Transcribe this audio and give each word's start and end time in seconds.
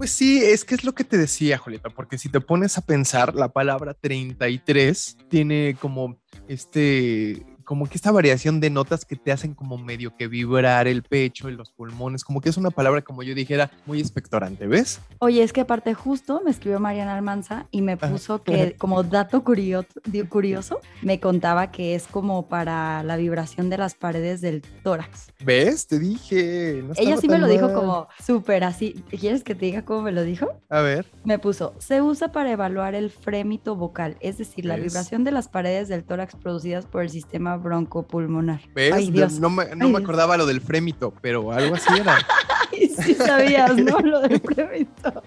Pues 0.00 0.12
sí, 0.12 0.42
es 0.42 0.64
que 0.64 0.74
es 0.74 0.82
lo 0.82 0.94
que 0.94 1.04
te 1.04 1.18
decía, 1.18 1.58
Julieta, 1.58 1.90
porque 1.90 2.16
si 2.16 2.30
te 2.30 2.40
pones 2.40 2.78
a 2.78 2.80
pensar, 2.80 3.34
la 3.34 3.52
palabra 3.52 3.92
33 3.92 5.18
tiene 5.28 5.76
como 5.78 6.18
este 6.48 7.44
como 7.70 7.88
que 7.88 7.94
esta 7.94 8.10
variación 8.10 8.58
de 8.58 8.68
notas 8.68 9.04
que 9.04 9.14
te 9.14 9.30
hacen 9.30 9.54
como 9.54 9.78
medio 9.78 10.16
que 10.16 10.26
vibrar 10.26 10.88
el 10.88 11.04
pecho 11.04 11.48
y 11.48 11.52
los 11.52 11.70
pulmones, 11.70 12.24
como 12.24 12.40
que 12.40 12.48
es 12.48 12.56
una 12.56 12.70
palabra, 12.70 13.00
como 13.02 13.22
yo 13.22 13.32
dijera, 13.32 13.70
muy 13.86 14.00
expectorante, 14.00 14.66
¿ves? 14.66 15.00
Oye, 15.20 15.44
es 15.44 15.52
que 15.52 15.60
aparte 15.60 15.94
justo 15.94 16.42
me 16.44 16.50
escribió 16.50 16.80
Mariana 16.80 17.14
Almanza 17.14 17.66
y 17.70 17.82
me 17.82 17.96
puso 17.96 18.42
que 18.42 18.74
como 18.76 19.04
dato 19.04 19.44
curioso, 19.44 19.86
curioso, 20.28 20.80
me 21.02 21.20
contaba 21.20 21.70
que 21.70 21.94
es 21.94 22.08
como 22.08 22.48
para 22.48 23.04
la 23.04 23.16
vibración 23.16 23.70
de 23.70 23.78
las 23.78 23.94
paredes 23.94 24.40
del 24.40 24.62
tórax. 24.82 25.28
¿Ves? 25.44 25.86
Te 25.86 26.00
dije. 26.00 26.82
Ella 26.96 27.18
sí 27.18 27.28
me 27.28 27.38
lo 27.38 27.46
dijo 27.46 27.72
como 27.72 28.08
súper 28.20 28.64
así. 28.64 29.04
¿Quieres 29.10 29.44
que 29.44 29.54
te 29.54 29.66
diga 29.66 29.84
cómo 29.84 30.02
me 30.02 30.10
lo 30.10 30.24
dijo? 30.24 30.48
A 30.70 30.80
ver. 30.80 31.06
Me 31.22 31.38
puso, 31.38 31.76
se 31.78 32.02
usa 32.02 32.32
para 32.32 32.50
evaluar 32.50 32.96
el 32.96 33.10
frémito 33.10 33.76
vocal, 33.76 34.16
es 34.18 34.38
decir, 34.38 34.64
la 34.64 34.74
vibración 34.74 35.22
de 35.22 35.30
las 35.30 35.46
paredes 35.46 35.86
del 35.86 36.02
tórax 36.02 36.34
producidas 36.34 36.84
por 36.84 37.02
el 37.02 37.10
sistema 37.10 37.59
broncopulmonar. 37.62 38.60
¿Ves? 38.74 38.92
Ay, 38.92 39.10
Dios. 39.10 39.38
No, 39.38 39.50
me, 39.50 39.74
no 39.76 39.88
me 39.88 39.98
acordaba 39.98 40.36
lo 40.36 40.46
del 40.46 40.60
frémito, 40.60 41.14
pero 41.20 41.52
algo 41.52 41.76
así 41.76 41.92
era. 41.98 42.18
sí 43.02 43.14
sabías, 43.14 43.76
¿no? 43.76 43.98
Lo 44.00 44.20
del 44.20 44.40
frémito. 44.40 45.22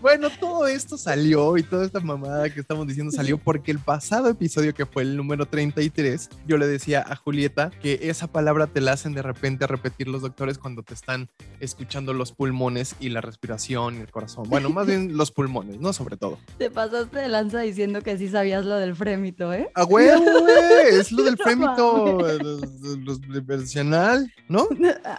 Bueno, 0.00 0.28
todo 0.40 0.66
esto 0.66 0.96
salió 0.96 1.56
y 1.56 1.62
toda 1.62 1.84
esta 1.84 2.00
mamada 2.00 2.50
que 2.50 2.60
estamos 2.60 2.86
diciendo 2.86 3.12
salió 3.12 3.38
porque 3.38 3.70
el 3.70 3.78
pasado 3.78 4.28
episodio, 4.28 4.74
que 4.74 4.86
fue 4.86 5.02
el 5.02 5.16
número 5.16 5.46
33, 5.46 6.30
yo 6.46 6.56
le 6.56 6.66
decía 6.66 7.04
a 7.06 7.16
Julieta 7.16 7.70
que 7.80 8.00
esa 8.02 8.26
palabra 8.26 8.66
te 8.66 8.80
la 8.80 8.92
hacen 8.92 9.14
de 9.14 9.22
repente 9.22 9.66
repetir 9.66 10.08
los 10.08 10.22
doctores 10.22 10.58
cuando 10.58 10.82
te 10.82 10.94
están 10.94 11.28
escuchando 11.60 12.12
los 12.12 12.32
pulmones 12.32 12.96
y 13.00 13.10
la 13.10 13.20
respiración 13.20 13.96
y 13.96 14.00
el 14.00 14.10
corazón. 14.10 14.48
Bueno, 14.48 14.70
más 14.70 14.86
bien 14.86 15.16
los 15.16 15.30
pulmones, 15.30 15.78
¿no? 15.80 15.92
Sobre 15.92 16.16
todo. 16.16 16.38
Te 16.58 16.70
pasaste 16.70 17.18
de 17.18 17.28
lanza 17.28 17.60
diciendo 17.60 18.02
que 18.02 18.18
sí 18.18 18.28
sabías 18.28 18.64
lo 18.64 18.76
del 18.76 18.96
frémito, 18.96 19.52
¿eh? 19.52 19.70
¡A 19.74 19.84
huevo, 19.84 20.24
güey! 20.40 20.98
Es 20.98 21.12
lo 21.12 21.22
del 21.22 21.36
frémito 21.42 22.18
profesional, 23.46 24.32
¿no? 24.48 24.68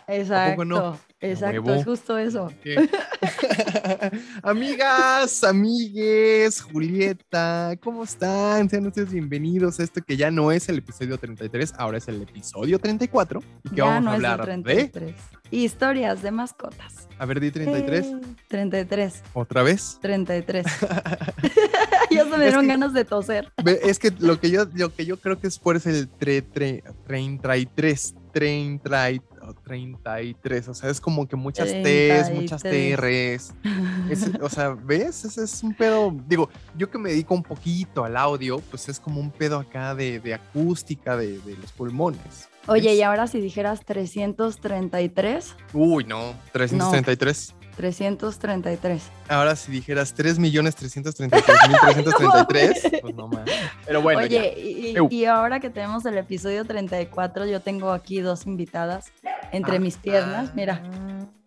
Exacto. 0.08 0.66
No? 0.66 1.00
Exacto, 1.24 1.74
es 1.74 1.86
justo 1.86 2.18
eso. 2.18 2.52
Amigas, 4.44 5.42
amigues, 5.46 6.62
Julieta, 6.62 7.76
¿cómo 7.82 8.04
están? 8.04 8.70
Sean 8.70 8.86
ustedes 8.88 9.10
bienvenidos 9.14 9.80
a 9.80 9.84
esto 9.84 10.02
que 10.02 10.18
ya 10.18 10.30
no 10.32 10.52
es 10.52 10.68
el 10.68 10.80
episodio 10.80 11.18
33, 11.18 11.76
ahora 11.78 11.98
es 12.00 12.10
el 12.10 12.22
episodio 12.22 12.78
34. 12.78 13.42
¿Y 13.64 13.70
que 13.70 13.82
vamos 13.82 14.12
a 14.12 14.16
hablar 14.16 14.44
33. 14.44 14.94
de? 14.94 15.16
Historias 15.58 16.22
de 16.22 16.32
mascotas. 16.32 17.08
A 17.18 17.26
ver, 17.26 17.40
di 17.40 17.52
33. 17.52 18.06
33. 18.50 19.16
Eh, 19.16 19.22
¿Otra 19.32 19.64
vez? 19.64 20.00
33. 20.02 20.66
ya 22.12 22.24
se 22.26 22.38
me 22.38 22.44
dieron 22.44 22.68
ganas 22.68 22.92
de 22.92 23.06
toser. 23.06 23.50
Es 23.66 23.98
que 23.98 24.12
lo 24.20 24.42
que 24.42 24.52
yo, 24.52 24.66
lo 24.74 24.94
que 24.94 25.06
yo 25.06 25.16
creo 25.16 25.40
que 25.40 25.48
es 25.48 25.58
por 25.58 25.78
ese 25.78 25.92
el 25.92 26.10
33. 26.10 26.84
33. 27.08 28.16
33, 28.34 29.22
o 29.46 30.74
sea, 30.74 30.90
es 30.90 31.02
como 31.02 31.28
que 31.28 31.36
muchas 31.36 31.68
T's, 31.68 32.32
muchas 32.34 32.64
TRs. 32.64 33.54
o 34.42 34.50
sea, 34.50 34.70
¿ves? 34.70 35.26
Ese 35.26 35.44
es 35.44 35.64
un 35.64 35.74
pedo, 35.74 36.16
digo, 36.28 36.50
yo 36.78 36.90
que 36.90 36.98
me 36.98 37.10
dedico 37.10 37.34
un 37.34 37.44
poquito 37.44 38.04
al 38.04 38.18
audio, 38.18 38.60
pues 38.72 38.90
es 38.90 39.00
como 39.00 39.20
un 39.20 39.32
pedo 39.32 39.60
acá 39.60 39.96
de, 39.96 40.34
acústica 40.34 41.18
de, 41.18 41.40
los 41.60 41.72
pulmones. 41.72 42.50
Oye, 42.68 42.96
y 42.96 43.02
ahora 43.02 43.28
si 43.28 43.42
dijeras 43.42 43.84
333. 43.86 45.56
Uy, 45.74 46.06
no, 46.06 46.34
333. 46.54 47.56
333. 47.76 49.04
Ahora, 49.28 49.56
si 49.56 49.72
dijeras 49.72 50.16
3.333.333, 50.16 52.98
pues 53.02 53.16
no 53.16 53.28
más. 53.28 53.50
Pero 53.86 54.02
bueno. 54.02 54.22
Oye, 54.22 54.54
y, 54.58 54.96
y, 55.10 55.26
ahora 55.26 55.60
que 55.60 55.70
tenemos 55.70 56.06
el 56.06 56.18
episodio 56.18 56.66
34, 56.66 57.46
yo 57.46 57.60
tengo 57.62 57.92
aquí 57.92 58.22
dos 58.22 58.46
invitadas 58.46 59.12
entre 59.52 59.80
mis 59.80 59.98
piernas. 59.98 60.54
Mira, 60.56 60.82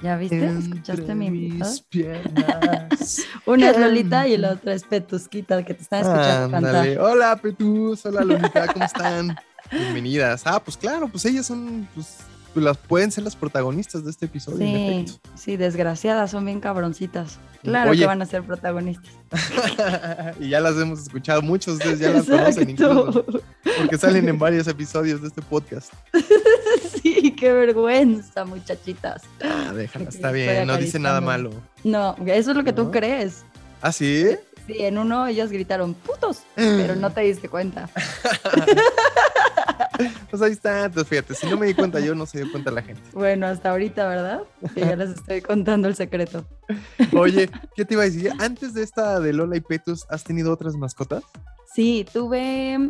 ¿ya 0.03 0.17
viste? 0.17 0.47
¿Escuchaste 0.47 1.15
mi 1.15 1.27
invitada? 1.27 1.71
Mis 1.71 1.81
piernas. 1.83 3.23
Una 3.47 3.71
es 3.71 3.79
Lolita 3.79 4.27
y 4.27 4.37
la 4.37 4.53
otra 4.53 4.75
es 4.75 4.83
Petusquita, 4.85 5.65
que 5.65 5.75
te 5.75 5.83
están 5.83 6.01
escuchando 6.01 6.51
cantar. 6.51 6.99
Hola, 6.99 7.37
Petus. 7.37 8.05
Hola, 8.07 8.23
Lolita. 8.23 8.67
¿Cómo 8.73 8.85
están? 8.85 9.37
Bienvenidas. 9.71 10.43
Ah, 10.47 10.61
pues 10.63 10.77
claro, 10.77 11.09
pues 11.09 11.25
ellas 11.25 11.47
son. 11.47 11.89
Pues, 11.95 12.19
las 12.61 12.77
pueden 12.77 13.11
ser 13.11 13.25
las 13.25 13.37
protagonistas 13.37 14.05
de 14.05 14.11
este 14.11 14.27
episodio. 14.27 14.59
Sí, 14.59 15.07
sí, 15.35 15.57
desgraciadas, 15.57 16.31
son 16.31 16.45
bien 16.45 16.61
cabroncitas. 16.61 17.39
Claro 17.63 17.93
que 17.93 18.07
van 18.07 18.23
a 18.23 18.27
ser 18.27 18.43
protagonistas. 18.43 19.11
y 20.41 20.51
ya 20.51 20.61
las 20.61 20.77
hemos 20.77 21.01
escuchado, 21.03 21.43
muchos 21.43 21.79
de 21.79 21.85
ustedes 21.85 21.99
ya 21.99 22.11
las 22.11 22.27
conocen 22.27 22.71
incluso, 22.71 23.25
porque 23.79 23.99
salen 23.99 24.29
en 24.29 24.39
varios 24.39 24.69
episodios 24.69 25.21
de 25.21 25.29
este 25.29 25.43
podcast. 25.43 25.93
sí, 27.03 27.33
qué 27.33 27.53
vergüenza, 27.53 28.45
muchachitas. 28.45 29.23
Ah, 29.43 29.73
déjala, 29.75 30.09
está 30.09 30.31
bien, 30.31 30.67
no 30.67 30.77
dice 30.77 30.99
nada 30.99 31.21
malo. 31.21 31.51
No, 31.83 32.15
eso 32.27 32.51
es 32.51 32.57
lo 32.57 32.65
que 32.65 32.73
tú 32.73 32.91
crees. 32.91 33.45
¿Ah, 33.83 33.93
sí? 33.93 34.37
Sí, 34.67 34.75
en 34.79 34.99
uno 34.99 35.27
ellas 35.27 35.51
gritaron 35.51 35.95
putos, 35.95 36.43
pero 36.55 36.97
no 36.97 37.11
te 37.11 37.23
diste 37.23 37.49
cuenta. 37.49 37.89
pues 40.31 40.43
ahí 40.43 40.53
está, 40.53 40.87
entonces 40.87 41.09
fíjate, 41.09 41.35
si 41.35 41.47
no 41.47 41.57
me 41.57 41.67
di 41.67 41.75
cuenta 41.75 42.01
yo, 42.01 42.15
no 42.15 42.27
se 42.27 42.43
dio 42.43 42.51
cuenta 42.51 42.71
la 42.71 42.83
gente. 42.83 43.03
Bueno, 43.13 43.47
hasta 43.47 43.71
ahorita, 43.71 44.09
¿verdad? 44.09 44.43
Que 44.75 44.81
ya 44.81 44.97
les 44.97 45.11
estoy 45.11 45.43
contando 45.43 45.89
el 45.89 45.95
secreto. 45.95 46.45
Oye, 47.13 47.49
¿qué 47.75 47.85
te 47.85 47.95
iba 47.95 48.03
a 48.03 48.07
decir? 48.07 48.33
Antes 48.39 48.75
de 48.75 48.83
esta 48.83 49.21
de 49.21 49.33
Lola 49.33 49.57
y 49.57 49.61
Petus, 49.61 50.07
¿has 50.11 50.25
tenido 50.25 50.53
otras 50.53 50.75
mascotas? 50.75 51.23
Sí, 51.77 52.07
tuve, 52.11 52.89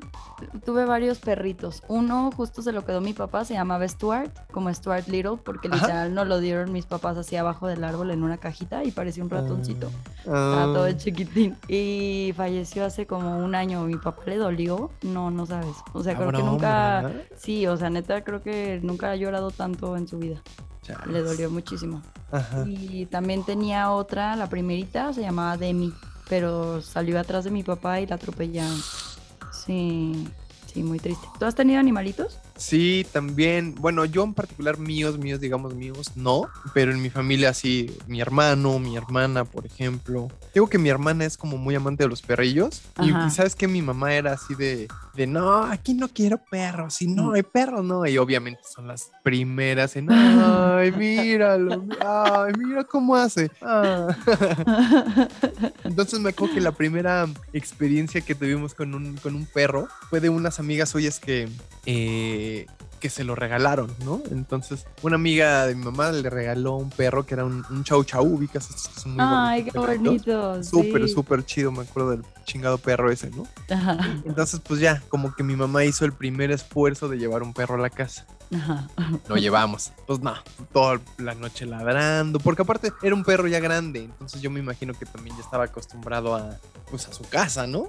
tuve 0.64 0.84
varios 0.84 1.18
perritos. 1.18 1.82
Uno 1.88 2.30
justo 2.30 2.62
se 2.62 2.70
lo 2.70 2.84
quedó 2.84 3.00
mi 3.00 3.14
papá, 3.14 3.44
se 3.44 3.54
llamaba 3.54 3.88
Stuart, 3.88 4.30
como 4.52 4.72
Stuart 4.72 5.08
Little, 5.08 5.38
porque 5.44 5.68
literal 5.68 6.14
no 6.14 6.24
lo 6.24 6.38
dieron 6.38 6.70
mis 6.72 6.86
papás 6.86 7.16
así 7.16 7.34
abajo 7.34 7.66
del 7.66 7.82
árbol 7.82 8.12
en 8.12 8.22
una 8.22 8.38
cajita 8.38 8.84
y 8.84 8.92
parecía 8.92 9.24
un 9.24 9.30
ratoncito. 9.30 9.90
Estaba 10.18 10.66
todo 10.66 10.84
ah. 10.84 10.96
chiquitín. 10.96 11.56
Y 11.66 12.32
falleció 12.36 12.84
hace 12.84 13.08
como 13.08 13.38
un 13.38 13.56
año. 13.56 13.82
Mi 13.86 13.96
papá 13.96 14.22
le 14.26 14.36
dolió, 14.36 14.92
no, 15.02 15.32
no 15.32 15.46
sabes. 15.46 15.74
O 15.92 16.04
sea, 16.04 16.14
creo 16.14 16.30
que 16.30 16.44
nunca, 16.44 17.10
sí, 17.34 17.66
o 17.66 17.76
sea, 17.76 17.90
neta, 17.90 18.22
creo 18.22 18.40
que 18.40 18.78
nunca 18.84 19.10
ha 19.10 19.16
llorado 19.16 19.50
tanto 19.50 19.96
en 19.96 20.06
su 20.06 20.18
vida. 20.18 20.40
Le 21.10 21.22
dolió 21.22 21.50
muchísimo. 21.50 22.02
Y 22.68 23.06
también 23.06 23.42
tenía 23.44 23.90
otra, 23.90 24.36
la 24.36 24.48
primerita, 24.48 25.12
se 25.12 25.22
llamaba 25.22 25.56
Demi 25.56 25.92
pero 26.28 26.80
salió 26.82 27.18
atrás 27.18 27.44
de 27.44 27.50
mi 27.50 27.62
papá 27.62 28.00
y 28.00 28.06
la 28.06 28.16
atropellaron. 28.16 28.80
Sí, 29.52 30.28
sí, 30.72 30.82
muy 30.82 30.98
triste. 30.98 31.26
¿Tú 31.38 31.44
has 31.44 31.54
tenido 31.54 31.80
animalitos? 31.80 32.38
Sí, 32.56 33.06
también. 33.12 33.74
Bueno, 33.74 34.04
yo 34.04 34.24
en 34.24 34.34
particular 34.34 34.78
míos, 34.78 35.18
míos, 35.18 35.40
digamos 35.40 35.74
míos, 35.74 36.12
no. 36.16 36.48
Pero 36.74 36.92
en 36.92 37.02
mi 37.02 37.10
familia 37.10 37.52
sí, 37.54 37.96
mi 38.06 38.20
hermano, 38.20 38.78
mi 38.78 38.96
hermana, 38.96 39.44
por 39.44 39.66
ejemplo. 39.66 40.28
Digo 40.54 40.68
que 40.68 40.78
mi 40.78 40.88
hermana 40.88 41.24
es 41.24 41.36
como 41.36 41.58
muy 41.58 41.74
amante 41.74 42.04
de 42.04 42.08
los 42.08 42.22
perrillos. 42.22 42.82
Y, 43.02 43.30
sabes 43.30 43.54
que 43.54 43.68
mi 43.68 43.82
mamá 43.82 44.14
era 44.14 44.32
así 44.32 44.54
de, 44.54 44.88
de, 45.14 45.26
no, 45.26 45.64
aquí 45.64 45.94
no 45.94 46.08
quiero 46.08 46.38
perros. 46.38 46.94
Si 46.94 47.06
no 47.06 47.32
hay 47.32 47.42
perros, 47.42 47.84
no. 47.84 48.06
Y 48.06 48.18
obviamente 48.18 48.62
son 48.74 48.88
las 48.88 49.10
primeras 49.22 49.96
en, 49.96 50.10
ay, 50.10 50.92
míralo, 50.92 51.84
ay, 52.00 52.52
mira 52.58 52.84
cómo 52.84 53.16
hace. 53.16 53.50
Ah. 53.60 54.08
Entonces 55.84 56.20
me 56.20 56.30
acuerdo 56.30 56.54
que 56.54 56.60
la 56.60 56.72
primera 56.72 57.28
experiencia 57.52 58.20
que 58.20 58.34
tuvimos 58.34 58.74
con 58.74 58.94
un, 58.94 59.16
con 59.16 59.34
un 59.34 59.46
perro 59.46 59.88
fue 60.08 60.20
de 60.20 60.28
unas 60.28 60.58
amigas 60.58 60.90
suyas 60.90 61.20
que... 61.20 61.48
Eh, 61.88 62.45
que 63.00 63.10
se 63.10 63.24
lo 63.24 63.34
regalaron, 63.34 63.94
¿no? 64.04 64.22
Entonces, 64.30 64.86
una 65.02 65.16
amiga 65.16 65.66
de 65.66 65.74
mi 65.74 65.84
mamá 65.84 66.10
le 66.12 66.28
regaló 66.30 66.76
un 66.76 66.90
perro 66.90 67.26
que 67.26 67.34
era 67.34 67.44
un, 67.44 67.64
un 67.70 67.84
chau 67.84 68.02
chau, 68.04 68.24
ubicas 68.24 68.68
estos 68.70 68.88
que 68.88 69.00
son 69.00 69.12
muy 69.12 69.24
Ay, 69.26 69.64
qué 69.64 69.78
bonito. 69.78 70.62
Súper, 70.64 71.08
súper 71.08 71.44
chido, 71.44 71.70
me 71.72 71.82
acuerdo 71.82 72.10
del 72.10 72.22
chingado 72.44 72.78
perro 72.78 73.10
ese, 73.10 73.30
¿no? 73.30 73.46
Ajá. 73.70 73.98
Entonces, 74.24 74.60
pues 74.60 74.80
ya, 74.80 75.02
como 75.08 75.34
que 75.34 75.42
mi 75.42 75.56
mamá 75.56 75.84
hizo 75.84 76.04
el 76.04 76.12
primer 76.12 76.50
esfuerzo 76.50 77.08
de 77.08 77.18
llevar 77.18 77.42
un 77.42 77.52
perro 77.52 77.74
a 77.74 77.78
la 77.78 77.90
casa. 77.90 78.26
Ajá. 78.54 78.88
Lo 79.28 79.36
llevamos. 79.36 79.92
Pues 80.06 80.20
no, 80.20 80.34
toda 80.72 81.00
la 81.18 81.34
noche 81.34 81.66
ladrando, 81.66 82.38
porque 82.38 82.62
aparte 82.62 82.92
era 83.02 83.14
un 83.14 83.24
perro 83.24 83.48
ya 83.48 83.60
grande, 83.60 84.04
entonces 84.04 84.40
yo 84.40 84.50
me 84.50 84.60
imagino 84.60 84.94
que 84.94 85.04
también 85.04 85.36
ya 85.36 85.42
estaba 85.42 85.64
acostumbrado 85.64 86.34
a, 86.34 86.56
pues 86.90 87.08
a 87.08 87.12
su 87.12 87.24
casa, 87.24 87.66
¿no? 87.66 87.88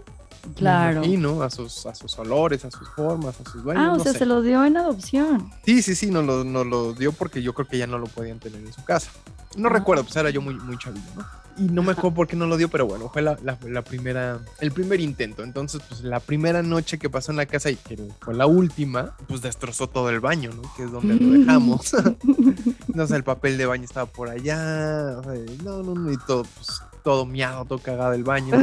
Claro. 0.55 1.03
Y 1.03 1.17
no, 1.17 1.41
a 1.41 1.49
sus, 1.49 1.85
a 1.85 1.95
sus 1.95 2.17
olores, 2.19 2.65
a 2.65 2.71
sus 2.71 2.87
formas, 2.89 3.35
a 3.39 3.49
sus 3.49 3.63
dueños. 3.63 3.83
Ah, 3.85 3.93
o 3.93 3.99
sea, 3.99 4.13
se 4.13 4.25
lo 4.25 4.41
dio 4.41 4.63
en 4.63 4.77
adopción. 4.77 5.51
Sí, 5.65 5.81
sí, 5.81 5.95
sí, 5.95 6.11
nos 6.11 6.25
lo, 6.25 6.43
lo 6.43 6.93
dio 6.93 7.11
porque 7.11 7.41
yo 7.41 7.53
creo 7.53 7.67
que 7.67 7.77
ya 7.77 7.87
no 7.87 7.97
lo 7.97 8.07
podían 8.07 8.39
tener 8.39 8.59
en 8.59 8.73
su 8.73 8.83
casa. 8.83 9.11
No 9.55 9.69
ah. 9.69 9.73
recuerdo, 9.73 10.03
pues 10.03 10.15
era 10.15 10.29
yo 10.29 10.41
muy, 10.41 10.55
muy 10.55 10.77
chavillo, 10.77 11.05
¿no? 11.15 11.25
y 11.57 11.63
no 11.63 11.83
me 11.83 11.91
acuerdo 11.93 12.13
por 12.13 12.27
qué 12.27 12.35
no 12.35 12.45
lo 12.45 12.57
dio, 12.57 12.69
pero 12.69 12.85
bueno, 12.85 13.09
fue 13.09 13.21
la, 13.21 13.37
la, 13.41 13.81
primera, 13.81 14.39
el 14.59 14.71
primer 14.71 14.99
intento. 15.01 15.43
Entonces, 15.43 15.81
pues 15.87 16.01
la 16.01 16.19
primera 16.19 16.61
noche 16.61 16.99
que 16.99 17.09
pasó 17.09 17.31
en 17.31 17.37
la 17.37 17.45
casa 17.45 17.71
y 17.71 17.75
que 17.75 17.97
fue 18.19 18.35
la 18.35 18.45
última, 18.45 19.15
pues 19.27 19.41
destrozó 19.41 19.87
todo 19.87 20.09
el 20.09 20.19
baño, 20.19 20.51
¿no? 20.55 20.61
Que 20.75 20.83
es 20.83 20.91
donde 20.91 21.15
lo 21.15 21.31
dejamos. 21.39 21.93
Entonces 22.87 23.15
el 23.15 23.23
papel 23.23 23.57
de 23.57 23.65
baño 23.65 23.85
estaba 23.85 24.05
por 24.05 24.29
allá, 24.29 25.21
no, 25.63 25.83
no, 25.83 25.95
no, 25.95 26.11
y 26.11 26.17
todo, 26.17 26.43
pues 26.43 26.81
todo 27.07 27.25
miado, 27.25 27.63
todo 27.63 27.79
cagado 27.79 28.11
el 28.15 28.25
baño. 28.25 28.53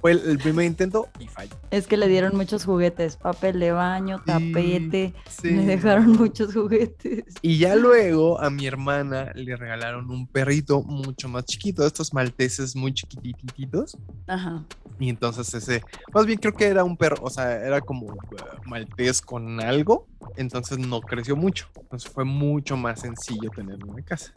Fue 0.00 0.12
el, 0.12 0.38
primer 0.38 0.66
intento 0.66 1.08
y 1.18 1.26
falló. 1.26 1.50
Es 1.72 1.88
que 1.88 1.96
le 1.96 2.06
dieron 2.06 2.36
muchos 2.36 2.64
juguetes, 2.64 3.16
papel 3.16 3.58
de 3.58 3.72
baño, 3.72 4.22
tapete, 4.24 5.12
le 5.42 5.66
dejaron 5.66 6.12
muchos 6.12 6.54
juguetes. 6.54 7.24
Y 7.42 7.58
ya 7.58 7.74
luego 7.74 8.40
a 8.40 8.50
mi 8.50 8.68
hermana 8.68 9.32
le 9.34 9.56
regalaron 9.56 10.08
un 10.08 10.28
perrito 10.28 10.80
mucho 10.84 11.28
más 11.28 11.44
chiquito, 11.44 11.84
estos 11.84 12.14
malteses 12.14 12.76
muy 12.76 12.94
chiquititos. 12.94 13.98
Ajá. 14.28 14.64
Y 15.00 15.08
entonces 15.08 15.52
ese, 15.52 15.82
más 16.14 16.24
bien 16.24 16.38
creo 16.38 16.54
que 16.54 16.66
era 16.66 16.84
un 16.84 16.96
perro, 16.96 17.16
o 17.22 17.30
sea, 17.30 17.52
era 17.52 17.80
como 17.80 18.06
uh, 18.06 18.16
maltés 18.64 19.20
con 19.20 19.60
algo, 19.60 20.06
entonces 20.36 20.78
no 20.78 21.00
creció 21.00 21.34
mucho. 21.34 21.66
Entonces 21.80 22.08
fue 22.08 22.24
mucho 22.24 22.76
más 22.76 23.00
sencillo 23.00 23.50
tenerlo 23.50 23.98
en 23.98 24.04
casa. 24.04 24.32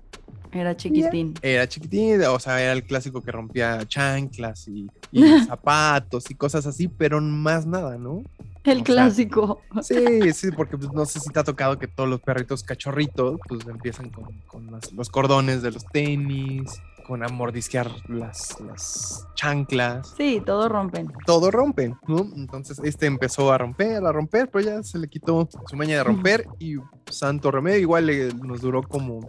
Era 0.52 0.76
chiquitín. 0.76 1.34
Era 1.42 1.68
chiquitín, 1.68 2.22
o 2.24 2.40
sea, 2.40 2.62
era 2.62 2.74
el 2.74 2.84
clásico 2.84 3.22
que 3.22 3.32
rompía 3.32 3.86
chanclas 3.88 4.68
y, 4.68 4.88
zapatos 5.48 6.30
y 6.30 6.36
cosas 6.36 6.66
así, 6.66 6.88
pero 6.88 7.22
más 7.22 7.66
nada, 7.66 7.98
¿no? 7.98 8.24
El 8.64 8.84
clásico. 8.84 9.62
sí, 9.82 10.34
sí, 10.34 10.52
porque 10.52 10.78
pues, 10.78 10.92
no 10.94 11.06
sé 11.06 11.20
si 11.20 11.30
te 11.30 11.40
ha 11.40 11.44
tocado 11.44 11.80
que 11.80 11.88
todos 11.88 12.10
los 12.10 12.22
perritos 12.22 12.64
cachorritos 12.64 13.40
pues 13.48 13.66
empiezan 13.68 14.10
con, 14.10 14.28
los 14.94 15.10
cordones 15.10 15.62
de 15.62 15.72
los 15.72 15.86
tenis, 15.86 16.80
con 17.08 17.24
a 17.24 17.28
mordisquear 17.30 17.90
las, 18.08 18.60
las 18.60 19.28
chanclas. 19.36 20.14
Sí, 20.16 20.42
todo 20.46 20.70
rompen. 20.70 21.12
Todo 21.26 21.50
rompen, 21.50 21.98
¿no? 22.08 22.30
Entonces 22.36 22.80
este 22.84 23.08
empezó 23.08 23.52
a 23.52 23.58
romper, 23.58 24.06
a 24.06 24.12
romper, 24.12 24.50
pero 24.52 24.66
ya 24.66 24.84
se 24.84 25.00
le 25.00 25.08
quitó 25.08 25.50
su 25.68 25.76
maña 25.76 25.98
de 25.98 26.04
romper 26.04 26.46
y 26.60 26.76
santo 27.10 27.52
remedio, 27.52 27.80
igual 27.80 28.38
nos 28.44 28.62
duró 28.62 28.84
como 28.84 29.28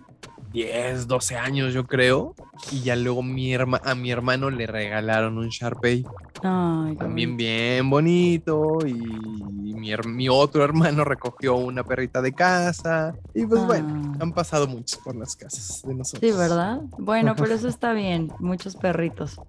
10, 0.52 1.06
12 1.06 1.36
años, 1.36 1.74
yo 1.74 1.86
creo. 1.86 2.34
Y 2.70 2.82
ya 2.82 2.96
luego 2.96 3.22
mi 3.22 3.54
a 3.54 3.94
mi 3.94 4.10
hermano 4.10 4.50
le 4.50 4.66
regalaron 4.66 5.38
un 5.38 5.48
Sharpei. 5.48 6.04
También 6.42 7.36
bien 7.36 7.88
bonito. 7.88 8.78
Y 8.86 8.92
mi, 8.92 9.96
mi, 9.96 10.28
otro 10.28 10.64
hermano 10.64 11.04
recogió 11.04 11.56
una 11.56 11.82
perrita 11.84 12.20
de 12.20 12.32
casa. 12.32 13.14
Y 13.34 13.46
pues 13.46 13.64
bueno, 13.66 14.14
ah. 14.14 14.18
han 14.20 14.32
pasado 14.32 14.66
muchos 14.66 14.98
por 15.00 15.16
las 15.16 15.34
casas 15.34 15.82
de 15.82 15.94
nosotros. 15.94 16.20
Sí, 16.20 16.36
¿verdad? 16.36 16.80
Bueno, 16.98 17.34
pero 17.36 17.54
eso 17.54 17.68
está 17.72 17.92
bien. 17.92 18.32
Muchos 18.38 18.76
perritos. 18.76 19.40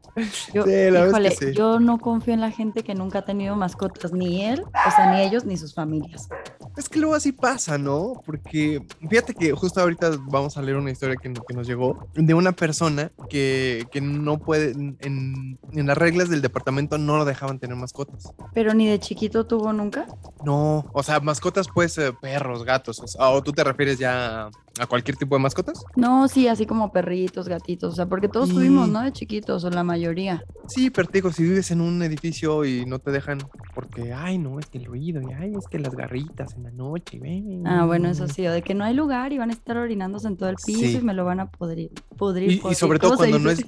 Yo, 0.53 0.65
híjole, 0.67 1.35
yo 1.53 1.79
no 1.79 1.99
confío 1.99 2.33
en 2.33 2.41
la 2.41 2.51
gente 2.51 2.83
que 2.83 2.95
nunca 2.95 3.19
ha 3.19 3.25
tenido 3.25 3.55
mascotas, 3.55 4.13
ni 4.13 4.43
él, 4.43 4.63
o 4.63 4.91
sea, 4.95 5.11
ni 5.11 5.21
ellos, 5.21 5.45
ni 5.45 5.57
sus 5.57 5.73
familias. 5.73 6.29
Es 6.75 6.89
que 6.89 6.99
luego 6.99 7.15
así 7.15 7.31
pasa, 7.31 7.77
¿no? 7.77 8.21
Porque 8.25 8.81
fíjate 9.09 9.33
que 9.33 9.51
justo 9.51 9.79
ahorita 9.79 10.11
vamos 10.27 10.57
a 10.57 10.61
leer 10.61 10.77
una 10.77 10.91
historia 10.91 11.15
que, 11.21 11.31
que 11.31 11.53
nos 11.53 11.67
llegó 11.67 12.07
de 12.15 12.33
una 12.33 12.51
persona 12.51 13.11
que, 13.29 13.85
que 13.91 14.01
no 14.01 14.39
puede, 14.39 14.71
en, 14.71 14.97
en, 15.01 15.87
las 15.87 15.97
reglas 15.97 16.29
del 16.29 16.41
departamento 16.41 16.97
no 16.97 17.17
lo 17.17 17.25
dejaban 17.25 17.59
tener 17.59 17.75
mascotas. 17.75 18.33
¿Pero 18.53 18.73
ni 18.73 18.87
de 18.87 18.99
chiquito 18.99 19.45
tuvo 19.45 19.71
nunca? 19.71 20.07
No, 20.43 20.85
o 20.93 21.03
sea, 21.03 21.19
mascotas 21.19 21.67
pues 21.73 21.99
perros, 22.21 22.63
gatos, 22.63 23.15
o, 23.19 23.43
tú 23.43 23.51
te 23.51 23.63
refieres 23.63 23.99
ya 23.99 24.49
a 24.79 24.87
cualquier 24.87 25.17
tipo 25.17 25.35
de 25.35 25.41
mascotas? 25.41 25.83
No, 25.95 26.27
sí, 26.27 26.47
así 26.47 26.65
como 26.65 26.91
perritos, 26.91 27.47
gatitos, 27.47 27.93
o 27.93 27.95
sea, 27.95 28.07
porque 28.07 28.27
todos 28.27 28.49
tuvimos, 28.49 28.89
¿no? 28.89 29.01
De 29.01 29.11
chiquitos, 29.11 29.63
o 29.63 29.69
la 29.69 29.83
mayoría. 29.83 30.43
Sí, 30.67 30.89
pero 30.89 31.07
te 31.07 31.19
digo, 31.19 31.31
si 31.31 31.43
vives 31.43 31.69
en 31.71 31.81
un 31.81 32.01
edificio 32.01 32.65
y 32.65 32.85
no 32.85 32.99
te 32.99 33.11
dejan 33.11 33.39
porque, 33.75 34.13
ay, 34.13 34.37
no, 34.37 34.59
es 34.59 34.65
que 34.67 34.79
el 34.79 34.85
ruido, 34.85 35.21
y 35.21 35.31
ay, 35.33 35.53
es 35.55 35.67
que 35.67 35.79
las 35.79 35.95
garritas 35.95 36.53
en 36.55 36.63
la 36.63 36.71
noche, 36.71 37.19
ven. 37.19 37.65
Ah, 37.67 37.85
bueno, 37.85 38.09
eso 38.09 38.27
sí, 38.27 38.45
o 38.47 38.51
de 38.51 38.61
que 38.61 38.73
no 38.73 38.83
hay 38.83 38.93
lugar 38.93 39.31
y 39.31 39.37
van 39.37 39.49
a 39.49 39.53
estar 39.53 39.77
orinándose 39.77 40.27
en 40.27 40.37
todo 40.37 40.49
el 40.49 40.55
piso 40.55 40.97
y 40.97 41.01
me 41.01 41.13
lo 41.13 41.25
van 41.25 41.39
a 41.39 41.49
podrir. 41.49 41.91
podrir, 42.17 42.61
y, 42.69 42.75
sobre 42.75 42.99
todo 42.99 43.17
cuando 43.17 43.39
no 43.39 43.49
es... 43.49 43.63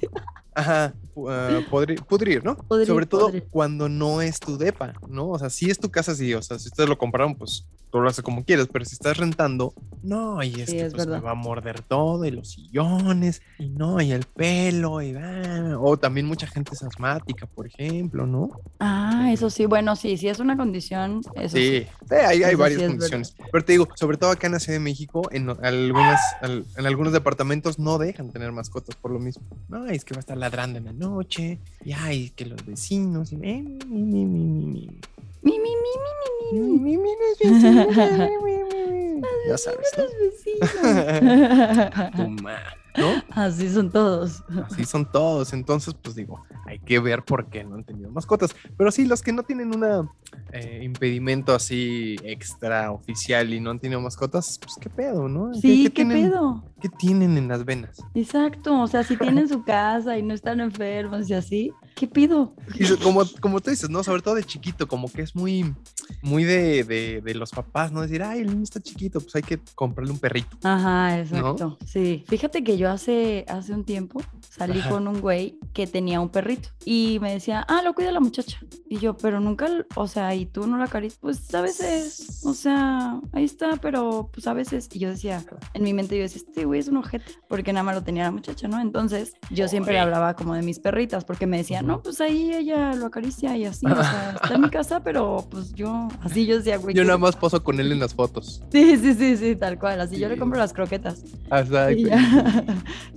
Ajá, 0.54 0.94
uh, 1.14 1.28
pudrir, 2.08 2.42
¿no? 2.42 2.56
Sobre 2.86 3.04
todo 3.04 3.30
cuando 3.50 3.90
no 3.90 4.22
es 4.22 4.40
tu 4.40 4.56
depa, 4.56 4.94
¿no? 5.06 5.28
O 5.28 5.38
sea, 5.38 5.50
si 5.50 5.70
es 5.70 5.78
tu 5.78 5.90
casa, 5.90 6.14
sí, 6.14 6.32
o 6.32 6.40
sea, 6.40 6.58
si 6.58 6.68
ustedes 6.68 6.88
lo 6.88 6.96
compraron, 6.96 7.34
pues 7.34 7.66
tú 7.96 8.02
lo 8.02 8.10
haces 8.10 8.22
como 8.22 8.44
quieres, 8.44 8.68
pero 8.70 8.84
si 8.84 8.92
estás 8.92 9.16
rentando, 9.16 9.72
no, 10.02 10.42
y 10.42 10.60
es 10.60 10.70
que 10.70 10.90
pues, 10.90 11.06
me 11.06 11.18
va 11.18 11.30
a 11.30 11.34
morder 11.34 11.80
todo, 11.80 12.26
y 12.26 12.30
los 12.30 12.50
sillones, 12.50 13.40
y 13.58 13.70
no, 13.70 14.02
y 14.02 14.12
el 14.12 14.24
pelo, 14.24 15.00
y 15.00 15.14
va. 15.14 15.78
O 15.80 15.96
también 15.96 16.26
mucha 16.26 16.46
gente 16.46 16.72
es 16.74 16.82
asmática, 16.82 17.46
por 17.46 17.66
ejemplo, 17.66 18.26
¿no? 18.26 18.50
Ah, 18.80 19.30
eso 19.32 19.48
sí, 19.48 19.64
bueno, 19.64 19.96
sí, 19.96 20.18
sí 20.18 20.28
es 20.28 20.40
una 20.40 20.58
condición. 20.58 21.22
Eso 21.36 21.56
sí, 21.56 21.86
sí. 22.08 22.14
hay, 22.14 22.42
hay 22.42 22.54
varias 22.54 22.82
condiciones. 22.82 23.34
Pero 23.50 23.64
te 23.64 23.72
digo, 23.72 23.88
sobre 23.94 24.18
todo 24.18 24.30
acá 24.30 24.46
en 24.46 24.52
la 24.52 24.60
Ciudad 24.60 24.78
de 24.78 24.84
México, 24.84 25.22
en, 25.32 25.48
algunas, 25.64 26.20
en 26.42 26.86
algunos 26.86 27.14
departamentos 27.14 27.78
no 27.78 27.96
dejan 27.96 28.30
tener 28.30 28.52
mascotas 28.52 28.94
por 28.94 29.10
lo 29.10 29.18
mismo. 29.18 29.42
No, 29.70 29.86
es 29.86 30.04
que 30.04 30.12
va 30.12 30.18
a 30.18 30.20
estar 30.20 30.36
ladrando 30.36 30.78
en 30.78 30.84
la 30.84 30.92
noche, 30.92 31.60
y 31.82 31.92
ay, 31.92 32.30
que 32.36 32.44
los 32.44 32.62
vecinos, 32.66 33.32
y 33.32 33.38
mi, 33.38 33.62
mi, 33.86 34.02
mi, 34.02 34.66
mi, 34.66 35.00
mi. 35.42 35.52
Mi, 35.52 35.58
mi, 35.58 35.68
mi, 36.52 36.60
mi, 36.60 36.96
mi, 36.96 36.96
mi, 36.96 36.96
mi, 36.96 38.56
mi, 38.92 39.22
Ya 39.48 39.58
sabes, 39.58 39.92
¿no? 42.96 43.22
Así 43.30 43.68
son 43.68 43.90
todos. 43.90 44.42
Así 44.64 44.84
son 44.84 45.10
todos. 45.10 45.52
Entonces, 45.52 45.94
pues 45.94 46.14
digo, 46.14 46.44
hay 46.66 46.78
que 46.78 46.98
ver 46.98 47.24
por 47.24 47.46
qué 47.46 47.64
no 47.64 47.76
han 47.76 47.84
tenido 47.84 48.10
mascotas. 48.10 48.54
Pero 48.76 48.90
sí, 48.90 49.06
los 49.06 49.22
que 49.22 49.32
no 49.32 49.42
tienen 49.42 49.74
un 49.74 50.08
eh, 50.52 50.80
impedimento 50.82 51.54
así 51.54 52.16
extra 52.22 52.90
oficial 52.92 53.52
y 53.52 53.60
no 53.60 53.70
han 53.70 53.78
tenido 53.78 54.00
mascotas, 54.00 54.58
pues 54.60 54.76
qué 54.80 54.90
pedo, 54.90 55.28
¿no? 55.28 55.54
Sí, 55.54 55.90
¿qué, 55.90 56.06
pedo? 56.06 56.64
¿Qué 56.80 56.88
tienen 56.88 57.36
en 57.36 57.48
las 57.48 57.64
venas? 57.64 58.02
Exacto. 58.14 58.80
O 58.80 58.86
sea, 58.86 59.02
si 59.02 59.16
tienen 59.16 59.48
su 59.48 59.62
casa 59.64 60.18
y 60.18 60.22
no 60.22 60.34
están 60.34 60.60
enfermos 60.60 61.28
y 61.28 61.34
así, 61.34 61.72
¿qué 61.96 62.06
pido? 62.06 62.54
como, 63.02 63.22
como 63.40 63.60
tú 63.60 63.70
dices, 63.70 63.88
¿no? 63.88 64.04
Sobre 64.04 64.22
todo 64.22 64.34
de 64.34 64.44
chiquito, 64.44 64.86
como 64.86 65.10
que 65.10 65.22
es 65.22 65.34
muy, 65.34 65.74
muy 66.22 66.44
de, 66.44 66.84
de, 66.84 67.34
los 67.34 67.50
papás, 67.50 67.90
¿no? 67.90 68.02
Decir, 68.02 68.22
ay, 68.22 68.40
el 68.40 68.48
niño 68.48 68.62
está 68.62 68.80
chiquito, 68.80 69.20
pues 69.20 69.34
hay 69.34 69.42
que 69.42 69.58
comprarle 69.74 70.12
un 70.12 70.18
perrito. 70.18 70.58
Ajá, 70.62 71.18
exacto. 71.18 71.78
Sí. 71.86 72.24
Fíjate 72.28 72.62
que 72.62 72.76
yo 72.76 72.90
hace, 72.90 73.46
hace 73.48 73.72
un 73.72 73.84
tiempo 73.84 74.22
salí 74.48 74.80
con 74.82 75.08
un 75.08 75.20
güey 75.20 75.58
que 75.72 75.86
tenía 75.86 76.20
un 76.20 76.28
perrito 76.28 76.68
y 76.84 77.18
me 77.20 77.32
decía, 77.32 77.64
ah, 77.66 77.80
lo 77.82 77.94
cuida 77.94 78.12
la 78.12 78.20
muchacha. 78.20 78.58
Y 78.88 78.98
yo, 78.98 79.16
pero 79.16 79.40
nunca, 79.40 79.66
o 79.94 80.06
sea, 80.06 80.34
y 80.34 80.44
tú 80.44 80.66
no 80.66 80.76
la 80.76 80.84
acaricias, 80.84 81.18
pues 81.20 81.54
a 81.54 81.62
veces, 81.62 82.42
o 82.44 82.52
sea, 82.52 83.20
ahí 83.32 83.44
está, 83.44 83.76
pero 83.76 84.28
pues 84.32 84.46
a 84.46 84.52
veces. 84.52 84.88
Y 84.92 84.98
yo 84.98 85.08
decía, 85.08 85.44
en 85.72 85.82
mi 85.82 85.94
mente 85.94 86.16
yo 86.16 86.22
decía, 86.22 86.42
este 86.46 86.66
güey 86.66 86.80
es 86.80 86.88
un 86.88 86.98
ojete, 86.98 87.32
porque 87.48 87.72
nada 87.72 87.84
más 87.84 87.94
lo 87.94 88.02
tenía 88.02 88.24
la 88.24 88.30
muchacha, 88.30 88.68
¿no? 88.68 88.80
Entonces 88.80 89.32
yo 89.50 89.66
siempre 89.66 89.98
hablaba 89.98 90.34
como 90.34 90.54
de 90.54 90.62
mis 90.62 90.78
perritas, 90.78 91.24
porque 91.24 91.46
me 91.46 91.56
decían, 91.56 91.85
no, 91.86 92.02
pues 92.02 92.20
ahí 92.20 92.52
ella 92.52 92.94
lo 92.94 93.06
acaricia 93.06 93.56
y 93.56 93.64
así, 93.64 93.86
o 93.86 93.94
sea, 93.94 94.36
está 94.42 94.54
en 94.54 94.60
mi 94.60 94.70
casa, 94.70 95.00
pero 95.00 95.46
pues 95.50 95.72
yo, 95.74 96.08
así 96.20 96.46
yo 96.46 96.58
decía, 96.58 96.76
güey. 96.78 96.94
Yo 96.94 97.04
nada 97.04 97.18
más 97.18 97.36
poso 97.36 97.62
con 97.62 97.78
él 97.80 97.92
en 97.92 98.00
las 98.00 98.14
fotos. 98.14 98.62
Sí, 98.70 98.96
sí, 98.96 99.14
sí, 99.14 99.36
sí, 99.36 99.56
tal 99.56 99.78
cual, 99.78 100.00
así 100.00 100.18
yo 100.18 100.28
le 100.28 100.36
compro 100.36 100.58
las 100.58 100.72
croquetas. 100.72 101.22
Exacto. 101.50 101.92
Y, 101.92 102.10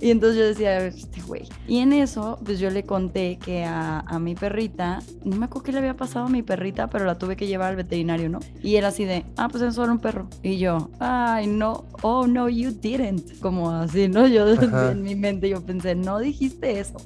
y, 0.06 0.10
entonces 0.10 0.38
yo 0.38 0.46
decía, 0.46 0.86
este 0.86 1.20
güey. 1.22 1.48
Y 1.66 1.78
en 1.78 1.92
eso, 1.92 2.38
pues 2.44 2.58
yo 2.58 2.70
le 2.70 2.84
conté 2.84 3.38
que 3.38 3.64
a, 3.64 4.00
a, 4.00 4.18
mi 4.18 4.34
perrita, 4.34 5.00
no 5.24 5.36
me 5.36 5.46
acuerdo 5.46 5.64
qué 5.64 5.72
le 5.72 5.78
había 5.78 5.96
pasado 5.96 6.26
a 6.26 6.28
mi 6.28 6.42
perrita, 6.42 6.88
pero 6.88 7.04
la 7.04 7.18
tuve 7.18 7.36
que 7.36 7.46
llevar 7.46 7.70
al 7.70 7.76
veterinario, 7.76 8.28
¿no? 8.28 8.40
Y 8.62 8.76
él 8.76 8.84
así 8.84 9.04
de, 9.04 9.24
ah, 9.36 9.48
pues 9.48 9.62
es 9.62 9.74
solo 9.74 9.92
un 9.92 9.98
perro. 9.98 10.28
Y 10.42 10.58
yo, 10.58 10.90
ay, 10.98 11.46
no, 11.46 11.84
oh, 12.02 12.26
no, 12.26 12.48
you 12.48 12.70
didn't. 12.70 13.38
Como 13.40 13.70
así, 13.70 14.08
¿no? 14.08 14.26
Yo 14.26 14.46
en 14.90 15.02
mi 15.02 15.14
mente 15.14 15.48
yo 15.48 15.60
pensé, 15.64 15.94
no 15.94 16.18
dijiste 16.18 16.80
eso. 16.80 16.96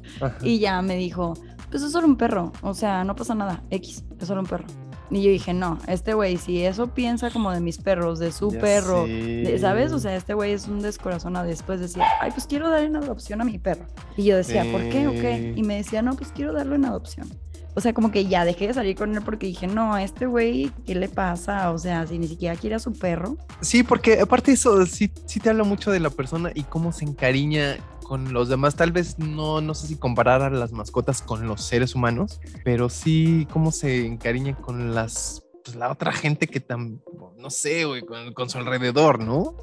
Y 0.43 0.59
ya 0.59 0.81
me 0.83 0.97
dijo, 0.97 1.35
pues 1.75 1.83
es 1.83 1.91
solo 1.91 2.07
un 2.07 2.15
perro, 2.15 2.53
o 2.63 2.73
sea, 2.73 3.03
no 3.03 3.17
pasa 3.17 3.35
nada, 3.35 3.65
X, 3.69 4.05
es 4.21 4.29
solo 4.29 4.43
un 4.43 4.47
perro. 4.47 4.65
Y 5.11 5.25
yo 5.25 5.31
dije, 5.33 5.53
no, 5.53 5.81
este 5.89 6.15
güey, 6.15 6.37
si 6.37 6.63
eso 6.63 6.95
piensa 6.95 7.33
como 7.33 7.51
de 7.51 7.59
mis 7.59 7.79
perros, 7.79 8.21
de 8.21 8.31
su 8.31 8.53
perro, 8.53 9.09
¿sabes? 9.59 9.91
O 9.91 9.99
sea, 9.99 10.15
este 10.15 10.35
güey 10.35 10.53
es 10.53 10.69
un 10.69 10.83
descorazonado. 10.83 11.49
Después 11.49 11.81
decía, 11.81 12.07
ay, 12.21 12.31
pues 12.31 12.47
quiero 12.47 12.71
darle 12.71 12.91
una 12.91 13.01
adopción 13.01 13.41
a 13.41 13.45
mi 13.45 13.59
perro. 13.59 13.87
Y 14.17 14.23
yo 14.23 14.37
decía, 14.37 14.65
¿por 14.71 14.89
qué 14.89 15.09
o 15.09 15.11
qué? 15.11 15.53
Y 15.57 15.65
me 15.65 15.75
decía, 15.75 16.01
no, 16.01 16.15
pues 16.15 16.31
quiero 16.31 16.53
darle 16.53 16.77
una 16.77 16.91
adopción. 16.91 17.29
O 17.77 17.81
sea, 17.81 17.93
como 17.93 18.13
que 18.13 18.27
ya 18.27 18.45
dejé 18.45 18.69
de 18.69 18.75
salir 18.75 18.95
con 18.95 19.13
él 19.13 19.23
porque 19.25 19.49
dije, 19.49 19.67
no, 19.67 19.95
a 19.95 20.05
este 20.05 20.27
güey, 20.27 20.71
¿qué 20.87 20.95
le 20.95 21.09
pasa? 21.09 21.73
O 21.73 21.79
sea, 21.79 22.07
si 22.07 22.21
ni 22.21 22.29
siquiera 22.29 22.55
quiere 22.55 22.77
a 22.77 22.79
su 22.79 22.93
perro. 22.93 23.37
Sí, 23.61 23.83
porque 23.83 24.21
aparte 24.21 24.53
eso 24.53 24.87
sí, 24.87 25.11
sí 25.27 25.41
te 25.41 25.51
habla 25.51 25.65
mucho 25.65 25.91
de 25.91 25.99
la 25.99 26.11
persona 26.11 26.53
y 26.55 26.63
cómo 26.63 26.93
se 26.93 27.05
encariña 27.05 27.79
con 28.05 28.33
los 28.33 28.49
demás. 28.49 28.77
Tal 28.77 28.93
vez 28.93 29.19
no, 29.19 29.61
no 29.61 29.75
sé 29.75 29.89
si 29.89 29.97
comparar 29.97 30.43
a 30.43 30.51
las 30.51 30.73
mascotas 30.73 31.23
con 31.23 31.49
los 31.49 31.63
seres 31.63 31.95
humanos, 31.97 32.41
pero 32.63 32.89
sí 32.89 33.49
cómo 33.53 33.73
se 33.73 34.07
encariña 34.07 34.55
con 34.57 34.95
las 34.95 35.44
pues, 35.65 35.77
la 35.77 35.91
otra 35.91 36.13
gente 36.13 36.47
que 36.47 36.61
tan, 36.61 37.01
no 37.39 37.51
sé, 37.51 37.85
güey, 37.85 38.03
con, 38.03 38.51
su 38.51 38.59
alrededor, 38.59 39.19
¿no? 39.19 39.55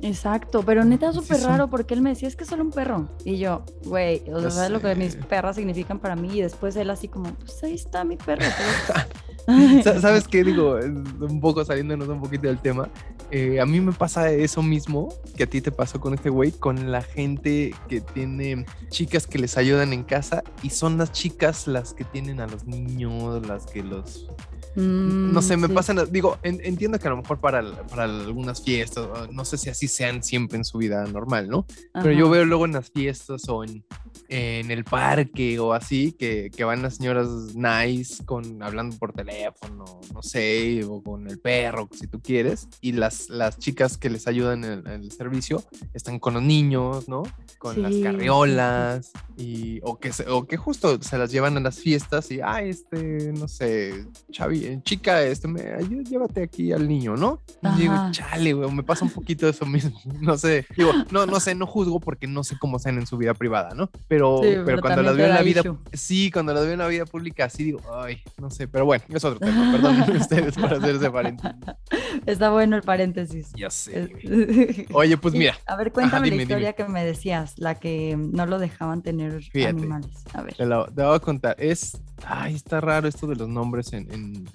Exacto, 0.00 0.62
pero 0.64 0.84
neta 0.84 1.12
súper 1.12 1.40
raro 1.40 1.68
porque 1.68 1.94
él 1.94 2.02
me 2.02 2.10
decía, 2.10 2.28
es 2.28 2.36
que 2.36 2.44
es 2.44 2.50
solo 2.50 2.62
un 2.62 2.70
perro. 2.70 3.08
Y 3.24 3.38
yo, 3.38 3.64
güey, 3.84 4.22
o 4.32 4.40
sea, 4.40 4.50
¿sabes 4.50 4.70
lo 4.70 4.80
que 4.80 4.94
mis 4.94 5.16
perras 5.16 5.56
significan 5.56 5.98
para 5.98 6.14
mí? 6.14 6.38
Y 6.38 6.42
después 6.42 6.76
él 6.76 6.88
así 6.90 7.08
como, 7.08 7.34
pues 7.34 7.62
ahí 7.64 7.74
está 7.74 8.04
mi 8.04 8.16
perro. 8.16 8.44
¿Sabes 10.00 10.28
qué? 10.28 10.44
Digo, 10.44 10.78
un 11.20 11.40
poco 11.40 11.64
saliéndonos 11.64 12.06
un 12.08 12.20
poquito 12.20 12.46
del 12.46 12.60
tema. 12.60 12.88
Eh, 13.30 13.60
a 13.60 13.66
mí 13.66 13.80
me 13.80 13.92
pasa 13.92 14.30
eso 14.30 14.62
mismo 14.62 15.08
que 15.36 15.44
a 15.44 15.46
ti 15.46 15.60
te 15.60 15.72
pasó 15.72 16.00
con 16.00 16.14
este 16.14 16.30
güey, 16.30 16.52
con 16.52 16.92
la 16.92 17.02
gente 17.02 17.74
que 17.88 18.00
tiene 18.00 18.66
chicas 18.90 19.26
que 19.26 19.38
les 19.38 19.56
ayudan 19.56 19.92
en 19.92 20.04
casa 20.04 20.44
y 20.62 20.70
son 20.70 20.96
las 20.98 21.12
chicas 21.12 21.66
las 21.66 21.92
que 21.92 22.04
tienen 22.04 22.40
a 22.40 22.46
los 22.46 22.66
niños, 22.66 23.44
las 23.46 23.66
que 23.66 23.82
los 23.82 24.28
no 24.76 25.42
sé, 25.42 25.56
mm, 25.56 25.60
me 25.60 25.68
pasan, 25.68 25.98
digo, 26.10 26.38
entiendo 26.42 26.98
que 26.98 27.06
a 27.08 27.10
lo 27.10 27.16
mejor 27.16 27.40
para, 27.40 27.62
para 27.86 28.04
algunas 28.04 28.62
fiestas, 28.62 29.06
no 29.30 29.44
sé 29.44 29.58
si 29.58 29.70
así 29.70 29.88
sean 29.88 30.22
siempre 30.22 30.58
en 30.58 30.64
su 30.64 30.78
vida 30.78 31.04
normal, 31.04 31.48
¿no? 31.48 31.66
Pero 31.92 32.12
yo 32.12 32.30
veo 32.30 32.44
luego 32.44 32.64
en 32.64 32.72
las 32.72 32.90
fiestas 32.90 33.48
o 33.48 33.64
en, 33.64 33.84
en 34.28 34.70
el 34.70 34.84
parque 34.84 35.58
o 35.58 35.72
así, 35.72 36.12
que, 36.12 36.50
que, 36.54 36.64
van 36.64 36.82
las 36.82 36.96
señoras 36.96 37.28
nice 37.54 38.24
con, 38.24 38.62
hablando 38.62 38.96
por 38.96 39.12
teléfono, 39.12 39.84
no 40.12 40.22
sé, 40.22 40.84
o 40.84 41.02
con 41.02 41.28
el 41.28 41.38
perro, 41.38 41.88
si 41.92 42.06
tú 42.06 42.20
quieres, 42.20 42.68
y 42.80 42.92
las, 42.92 43.30
las 43.30 43.58
chicas 43.58 43.96
que 43.96 44.10
les 44.10 44.26
ayudan 44.26 44.64
en 44.64 44.86
el, 44.86 45.10
servicio 45.12 45.64
están 45.94 46.18
con 46.18 46.34
los 46.34 46.42
niños, 46.42 47.08
¿no? 47.08 47.22
Con 47.58 47.82
las 47.82 47.94
carriolas, 47.96 49.10
y, 49.36 49.80
o, 49.82 49.98
que, 49.98 50.12
o 50.28 50.46
que 50.46 50.56
justo 50.56 51.00
se 51.02 51.16
las 51.16 51.32
llevan 51.32 51.56
a 51.56 51.60
las 51.60 51.78
fiestas 51.78 52.30
y, 52.30 52.40
ay, 52.42 52.70
este, 52.70 53.32
no 53.32 53.48
sé, 53.48 54.06
Chavi, 54.30 54.57
chica, 54.82 55.22
este, 55.22 55.48
me, 55.48 55.62
llévate 56.04 56.42
aquí 56.42 56.72
al 56.72 56.88
niño, 56.88 57.16
¿no? 57.16 57.40
Y 57.62 57.80
digo, 57.80 57.94
chale, 58.10 58.52
güey, 58.52 58.70
me 58.70 58.82
pasa 58.82 59.04
un 59.04 59.10
poquito 59.10 59.48
eso 59.48 59.66
mismo. 59.66 59.98
No 60.20 60.36
sé, 60.36 60.66
digo, 60.76 60.92
no, 61.10 61.26
no 61.26 61.40
sé, 61.40 61.54
no 61.54 61.66
juzgo 61.66 62.00
porque 62.00 62.26
no 62.26 62.44
sé 62.44 62.58
cómo 62.58 62.78
sean 62.78 62.98
en 62.98 63.06
su 63.06 63.16
vida 63.16 63.34
privada, 63.34 63.74
¿no? 63.74 63.88
Pero, 64.08 64.40
pero, 64.42 64.80
cuando 64.80 65.02
las 65.02 65.16
veo 65.16 65.26
en 65.26 65.34
la 65.34 65.42
vida, 65.42 65.62
sí, 65.92 66.30
cuando 66.30 66.52
las 66.52 66.64
veo 66.64 66.72
en 66.72 66.80
la 66.80 66.88
vida 66.88 67.06
pública, 67.06 67.48
sí 67.48 67.64
digo, 67.64 67.80
ay, 67.94 68.22
no 68.36 68.50
sé, 68.50 68.68
pero 68.68 68.84
bueno, 68.84 69.04
es 69.08 69.24
otro 69.24 69.38
tema, 69.38 69.72
perdón 69.72 70.16
ustedes 70.16 70.54
por 70.54 70.72
hacer 70.74 70.96
ese 70.96 71.10
paréntesis. 71.10 71.56
Está 72.26 72.50
bueno 72.50 72.76
el 72.76 72.82
paréntesis. 72.82 73.52
Ya 73.54 73.70
sé. 73.70 74.86
Oye, 74.92 75.16
pues 75.16 75.34
mira. 75.34 75.54
A 75.66 75.76
ver, 75.76 75.92
cuéntame 75.92 76.30
la 76.30 76.42
historia 76.42 76.72
que 76.72 76.84
me 76.84 77.04
decías, 77.04 77.58
la 77.58 77.74
que 77.76 78.16
no 78.16 78.46
lo 78.46 78.58
dejaban 78.58 79.02
tener 79.02 79.40
animales. 79.66 80.24
A 80.34 80.42
ver. 80.42 80.54
Te, 80.54 80.66
la, 80.66 80.84
voy 80.84 81.16
a 81.16 81.18
contar. 81.20 81.56
Es, 81.58 82.00
ay, 82.24 82.54
está 82.54 82.80
raro 82.80 83.08
esto 83.08 83.26
de 83.26 83.36
los 83.36 83.48
nombres 83.48 83.92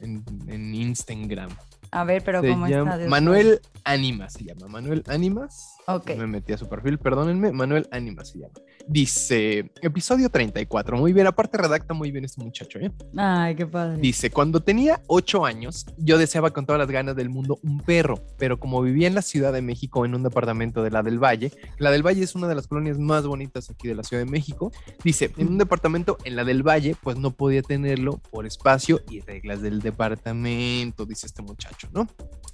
en, 0.02 0.24
en, 0.48 0.76
Instagram. 0.76 1.50
A 1.92 2.04
ver, 2.04 2.24
pero 2.24 2.42
¿cómo 2.42 2.66
está? 2.66 2.98
Manuel 3.08 3.62
Anima 3.84 4.30
se 4.30 4.46
llama. 4.46 4.68
Manuel 4.68 5.04
Animas. 5.08 5.76
Ok. 5.88 6.16
Me 6.16 6.28
metí 6.28 6.54
a 6.54 6.58
su 6.58 6.68
perfil, 6.68 6.98
perdónenme. 6.98 7.52
Manuel 7.52 7.88
Anima 7.92 8.26
se 8.26 8.40
llama. 8.40 8.54
Dice, 8.88 9.72
episodio 9.82 10.30
34. 10.30 10.98
Muy 10.98 11.14
bien, 11.14 11.26
aparte 11.26 11.58
redacta 11.58 11.94
muy 11.94 12.12
bien 12.12 12.26
este 12.26 12.44
muchacho, 12.44 12.80
¿eh? 12.80 12.92
Ay, 13.16 13.56
qué 13.56 13.66
padre. 13.66 13.98
Dice, 13.98 14.30
cuando 14.30 14.62
tenía 14.62 15.02
8 15.08 15.46
años, 15.46 15.86
yo 15.98 16.18
deseaba 16.18 16.52
con 16.52 16.66
todas 16.66 16.80
las 16.80 16.92
ganas 16.92 17.16
del 17.16 17.30
mundo 17.30 17.60
un 17.64 17.80
perro, 17.80 18.20
pero 18.38 18.60
como 18.60 18.82
vivía 18.82 19.08
en 19.08 19.16
la 19.16 19.22
Ciudad 19.22 19.54
de 19.54 19.62
México 19.62 20.06
en 20.06 20.16
un 20.16 20.24
departamento 20.24 20.84
de 20.84 20.92
la 20.92 21.02
del 21.02 21.18
Valle, 21.18 21.52
la 21.78 21.92
del 21.92 22.06
Valle 22.06 22.24
es 22.24 22.36
una 22.36 22.48
de 22.48 22.56
las 22.56 22.68
colonias 22.68 23.00
más 23.00 23.26
bonitas 23.26 23.70
aquí 23.70 23.88
de 23.88 23.96
la 23.96 24.04
Ciudad 24.04 24.24
de 24.24 24.30
México, 24.30 24.72
dice, 25.04 25.32
en 25.38 25.48
un 25.48 25.58
departamento 25.58 26.18
en 26.26 26.36
la 26.36 26.44
del 26.44 26.62
Valle, 26.62 26.96
pues 27.02 27.18
no 27.18 27.32
podía 27.32 27.62
tenerlo 27.62 28.18
por 28.32 28.46
espacio 28.46 29.02
y 29.10 29.22
reglas 29.22 29.62
del 29.62 29.80
departamento, 29.80 31.06
dice 31.06 31.28
este 31.28 31.42
muchacho, 31.42 31.88
¿no? 31.94 32.08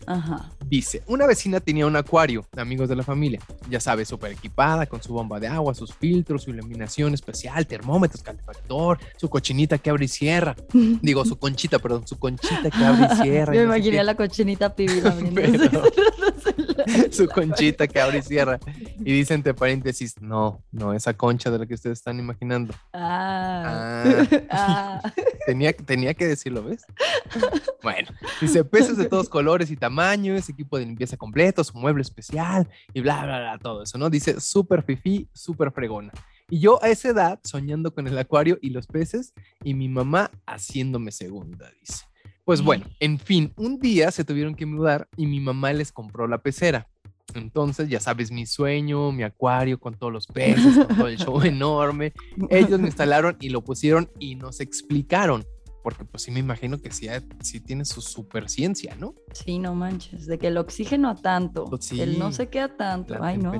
Ajá. 0.05 0.51
Dice, 0.67 1.03
una 1.07 1.27
vecina 1.27 1.59
tenía 1.59 1.85
un 1.85 1.95
acuario, 1.95 2.45
amigos 2.55 2.87
de 2.87 2.95
la 2.95 3.03
familia, 3.03 3.39
ya 3.69 3.79
sabes, 3.79 4.07
súper 4.07 4.31
equipada, 4.31 4.85
con 4.85 5.01
su 5.01 5.11
bomba 5.13 5.39
de 5.39 5.47
agua, 5.47 5.73
sus 5.73 5.93
filtros, 5.93 6.18
su 6.39 6.51
iluminación 6.51 7.13
especial, 7.13 7.65
termómetros, 7.65 8.21
calefactor, 8.23 8.99
su 9.17 9.29
cochinita 9.29 9.77
que 9.77 9.89
abre 9.89 10.05
y 10.05 10.07
cierra. 10.07 10.55
Digo, 11.01 11.25
su 11.25 11.37
conchita, 11.37 11.79
perdón, 11.79 12.07
su 12.07 12.17
conchita 12.17 12.69
que 12.69 12.85
abre 12.85 13.07
y 13.11 13.15
cierra. 13.23 13.53
Yo 13.53 13.61
me 13.61 13.77
imaginé 13.77 14.03
la 14.03 14.15
cochinita 14.15 14.75
pibi 14.75 15.01
su 17.11 17.27
conchita 17.27 17.87
que 17.87 17.99
abre 17.99 18.19
y 18.19 18.21
cierra. 18.21 18.59
Y 18.99 19.13
dice 19.13 19.33
entre 19.33 19.53
paréntesis, 19.53 20.21
no, 20.21 20.61
no, 20.71 20.93
esa 20.93 21.13
concha 21.13 21.49
de 21.49 21.59
la 21.59 21.65
que 21.65 21.73
ustedes 21.73 21.99
están 21.99 22.19
imaginando. 22.19 22.73
Ah. 22.93 24.23
ah. 24.25 24.39
ah. 24.51 25.13
Tenía, 25.45 25.73
tenía 25.73 26.13
que 26.13 26.27
decirlo, 26.27 26.63
¿ves? 26.63 26.85
Bueno, 27.81 28.09
dice 28.41 28.65
peces 28.65 28.97
de 28.97 29.05
todos 29.05 29.29
colores 29.29 29.71
y 29.71 29.77
tamaños, 29.77 30.49
equipo 30.49 30.77
de 30.77 30.85
limpieza 30.85 31.15
completo, 31.15 31.63
su 31.63 31.77
mueble 31.77 32.01
especial 32.01 32.67
y 32.93 32.99
bla, 32.99 33.23
bla, 33.23 33.39
bla, 33.39 33.57
todo 33.57 33.83
eso, 33.83 33.97
¿no? 33.97 34.09
Dice 34.09 34.41
súper 34.41 34.83
fifí, 34.83 35.29
súper 35.33 35.71
fregona. 35.71 36.11
Y 36.49 36.59
yo 36.59 36.83
a 36.83 36.89
esa 36.89 37.09
edad 37.09 37.39
soñando 37.43 37.93
con 37.93 38.07
el 38.07 38.17
acuario 38.17 38.59
y 38.61 38.71
los 38.71 38.85
peces 38.85 39.33
y 39.63 39.75
mi 39.75 39.87
mamá 39.87 40.29
haciéndome 40.45 41.11
segunda, 41.11 41.71
dice. 41.79 42.08
Pues 42.49 42.63
bueno, 42.63 42.87
en 42.99 43.19
fin, 43.19 43.53
un 43.57 43.77
día 43.77 44.09
se 44.09 44.25
tuvieron 44.25 44.55
que 44.55 44.65
mudar 44.65 45.07
y 45.15 45.27
mi 45.27 45.39
mamá 45.39 45.71
les 45.71 45.91
compró 45.91 46.27
la 46.27 46.39
pecera. 46.39 46.89
Entonces, 47.35 47.89
ya 47.89 47.99
sabes, 47.99 48.31
mi 48.31 48.47
sueño, 48.47 49.11
mi 49.11 49.21
acuario 49.21 49.79
con 49.79 49.93
todos 49.93 50.11
los 50.11 50.25
peces, 50.25 50.83
con 50.83 50.97
todo 50.97 51.07
el 51.09 51.17
show 51.19 51.39
enorme. 51.43 52.11
Ellos 52.49 52.79
me 52.79 52.87
instalaron 52.87 53.37
y 53.39 53.49
lo 53.49 53.63
pusieron 53.63 54.09
y 54.17 54.33
nos 54.33 54.61
explicaron. 54.61 55.45
Porque 55.83 56.05
pues 56.05 56.23
sí 56.23 56.31
me 56.31 56.39
imagino 56.39 56.81
que 56.81 56.89
sí, 56.89 57.07
sí 57.39 57.59
tiene 57.59 57.85
su 57.85 58.01
super 58.01 58.49
ciencia, 58.49 58.95
¿no? 58.95 59.13
Sí, 59.31 59.59
no 59.59 59.75
manches, 59.75 60.25
de 60.25 60.39
que 60.39 60.47
el 60.47 60.57
oxígeno 60.57 61.07
a 61.07 61.15
tanto, 61.15 61.65
pues 61.65 61.91
el 61.91 62.17
no 62.17 62.31
se 62.31 62.49
queda 62.49 62.75
tanto, 62.75 63.15
ay 63.21 63.37
no. 63.37 63.53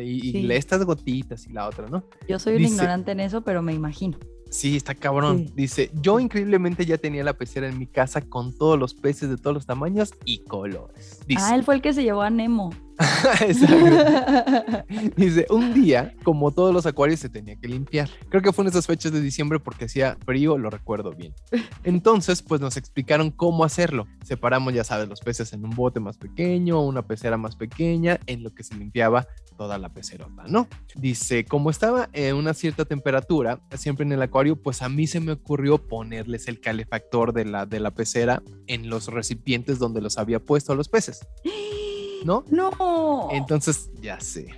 Y, 0.00 0.48
estas 0.52 0.84
gotitas 0.84 1.48
y 1.48 1.52
la 1.52 1.66
otra, 1.66 1.88
¿no? 1.88 2.04
Yo 2.28 2.38
soy 2.38 2.54
un 2.54 2.62
ignorante 2.62 3.10
en 3.10 3.18
eso, 3.18 3.42
pero 3.42 3.60
me 3.60 3.74
imagino. 3.74 4.18
Sí, 4.50 4.76
está 4.76 4.94
cabrón. 4.94 5.50
Dice, 5.54 5.90
yo 6.02 6.18
increíblemente 6.20 6.84
ya 6.84 6.98
tenía 6.98 7.24
la 7.24 7.32
pecera 7.32 7.68
en 7.68 7.78
mi 7.78 7.86
casa 7.86 8.20
con 8.20 8.52
todos 8.52 8.78
los 8.78 8.94
peces 8.94 9.30
de 9.30 9.36
todos 9.36 9.54
los 9.54 9.66
tamaños 9.66 10.12
y 10.24 10.40
colores. 10.40 11.20
ah, 11.38 11.54
él 11.54 11.64
fue 11.64 11.76
el 11.76 11.82
que 11.82 11.92
se 11.92 12.02
llevó 12.02 12.22
a 12.22 12.30
Nemo. 12.30 12.70
Dice, 15.16 15.46
un 15.50 15.72
día, 15.72 16.14
como 16.22 16.50
todos 16.50 16.74
los 16.74 16.86
acuarios, 16.86 17.20
se 17.20 17.28
tenía 17.28 17.56
que 17.56 17.68
limpiar. 17.68 18.08
Creo 18.28 18.42
que 18.42 18.52
fue 18.52 18.64
en 18.64 18.68
esas 18.68 18.86
fechas 18.86 19.12
de 19.12 19.20
diciembre 19.20 19.58
porque 19.58 19.86
hacía 19.86 20.18
frío, 20.24 20.58
lo 20.58 20.70
recuerdo 20.70 21.12
bien. 21.12 21.34
Entonces, 21.84 22.42
pues 22.42 22.60
nos 22.60 22.76
explicaron 22.76 23.30
cómo 23.30 23.64
hacerlo. 23.64 24.06
Separamos, 24.24 24.74
ya 24.74 24.84
sabes, 24.84 25.08
los 25.08 25.20
peces 25.20 25.52
en 25.52 25.64
un 25.64 25.70
bote 25.70 26.00
más 26.00 26.18
pequeño, 26.18 26.80
una 26.80 27.02
pecera 27.02 27.36
más 27.36 27.56
pequeña, 27.56 28.20
en 28.26 28.42
lo 28.42 28.54
que 28.54 28.64
se 28.64 28.74
limpiaba 28.74 29.26
toda 29.56 29.78
la 29.78 29.90
pecerota, 29.90 30.44
¿no? 30.48 30.68
Dice, 30.94 31.44
como 31.44 31.70
estaba 31.70 32.08
en 32.12 32.34
una 32.34 32.54
cierta 32.54 32.86
temperatura, 32.86 33.60
siempre 33.76 34.06
en 34.06 34.12
el 34.12 34.22
acuario, 34.22 34.56
pues 34.56 34.80
a 34.80 34.88
mí 34.88 35.06
se 35.06 35.20
me 35.20 35.32
ocurrió 35.32 35.76
ponerles 35.76 36.48
el 36.48 36.60
calefactor 36.60 37.34
de 37.34 37.44
la, 37.44 37.66
de 37.66 37.80
la 37.80 37.90
pecera 37.90 38.42
en 38.66 38.88
los 38.88 39.08
recipientes 39.08 39.78
donde 39.78 40.00
los 40.00 40.16
había 40.16 40.40
puesto 40.40 40.72
a 40.72 40.76
los 40.76 40.88
peces. 40.88 41.20
¿No? 42.24 42.44
No. 42.50 43.28
Entonces, 43.30 43.90
ya 44.00 44.20
sé. 44.20 44.48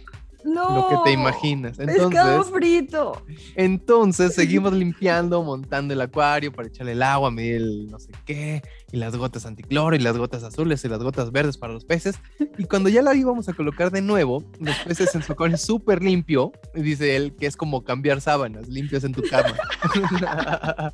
No. 0.44 0.76
Lo 0.76 0.88
que 0.88 1.11
te 1.11 1.12
imaginas. 1.12 1.78
Entonces, 1.78 2.04
pescado 2.04 2.44
frito. 2.44 3.25
Entonces 3.54 4.34
seguimos 4.34 4.72
limpiando, 4.72 5.42
montando 5.42 5.94
el 5.94 6.00
acuario 6.00 6.52
para 6.52 6.68
echarle 6.68 6.92
el 6.92 7.02
agua, 7.02 7.30
medir 7.30 7.56
el 7.56 7.87
no 7.87 7.99
sé 7.99 8.12
qué, 8.25 8.62
y 8.90 8.96
las 8.96 9.16
gotas 9.16 9.46
anticloro, 9.46 9.96
y 9.96 9.99
las 9.99 10.16
gotas 10.16 10.42
azules, 10.42 10.84
y 10.84 10.88
las 10.88 11.02
gotas 11.02 11.32
verdes 11.32 11.56
para 11.56 11.72
los 11.72 11.84
peces. 11.84 12.16
Y 12.58 12.64
cuando 12.64 12.88
ya 12.88 13.02
la 13.02 13.14
íbamos 13.14 13.49
a 13.49 13.52
colocar 13.52 13.90
de 13.90 14.02
nuevo, 14.02 14.44
los 14.58 14.76
peces 14.80 15.14
en 15.14 15.22
su 15.22 15.32
acuario 15.32 15.56
súper 15.56 16.02
limpio, 16.02 16.52
dice 16.75 17.16
él 17.16 17.34
que 17.37 17.46
es 17.46 17.56
como 17.56 17.84
cambiar 17.84 18.20
sábanas 18.20 18.68
limpias 18.68 19.04
en 19.04 19.12
tu 19.12 19.22
cama. 19.22 19.56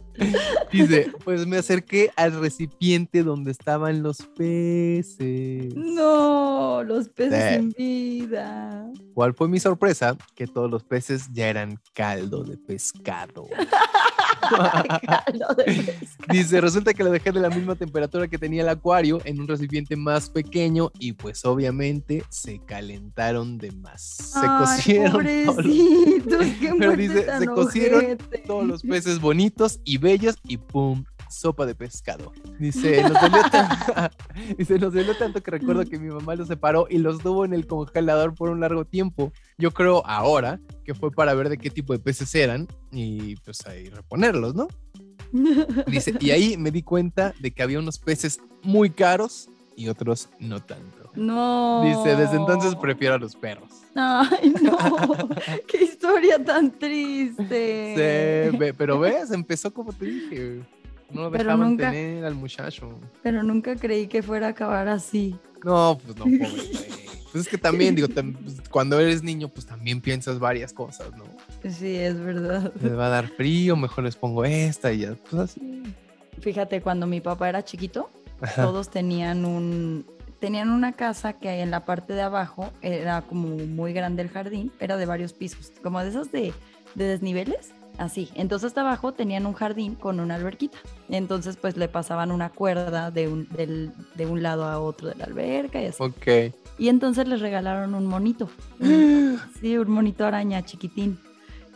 dice, 0.73 1.11
pues 1.25 1.47
me 1.47 1.59
acerqué 1.59 2.11
al 2.17 2.41
recipiente 2.41 3.23
donde 3.23 3.51
estaban 3.51 4.03
los 4.03 4.19
peces. 4.37 5.75
No, 5.75 6.83
los 6.85 7.09
peces 7.09 7.57
sin 7.57 7.71
vida. 7.71 8.87
¿Cuál 9.15 9.35
fue 9.39 9.47
mi 9.47 9.61
sorpresa? 9.61 10.17
Que 10.35 10.49
todos 10.49 10.69
los 10.69 10.83
peces 10.83 11.29
ya 11.33 11.47
eran 11.47 11.79
caldo 11.95 12.43
de 12.43 12.57
pescado. 12.57 13.47
caldo 14.51 15.55
de 15.57 15.65
pescado. 15.65 16.27
Dice, 16.29 16.61
resulta 16.61 16.93
que 16.93 17.05
lo 17.05 17.13
dejé 17.13 17.31
de 17.31 17.39
la 17.39 17.49
misma 17.49 17.77
temperatura 17.77 18.27
que 18.27 18.37
tenía 18.37 18.63
el 18.63 18.69
acuario 18.69 19.21
en 19.25 19.41
un 19.41 19.47
recipiente 19.47 19.95
más 19.95 20.29
pequeño 20.29 20.91
y 20.99 21.13
pues 21.13 21.45
obviamente 21.45 22.25
se 22.31 22.59
calentaron 22.59 23.59
de 23.59 23.71
más. 23.71 24.03
Se 24.03 24.47
cocieron 24.59 25.25
todos 25.45 25.65
Pero 26.79 26.97
dice, 26.97 27.27
se 27.39 27.47
cocieron 27.47 28.19
todos 28.45 28.67
los 28.67 28.83
peces 28.83 29.21
bonitos 29.21 29.79
y 29.85 29.99
bellos 29.99 30.35
y 30.43 30.57
pum, 30.57 31.05
sopa 31.31 31.67
de 31.67 31.75
pescado. 31.75 32.33
Dice, 32.59 33.03
nos 33.09 33.21
dolió, 33.21 33.43
Dice, 34.57 34.79
nos 34.79 34.93
dolió 34.93 35.17
tanto 35.17 35.43
que 35.43 35.51
recuerdo 35.51 35.85
que 35.85 35.99
mi 35.99 36.09
mamá 36.09 36.35
los 36.35 36.49
separó 36.49 36.87
y 36.89 36.99
los 36.99 37.19
tuvo 37.21 37.45
en 37.45 37.53
el 37.53 37.67
congelador 37.67 38.35
por 38.35 38.51
un 38.51 38.61
largo 38.61 38.85
tiempo. 38.85 39.33
Yo 39.59 39.73
creo 39.73 40.03
ahora 40.07 40.61
que 40.85 40.95
fue 40.95 41.11
para 41.11 41.35
ver 41.35 41.49
de 41.49 41.59
qué 41.59 41.71
tipo 41.71 41.93
de 41.93 41.99
peces 41.99 42.35
eran 42.35 42.69
y 42.93 43.37
pues 43.37 43.67
ahí 43.67 43.89
reponerlos, 43.89 44.55
¿no? 44.55 44.69
Dice, 45.87 46.15
y 46.21 46.31
ahí 46.31 46.57
me 46.57 46.71
di 46.71 46.83
cuenta 46.83 47.35
de 47.41 47.51
que 47.51 47.63
había 47.63 47.79
unos 47.79 47.99
peces 47.99 48.41
muy 48.63 48.91
caros 48.91 49.49
y 49.77 49.89
otros 49.89 50.29
no 50.41 50.61
tanto. 50.61 51.11
No. 51.15 51.83
Dice, 51.85 52.17
desde 52.17 52.37
entonces 52.37 52.75
prefiero 52.75 53.15
a 53.15 53.19
los 53.19 53.35
perros. 53.35 53.71
Ay, 53.95 54.55
no. 54.63 54.77
Qué 55.67 55.85
historia 55.85 56.43
tan 56.43 56.77
triste. 56.79 58.51
Sí, 58.51 58.73
pero 58.77 58.99
ves, 58.99 59.31
empezó 59.31 59.73
como 59.73 59.93
te 59.93 60.07
dije. 60.07 60.63
No 61.11 61.23
lo 61.23 61.31
dejaban 61.31 61.77
tener 61.77 62.25
al 62.25 62.35
muchacho. 62.35 62.99
Pero 63.23 63.43
nunca 63.43 63.77
creí 63.77 64.07
que 64.07 64.23
fuera 64.23 64.49
a 64.49 64.51
acabar 64.51 64.89
así. 64.89 65.37
No, 65.65 65.99
pues 66.05 66.17
no, 66.17 66.25
pobre 66.25 66.39
Pues 67.33 67.45
es 67.45 67.49
que 67.49 67.59
también, 67.59 67.95
digo, 67.95 68.09
pues, 68.09 68.63
cuando 68.71 68.99
eres 68.99 69.23
niño, 69.23 69.49
pues 69.49 69.67
también 69.67 70.01
piensas 70.01 70.39
varias 70.39 70.73
cosas, 70.73 71.11
¿no? 71.17 71.25
Sí, 71.71 71.97
es 71.97 72.19
verdad. 72.19 72.73
Me 72.81 72.91
va 72.91 73.07
a 73.07 73.11
dar 73.11 73.29
frío, 73.29 73.77
mejor 73.77 74.05
les 74.05 74.17
pongo 74.17 74.45
esta 74.45 74.93
y 74.93 75.01
ya, 75.01 75.15
pues 75.29 75.43
así. 75.43 75.83
Fíjate, 76.41 76.81
cuando 76.81 77.07
mi 77.07 77.21
papá 77.21 77.49
era 77.49 77.65
chiquito, 77.65 78.11
todos 78.57 78.91
tenían 78.91 79.45
un, 79.45 80.07
tenían 80.39 80.71
una 80.71 80.93
casa 80.93 81.35
que 81.35 81.61
en 81.61 81.71
la 81.71 81.85
parte 81.85 82.13
de 82.13 82.23
abajo 82.23 82.73
era 82.81 83.23
como 83.23 83.49
muy 83.49 83.93
grande 83.93 84.23
el 84.23 84.31
jardín, 84.31 84.73
era 84.81 84.97
de 84.97 85.07
varios 85.07 85.33
pisos, 85.33 85.73
como 85.83 86.01
de 86.01 86.11
esos 86.11 86.31
de, 86.33 86.53
de 86.95 87.05
desniveles, 87.05 87.73
así. 87.99 88.31
Entonces 88.35 88.69
hasta 88.69 88.81
abajo 88.81 89.13
tenían 89.13 89.47
un 89.47 89.53
jardín 89.53 89.95
con 89.95 90.21
una 90.21 90.37
alberquita. 90.37 90.79
Entonces 91.09 91.57
pues 91.57 91.77
le 91.77 91.89
pasaban 91.89 92.31
una 92.31 92.51
cuerda 92.51 93.11
de 93.11 93.29
un, 93.29 93.49
de 94.15 94.27
un 94.27 94.43
lado 94.43 94.65
a 94.65 94.81
otro 94.81 95.09
de 95.09 95.17
la 95.17 95.25
alberca 95.25 95.83
y 95.83 95.87
así. 95.87 96.03
Ok. 96.03 96.55
Y 96.79 96.89
entonces 96.89 97.27
les 97.29 97.41
regalaron 97.41 97.95
un 97.95 98.07
monito. 98.07 98.49
sí, 99.61 99.77
un 99.77 99.91
monito 99.91 100.25
araña 100.25 100.65
chiquitín. 100.65 101.19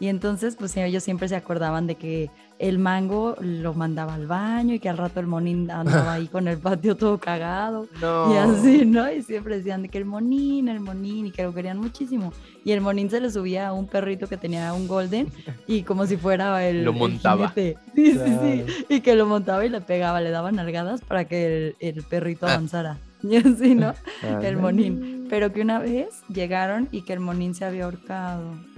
Y 0.03 0.09
entonces, 0.09 0.57
pues 0.57 0.77
ellos 0.77 1.05
siempre 1.05 1.29
se 1.29 1.37
acordaban 1.37 1.87
de 1.87 1.95
que 1.95 2.29
el 2.59 2.81
mango 2.81 3.37
lo 3.39 3.73
mandaba 3.73 4.15
al 4.15 4.27
baño 4.27 4.75
y 4.75 4.81
que 4.81 4.89
al 4.89 4.99
rato 4.99 5.21
el 5.21 5.29
monín 5.29 5.71
andaba 5.71 6.15
ahí 6.15 6.27
con 6.27 6.49
el 6.49 6.59
patio 6.59 6.97
todo 6.97 7.19
cagado. 7.19 7.87
Y 8.33 8.37
así, 8.37 8.85
¿no? 8.85 9.09
Y 9.13 9.23
siempre 9.23 9.59
decían 9.59 9.83
de 9.83 9.89
que 9.89 9.99
el 9.99 10.05
monín, 10.05 10.67
el 10.67 10.81
monín, 10.81 11.27
y 11.27 11.31
que 11.31 11.45
lo 11.45 11.55
querían 11.55 11.79
muchísimo. 11.79 12.33
Y 12.65 12.73
el 12.73 12.81
monín 12.81 13.11
se 13.11 13.21
le 13.21 13.31
subía 13.31 13.69
a 13.69 13.73
un 13.73 13.87
perrito 13.87 14.27
que 14.27 14.37
tenía 14.37 14.73
un 14.73 14.89
golden 14.89 15.29
y 15.69 15.85
como 15.85 16.05
si 16.05 16.17
fuera 16.17 16.67
el. 16.67 16.83
Lo 16.83 16.93
montaba. 16.93 17.53
sí, 17.55 17.77
sí, 17.95 18.19
sí. 18.19 18.65
Y 18.89 19.03
que 19.03 19.15
lo 19.15 19.27
montaba 19.27 19.65
y 19.65 19.69
le 19.69 19.83
pegaba, 19.83 20.21
le 20.21 20.31
daba 20.31 20.51
nalgadas 20.51 21.01
para 21.03 21.27
que 21.27 21.77
el, 21.79 22.03
perrito 22.03 22.47
ah. 22.49 22.55
avanzara. 22.55 22.99
Y 23.23 23.37
así, 23.37 23.77
¿no? 23.77 23.95
el 24.43 24.57
monín. 24.57 25.29
Pero 25.31 25.53
que 25.53 25.61
una 25.61 25.79
vez 25.79 26.09
llegaron 26.29 26.89
y 26.91 27.03
que 27.03 27.13
el 27.13 27.21
monín 27.21 27.55
se 27.55 27.65
había 27.65 27.85
ahorcado 27.85 28.72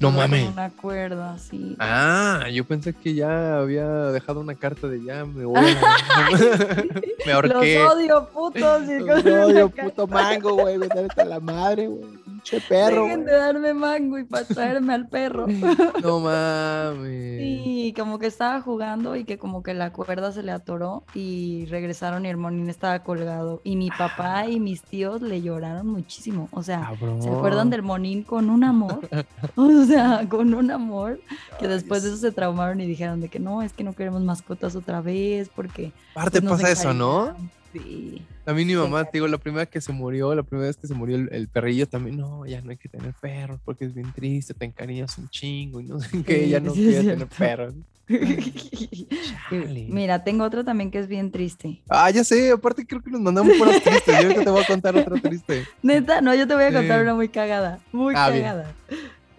no 0.00 0.10
mames. 0.10 0.48
Una 0.48 0.70
cuerda, 0.70 1.38
sí. 1.38 1.76
Ah, 1.78 2.46
yo 2.52 2.64
pensé 2.64 2.92
que 2.92 3.14
ya 3.14 3.58
había 3.58 3.86
dejado 3.86 4.40
una 4.40 4.54
carta 4.54 4.88
de 4.88 5.02
ya 5.04 5.24
me 5.24 5.44
voy. 5.44 5.60
me 7.26 7.32
ahorqué. 7.32 7.78
Los 7.78 7.94
odio, 7.94 8.28
putos. 8.32 8.82
Los 8.88 9.24
odio, 9.24 9.68
puto 9.68 10.06
mango, 10.06 10.54
güey. 10.54 10.78
Me 10.78 10.88
a 11.16 11.24
la 11.24 11.40
madre, 11.40 11.88
güey. 11.88 12.29
Che 12.42 12.60
perro. 12.60 13.04
Dejen 13.04 13.24
de 13.24 13.32
darme 13.32 13.74
mango 13.74 14.18
y 14.18 14.24
para 14.24 14.44
traerme 14.44 14.94
al 14.94 15.08
perro. 15.08 15.46
No 16.02 16.20
mames. 16.20 17.38
Sí, 17.38 17.94
como 17.96 18.18
que 18.18 18.26
estaba 18.26 18.60
jugando 18.60 19.16
y 19.16 19.24
que 19.24 19.38
como 19.38 19.62
que 19.62 19.74
la 19.74 19.92
cuerda 19.92 20.32
se 20.32 20.42
le 20.42 20.52
atoró 20.52 21.04
y 21.14 21.66
regresaron 21.66 22.24
y 22.24 22.28
el 22.28 22.36
monín 22.36 22.68
estaba 22.68 23.00
colgado. 23.00 23.60
Y 23.64 23.76
mi 23.76 23.90
papá 23.90 24.46
y 24.46 24.60
mis 24.60 24.82
tíos 24.82 25.20
le 25.22 25.42
lloraron 25.42 25.86
muchísimo. 25.86 26.48
O 26.52 26.62
sea, 26.62 26.92
¿se 27.20 27.28
acuerdan 27.28 27.70
del 27.70 27.82
monín 27.82 28.22
con 28.22 28.50
un 28.50 28.64
amor? 28.64 29.00
O 29.56 29.84
sea, 29.84 30.26
con 30.28 30.54
un 30.54 30.70
amor 30.70 31.20
que 31.58 31.68
después 31.68 32.02
de 32.02 32.10
eso 32.10 32.18
se 32.18 32.32
traumaron 32.32 32.80
y 32.80 32.86
dijeron 32.86 33.20
de 33.20 33.28
que 33.28 33.38
no, 33.38 33.62
es 33.62 33.72
que 33.72 33.84
no 33.84 33.94
queremos 33.94 34.22
mascotas 34.22 34.76
otra 34.76 35.00
vez 35.00 35.50
porque... 35.54 35.92
Aparte 36.14 36.40
pues, 36.40 36.52
pasa 36.52 36.70
eso, 36.70 36.94
¿no? 36.94 37.34
Sí. 37.72 38.22
A 38.46 38.52
mí 38.52 38.64
mi 38.64 38.74
mamá, 38.74 39.04
te 39.04 39.12
digo, 39.14 39.28
la 39.28 39.38
primera 39.38 39.66
que 39.66 39.80
se 39.80 39.92
murió, 39.92 40.34
la 40.34 40.42
primera 40.42 40.66
vez 40.66 40.76
que 40.76 40.86
se 40.86 40.94
murió 40.94 41.16
el, 41.16 41.48
perrillo 41.48 41.86
también, 41.88 42.16
no, 42.16 42.44
ya 42.46 42.60
no 42.62 42.70
hay 42.70 42.76
que 42.76 42.88
tener 42.88 43.14
perros 43.20 43.60
porque 43.64 43.84
es 43.84 43.94
bien 43.94 44.12
triste, 44.12 44.54
te 44.54 44.64
encariñas 44.64 45.16
un 45.18 45.28
chingo 45.28 45.80
y 45.80 45.84
no 45.84 46.00
sé 46.00 46.22
qué, 46.24 46.48
ya 46.48 46.60
no 46.60 46.72
quiere 46.72 47.04
tener 47.04 47.28
perros. 47.28 47.74
Mira, 49.88 50.24
tengo 50.24 50.44
otra 50.44 50.64
también 50.64 50.90
que 50.90 50.98
es 50.98 51.06
bien 51.06 51.30
triste. 51.30 51.80
Ah, 51.88 52.10
ya 52.10 52.24
sé, 52.24 52.50
aparte 52.50 52.84
creo 52.84 53.00
que 53.00 53.10
nos 53.10 53.20
mandamos 53.20 53.56
por 53.56 53.68
tristes. 53.80 54.22
Yo 54.22 54.42
te 54.42 54.50
voy 54.50 54.62
a 54.62 54.66
contar 54.66 54.96
otra 54.96 55.20
triste. 55.20 55.64
Neta, 55.82 56.20
no, 56.20 56.34
yo 56.34 56.48
te 56.48 56.54
voy 56.54 56.64
a 56.64 56.72
contar 56.72 57.02
una 57.02 57.14
muy 57.14 57.28
cagada, 57.28 57.78
muy 57.92 58.14
ah, 58.16 58.30
cagada. 58.30 58.74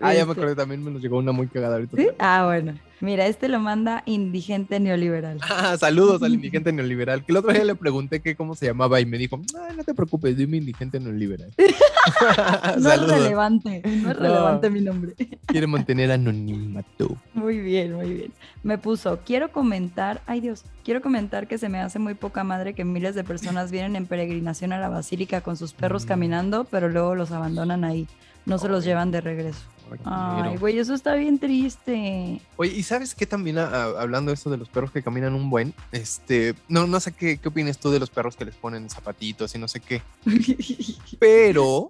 Ah, 0.02 0.14
ya 0.14 0.26
me 0.26 0.32
este 0.32 0.42
acordé, 0.42 0.56
también 0.56 0.84
me 0.84 0.92
nos 0.92 1.02
llegó 1.02 1.18
una 1.18 1.32
muy 1.32 1.48
cagada 1.48 1.76
ahorita. 1.76 1.98
¿Sí? 1.98 2.08
Ah, 2.20 2.44
bueno. 2.46 2.74
Mira, 3.02 3.26
este 3.26 3.48
lo 3.48 3.60
manda 3.60 4.04
Indigente 4.06 4.80
Neoliberal. 4.80 5.40
Ah, 5.50 5.76
saludos 5.78 6.22
al 6.24 6.34
Indigente 6.34 6.72
Neoliberal. 6.72 7.26
Que 7.26 7.32
el 7.32 7.38
otro 7.38 7.52
día 7.52 7.64
le 7.64 7.76
pregunté 7.76 8.20
que 8.22 8.36
cómo 8.36 8.56
se 8.56 8.68
llamaba 8.68 9.00
y 9.00 9.06
me 9.06 9.18
dijo, 9.18 9.40
no 9.76 9.84
te 9.84 9.94
preocupes, 9.94 10.38
dime 10.38 10.58
Indigente 10.58 11.00
Neoliberal. 11.00 11.52
no 12.80 12.92
es 12.92 13.08
relevante, 13.08 13.82
no 13.86 14.12
es 14.12 14.18
relevante 14.18 14.70
mi 14.70 14.82
nombre. 14.82 15.14
Quiere 15.46 15.68
mantener 15.68 16.12
anonimato. 16.12 17.18
Muy 17.34 17.60
bien, 17.60 17.94
muy 17.94 18.14
bien. 18.14 18.34
Me 18.64 18.78
puso, 18.78 19.20
quiero 19.26 19.52
comentar, 19.52 20.22
ay 20.26 20.42
Dios, 20.42 20.64
quiero 20.84 21.02
comentar 21.02 21.48
que 21.48 21.58
se 21.58 21.70
me 21.70 21.80
hace 21.80 22.00
muy 22.00 22.14
poca 22.14 22.44
madre 22.44 22.74
que 22.74 22.86
miles 22.86 23.16
de 23.16 23.24
personas 23.24 23.72
vienen 23.72 23.96
en 23.96 24.06
peregrinación 24.06 24.74
a 24.74 24.80
la 24.80 24.90
basílica 24.90 25.42
con 25.42 25.58
sus 25.58 25.74
perros 25.74 26.06
mm. 26.06 26.08
caminando, 26.08 26.64
pero 26.66 26.90
luego 26.90 27.16
los 27.16 27.32
abandonan 27.32 27.84
ahí. 27.84 28.08
No 28.46 28.58
se 28.58 28.68
los 28.68 28.84
llevan 28.84 29.12
de 29.12 29.22
regreso. 29.22 29.62
Ay, 30.06 30.58
güey, 30.58 30.80
eso 30.80 30.94
está 30.94 31.16
bien 31.16 31.40
triste. 31.40 32.42
Oye, 32.58 32.72
¿y 32.72 32.84
sabes 32.84 33.16
qué 33.16 33.26
también, 33.26 33.58
hablando 33.58 34.32
de 34.32 34.36
esto 34.36 34.50
de 34.50 34.58
los 34.58 34.70
perros 34.70 34.92
que 34.92 35.04
caminan 35.04 35.34
un 35.34 35.50
buen, 35.50 35.74
este, 35.92 36.56
no, 36.68 36.88
no 36.88 37.00
sé 37.00 37.12
qué, 37.14 37.38
qué 37.38 37.50
opinas 37.50 37.78
tú 37.78 37.92
de 37.92 38.00
los 38.00 38.10
perros 38.10 38.36
que 38.36 38.46
les 38.46 38.56
ponen 38.56 38.90
zapatitos 38.90 39.54
y 39.56 39.60
no 39.60 39.68
sé 39.68 39.80
qué. 39.80 40.02
Pero, 41.20 41.90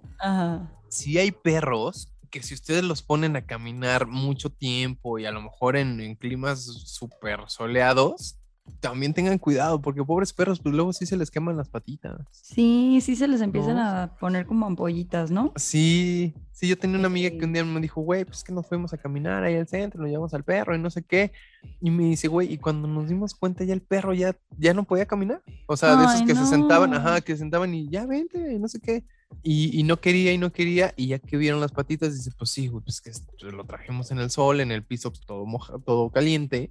si 0.88 1.18
hay 1.18 1.30
perros 1.30 2.08
que 2.30 2.42
si 2.42 2.54
ustedes 2.54 2.82
los 2.82 3.02
ponen 3.02 3.36
a 3.36 3.42
caminar 3.42 4.06
mucho 4.06 4.48
tiempo 4.48 5.18
y 5.18 5.26
a 5.26 5.32
lo 5.32 5.42
mejor 5.42 5.76
en, 5.76 6.00
en 6.00 6.14
climas 6.14 6.64
súper 6.64 7.40
soleados, 7.48 8.36
también 8.80 9.14
tengan 9.14 9.38
cuidado, 9.38 9.80
porque 9.80 10.04
pobres 10.04 10.32
perros, 10.32 10.60
pues 10.60 10.74
luego 10.74 10.92
sí 10.92 11.06
se 11.06 11.16
les 11.16 11.30
queman 11.30 11.56
las 11.56 11.68
patitas. 11.68 12.20
Sí, 12.30 13.00
sí 13.00 13.16
se 13.16 13.28
les 13.28 13.40
empiezan 13.40 13.78
a 13.78 14.14
poner 14.20 14.46
como 14.46 14.66
ampollitas, 14.66 15.30
¿no? 15.30 15.52
Sí, 15.56 16.34
sí, 16.52 16.68
yo 16.68 16.78
tenía 16.78 16.98
una 16.98 17.06
amiga 17.06 17.30
que 17.30 17.44
un 17.44 17.52
día 17.52 17.64
me 17.64 17.80
dijo, 17.80 18.00
güey, 18.00 18.24
pues 18.24 18.44
que 18.44 18.52
nos 18.52 18.66
fuimos 18.66 18.92
a 18.92 18.98
caminar 18.98 19.42
ahí 19.42 19.56
al 19.56 19.68
centro, 19.68 20.00
nos 20.00 20.10
llevamos 20.10 20.34
al 20.34 20.44
perro 20.44 20.74
y 20.74 20.78
no 20.78 20.90
sé 20.90 21.02
qué. 21.02 21.32
Y 21.80 21.90
me 21.90 22.04
dice, 22.04 22.28
güey, 22.28 22.52
y 22.52 22.58
cuando 22.58 22.86
nos 22.88 23.08
dimos 23.08 23.34
cuenta 23.34 23.64
ya 23.64 23.74
el 23.74 23.82
perro 23.82 24.14
ya, 24.14 24.36
ya 24.58 24.74
no 24.74 24.84
podía 24.84 25.06
caminar. 25.06 25.42
O 25.66 25.76
sea, 25.76 25.96
de 25.96 26.04
esos 26.04 26.22
que 26.22 26.34
se 26.34 26.46
sentaban, 26.46 26.94
ajá, 26.94 27.20
que 27.20 27.32
se 27.32 27.38
sentaban 27.38 27.74
y 27.74 27.88
ya 27.88 28.06
vente, 28.06 28.58
no 28.58 28.68
sé 28.68 28.80
qué. 28.80 29.04
Y, 29.42 29.78
y, 29.78 29.82
no 29.82 29.98
quería 29.98 30.32
y 30.32 30.38
no 30.38 30.52
quería, 30.52 30.92
y 30.94 31.08
ya 31.08 31.18
que 31.18 31.36
vieron 31.36 31.60
las 31.60 31.72
patitas, 31.72 32.14
dice, 32.14 32.30
pues 32.36 32.50
sí, 32.50 32.68
güey, 32.68 32.84
pues 32.84 33.00
que 33.00 33.10
lo 33.50 33.64
trajimos 33.64 34.10
en 34.10 34.18
el 34.18 34.30
sol, 34.30 34.60
en 34.60 34.70
el 34.70 34.84
piso 34.84 35.10
pues, 35.10 35.22
todo 35.22 35.46
moja, 35.46 35.78
todo 35.78 36.10
caliente, 36.10 36.70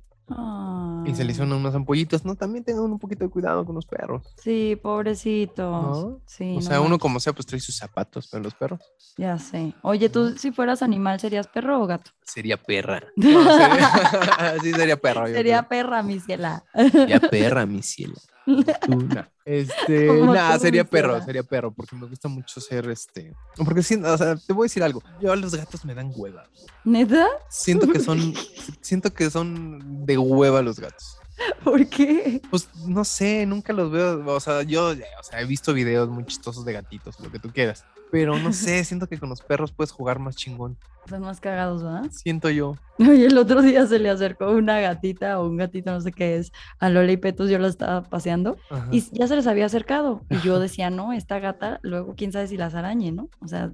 y 1.05 1.15
se 1.15 1.23
le 1.23 1.31
hicieron 1.31 1.53
unas 1.53 1.73
ampollitas, 1.73 2.25
¿no? 2.25 2.35
También 2.35 2.63
tengan 2.63 2.83
un 2.83 2.99
poquito 2.99 3.23
de 3.23 3.29
cuidado 3.29 3.65
con 3.65 3.75
los 3.75 3.85
perros. 3.85 4.23
Sí, 4.37 4.79
pobrecitos. 4.81 6.17
Sí, 6.25 6.55
o 6.57 6.61
sea, 6.61 6.81
uno 6.81 6.99
como 6.99 7.19
sea, 7.19 7.33
pues 7.33 7.45
trae 7.45 7.59
sus 7.59 7.75
zapatos, 7.75 8.27
pero 8.31 8.43
los 8.43 8.53
perros. 8.53 8.81
Ya 9.17 9.37
sé. 9.39 9.73
Oye, 9.81 10.09
tú 10.09 10.37
si 10.37 10.51
fueras 10.51 10.81
animal, 10.81 11.19
¿serías 11.19 11.47
perro 11.47 11.81
o 11.81 11.87
gato? 11.87 12.11
Sería 12.23 12.57
perra. 12.57 13.01
sí, 14.61 14.73
sería 14.73 14.97
perro. 14.97 15.27
Sería 15.27 15.63
perra, 15.63 16.03
mi 16.03 16.19
ciela. 16.19 16.63
Sería 16.91 17.19
perra, 17.19 17.65
mi 17.65 17.81
ciela. 17.81 18.19
Este, 19.43 20.21
nada, 20.21 20.57
sería 20.59 20.83
perro, 20.83 21.19
sería 21.23 21.41
perro, 21.41 21.71
porque 21.71 21.95
me 21.95 22.05
gusta 22.05 22.27
mucho 22.27 22.61
ser 22.61 22.87
este. 22.89 23.33
Porque 23.57 23.79
o 23.79 23.83
sea, 24.17 24.35
te 24.35 24.53
voy 24.53 24.65
a 24.65 24.67
decir 24.67 24.83
algo. 24.83 25.01
Yo 25.19 25.31
a 25.31 25.35
los 25.35 25.55
gatos 25.55 25.83
me 25.83 25.95
dan 25.95 26.11
hueva. 26.15 26.47
¿Neta? 26.83 27.27
Siento 27.49 27.87
que 27.87 27.99
son, 27.99 28.33
siento 28.81 29.11
que 29.13 29.29
son 29.29 30.05
de 30.05 30.17
hueva 30.17 30.61
los 30.61 30.79
gatos. 30.79 31.17
¿Por 31.63 31.87
qué? 31.87 32.39
Pues 32.49 32.69
no 32.85 33.03
sé, 33.03 33.45
nunca 33.45 33.73
los 33.73 33.91
veo. 33.91 34.23
O 34.27 34.39
sea, 34.39 34.61
yo 34.61 34.89
o 34.89 35.23
sea, 35.23 35.41
he 35.41 35.45
visto 35.45 35.73
videos 35.73 36.07
muy 36.09 36.25
chistosos 36.25 36.63
de 36.63 36.73
gatitos, 36.73 37.19
lo 37.19 37.31
que 37.31 37.39
tú 37.39 37.51
quieras. 37.51 37.83
Pero 38.11 38.37
no 38.37 38.53
sé, 38.53 38.83
siento 38.83 39.07
que 39.07 39.17
con 39.17 39.29
los 39.29 39.41
perros 39.41 39.71
puedes 39.71 39.91
jugar 39.91 40.19
más 40.19 40.35
chingón. 40.35 40.77
Son 41.09 41.21
más 41.21 41.39
cagados, 41.39 41.83
¿verdad? 41.83 42.09
Siento 42.11 42.49
yo. 42.49 42.75
Y 43.17 43.23
el 43.23 43.37
otro 43.37 43.61
día 43.61 43.85
se 43.87 43.99
le 43.99 44.09
acercó 44.09 44.51
una 44.51 44.79
gatita 44.79 45.39
o 45.39 45.47
un 45.47 45.57
gatito, 45.57 45.91
no 45.91 46.01
sé 46.01 46.11
qué 46.11 46.37
es, 46.37 46.51
a 46.79 46.89
Lola 46.89 47.11
y 47.11 47.17
Petus, 47.17 47.49
yo 47.49 47.57
la 47.59 47.67
estaba 47.67 48.03
paseando 48.03 48.57
y 48.91 49.01
ya 49.11 49.27
se 49.27 49.35
les 49.35 49.47
había 49.47 49.65
acercado. 49.65 50.21
Y 50.29 50.39
yo 50.39 50.59
decía, 50.59 50.89
no, 50.89 51.13
esta 51.13 51.39
gata, 51.39 51.79
luego 51.81 52.13
quién 52.15 52.31
sabe 52.31 52.47
si 52.47 52.57
las 52.57 52.75
arañe, 52.75 53.11
¿no? 53.11 53.29
O 53.39 53.47
sea, 53.47 53.71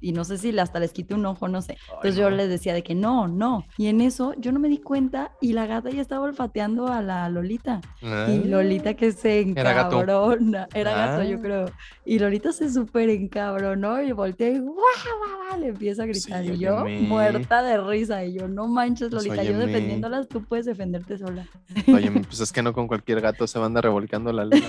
y 0.00 0.12
no 0.12 0.24
sé 0.24 0.38
si 0.38 0.56
hasta 0.58 0.80
les 0.80 0.92
quite 0.92 1.14
un 1.14 1.26
ojo, 1.26 1.48
no 1.48 1.62
sé. 1.62 1.76
Entonces 1.88 2.16
yo 2.16 2.30
les 2.30 2.48
decía 2.48 2.72
de 2.74 2.82
que 2.82 2.94
no, 2.94 3.28
no. 3.28 3.66
Y 3.76 3.88
en 3.88 4.00
eso 4.00 4.34
yo 4.38 4.52
no 4.52 4.60
me 4.60 4.68
di 4.68 4.78
cuenta 4.78 5.32
y 5.40 5.52
la 5.52 5.66
gata 5.66 5.90
ya 5.90 6.00
estaba 6.00 6.24
olfateando 6.24 6.88
a 6.88 7.02
la 7.02 7.28
Lolita. 7.28 7.80
Y 8.02 8.48
Lolita 8.48 8.94
que 8.94 9.12
se 9.12 9.40
encabrona. 9.40 10.68
Era 10.74 10.92
gato, 10.92 11.22
yo 11.22 11.36
ah. 11.36 11.42
creo. 11.42 11.66
Y 12.04 12.18
Lolita 12.18 12.52
se 12.52 12.70
súper 12.70 13.10
encabronó 13.10 14.00
y 14.02 14.12
volteó 14.12 14.48
y 14.48 14.58
¡guau, 14.58 14.76
guau, 14.78 15.60
le 15.60 15.68
empieza 15.68 16.04
a 16.04 16.06
gritar. 16.06 16.44
Y 16.54 16.58
yo 16.58 16.84
muerta 16.84 17.62
de 17.62 17.80
risa. 17.80 18.24
Y 18.24 18.34
yo, 18.34 18.48
no 18.48 18.68
manches, 18.68 19.10
pues 19.10 19.26
Lolita, 19.26 19.44
yo 19.44 19.58
defendiéndolas, 19.58 20.28
tú 20.28 20.44
puedes 20.44 20.66
defenderte 20.66 21.18
sola. 21.18 21.46
Oye, 21.92 22.10
pues 22.10 22.40
es 22.40 22.52
que 22.52 22.62
no 22.62 22.72
con 22.72 22.86
cualquier 22.86 23.20
gato 23.20 23.46
se 23.46 23.58
va 23.58 23.64
a 23.64 23.66
andar 23.66 23.84
revolcando 23.84 24.32
la 24.32 24.44
luna. 24.44 24.66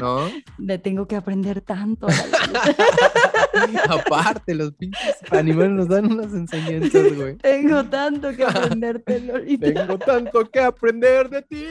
¿No? 0.00 0.28
Le 0.58 0.78
tengo 0.78 1.06
que 1.06 1.14
aprender 1.16 1.60
tanto. 1.60 2.08
Aparte, 3.88 4.54
los 4.54 4.72
pinches 4.72 5.16
animales 5.30 5.70
nos 5.70 5.88
dan 5.88 6.12
unas 6.12 6.32
enseñanzas, 6.32 7.14
güey. 7.14 7.36
Tengo 7.36 7.84
tanto 7.84 8.34
que 8.34 8.44
aprenderte, 8.44 9.20
Lolita. 9.20 9.72
Tengo 9.72 9.98
tanto 9.98 10.50
que 10.50 10.60
aprender 10.60 11.30
de 11.30 11.42
ti. 11.42 11.66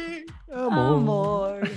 Amor. 0.56 1.70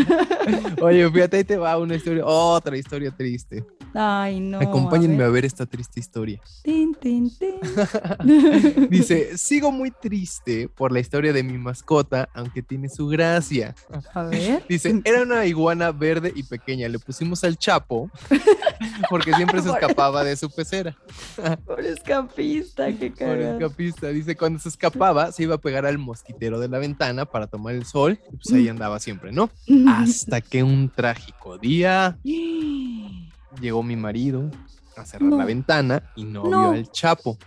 Oye, 0.82 1.10
fíjate, 1.10 1.38
ahí 1.38 1.44
te 1.44 1.56
va 1.56 1.76
una 1.78 1.96
historia, 1.96 2.24
otra 2.24 2.76
historia 2.76 3.10
triste. 3.10 3.64
Ay, 3.92 4.38
no. 4.38 4.60
Acompáñenme 4.60 5.24
a 5.24 5.28
ver, 5.28 5.44
esta 5.44 5.66
triste 5.66 5.98
historia. 5.98 6.40
Tin, 6.62 6.94
tin, 6.94 7.30
tin. 7.36 7.56
Dice, 8.88 9.36
sigo 9.36 9.72
muy 9.72 9.90
triste 9.90 10.68
por 10.68 10.92
la 10.92 11.00
historia 11.00 11.32
de 11.32 11.42
mi 11.42 11.58
mascota, 11.58 12.28
aunque 12.32 12.62
tiene 12.62 12.88
su 12.88 13.08
gracia. 13.08 13.74
A 14.14 14.22
ver. 14.24 14.64
Dice, 14.68 15.00
era 15.04 15.22
una 15.22 15.44
iguana 15.46 15.90
verde 15.90 16.32
y 16.34 16.44
pequeña. 16.44 16.88
Le 16.88 16.98
pusimos 17.00 17.42
al 17.42 17.56
chapo 17.56 18.10
porque 19.08 19.34
siempre 19.34 19.60
se 19.60 19.70
escapaba 19.72 20.22
de 20.22 20.36
su 20.36 20.50
pecera. 20.50 20.96
Por 21.66 21.80
escapista, 21.80 22.92
qué 22.96 23.12
cara. 23.12 23.32
Por 23.32 23.40
escapista. 23.40 24.08
Dice, 24.08 24.36
cuando 24.36 24.60
se 24.60 24.68
escapaba, 24.68 25.32
se 25.32 25.42
iba 25.42 25.56
a 25.56 25.58
pegar 25.58 25.84
al 25.84 25.98
mosquitero 25.98 26.60
de 26.60 26.68
la 26.68 26.78
ventana 26.78 27.24
para 27.24 27.48
tomar 27.48 27.74
el 27.74 27.84
sol 27.84 28.19
pues 28.30 28.52
ahí 28.52 28.68
andaba 28.68 28.98
siempre, 29.00 29.32
¿no? 29.32 29.50
Hasta 29.88 30.40
que 30.40 30.62
un 30.62 30.88
trágico 30.88 31.58
día 31.58 32.18
llegó 33.60 33.82
mi 33.82 33.96
marido 33.96 34.50
a 34.96 35.04
cerrar 35.04 35.32
la 35.32 35.44
ventana 35.44 36.12
y 36.16 36.24
no, 36.24 36.44
vio 36.44 36.70
al 36.70 36.90
Chapo 36.90 37.38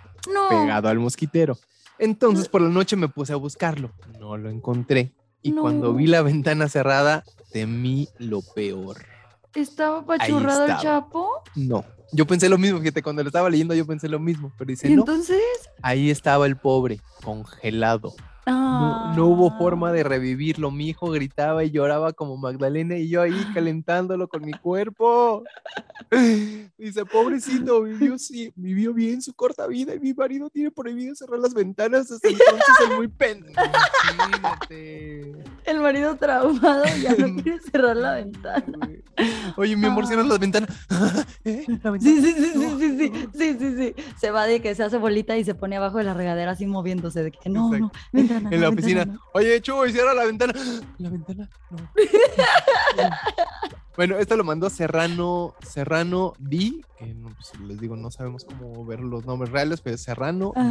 pegado 0.49 0.89
al 0.89 0.99
mosquitero. 0.99 1.57
Entonces 1.99 2.47
por 2.47 2.61
la 2.61 2.69
noche 2.69 2.95
me 2.95 3.07
puse 3.07 3.33
a 3.33 3.37
buscarlo, 3.37 3.91
no 4.19 4.37
lo 4.37 4.49
encontré 4.49 5.13
y 5.41 5.51
cuando 5.51 5.93
vi 5.93 6.07
la 6.07 6.21
ventana 6.21 6.69
cerrada 6.69 7.23
temí 7.51 8.07
lo 8.17 8.41
peor. 8.41 8.97
¿Estaba 9.53 10.03
pachurrado 10.05 10.65
el 10.65 10.77
Chapo? 10.77 11.43
No. 11.55 11.85
Yo 12.13 12.27
pensé 12.27 12.47
lo 12.47 12.57
mismo, 12.57 12.79
fíjate, 12.79 13.01
cuando 13.01 13.23
lo 13.23 13.29
estaba 13.29 13.49
leyendo 13.49 13.73
yo 13.73 13.85
pensé 13.85 14.07
lo 14.07 14.19
mismo, 14.19 14.51
pero 14.57 14.69
dice, 14.69 14.87
¿Y 14.87 14.93
entonces? 14.93 15.41
Ahí 15.81 16.11
estaba 16.11 16.45
el 16.45 16.57
pobre, 16.57 17.01
congelado, 17.23 18.13
no, 18.45 19.27
hubo 19.27 19.57
forma 19.57 19.91
de 19.91 20.03
revivirlo. 20.03 20.71
Mi 20.71 20.89
hijo 20.89 21.09
gritaba 21.09 21.63
y 21.63 21.71
lloraba 21.71 22.13
como 22.13 22.37
Magdalena 22.37 22.97
y 22.97 23.09
yo 23.09 23.21
ahí 23.21 23.45
calentándolo 23.53 24.27
con 24.27 24.43
mi 24.43 24.51
cuerpo. 24.51 25.43
Dice, 26.77 27.05
pobrecito, 27.05 27.83
vivió, 27.83 28.17
sí, 28.17 28.51
vivió 28.55 28.93
bien 28.93 29.21
su 29.21 29.33
corta 29.33 29.67
vida 29.67 29.95
y 29.95 29.99
mi 29.99 30.13
marido 30.13 30.49
tiene 30.49 30.71
prohibido 30.71 31.15
cerrar 31.15 31.39
las 31.39 31.53
ventanas 31.53 32.09
desde 32.09 32.29
entonces 32.29 32.75
es 32.83 32.95
muy 32.95 33.07
pendejo. 33.07 33.61
El 35.65 35.79
marido 35.79 36.15
traumado 36.17 36.83
ya 37.01 37.15
no 37.15 37.35
quiere 37.43 37.59
cerrar 37.61 37.95
la 37.95 38.15
ventana. 38.15 38.89
Oye, 39.55 39.77
mi 39.77 39.85
amor, 39.85 40.05
cierra 40.05 40.23
las 40.23 40.39
ventanas. 40.39 40.69
¿Eh? 41.45 41.65
Sí, 42.03 42.21
sí, 42.21 42.33
sí, 42.33 42.51
sí, 42.53 42.75
sí, 42.79 42.97
sí, 42.97 43.11
sí, 43.33 43.57
sí, 43.57 43.77
sí. 43.77 43.95
Se 44.19 44.31
va 44.31 44.45
de 44.45 44.61
que 44.61 44.75
se 44.75 44.83
hace 44.83 44.97
bolita 44.97 45.37
y 45.37 45.45
se 45.45 45.55
pone 45.55 45.77
abajo 45.77 45.99
de 45.99 46.03
la 46.03 46.13
regadera 46.13 46.51
así 46.51 46.65
moviéndose 46.65 47.23
de 47.23 47.31
que 47.31 47.49
no, 47.49 47.71
no, 47.71 47.89
en 48.11 48.61
la, 48.61 48.67
oficina. 48.69 49.07
Oye, 49.33 49.61
Chuy, 49.61 49.93
cierra 49.93 50.13
la 50.13 50.25
ventana. 50.25 50.53
La 50.97 51.09
ventana, 51.09 51.49
no. 51.71 51.77
bueno, 53.95 54.17
esto 54.17 54.35
lo 54.35 54.43
mandó 54.43 54.69
Serrano, 54.69 55.53
Serrano 55.65 56.33
D, 56.39 56.81
que 56.99 57.15
pues, 57.23 57.57
les 57.61 57.79
digo, 57.79 57.95
no 57.95 58.11
sabemos 58.11 58.43
cómo 58.43 58.85
ver 58.85 58.99
los 58.99 59.25
nombres 59.25 59.49
reales, 59.51 59.79
pero 59.81 59.97
Serrano 59.97 60.51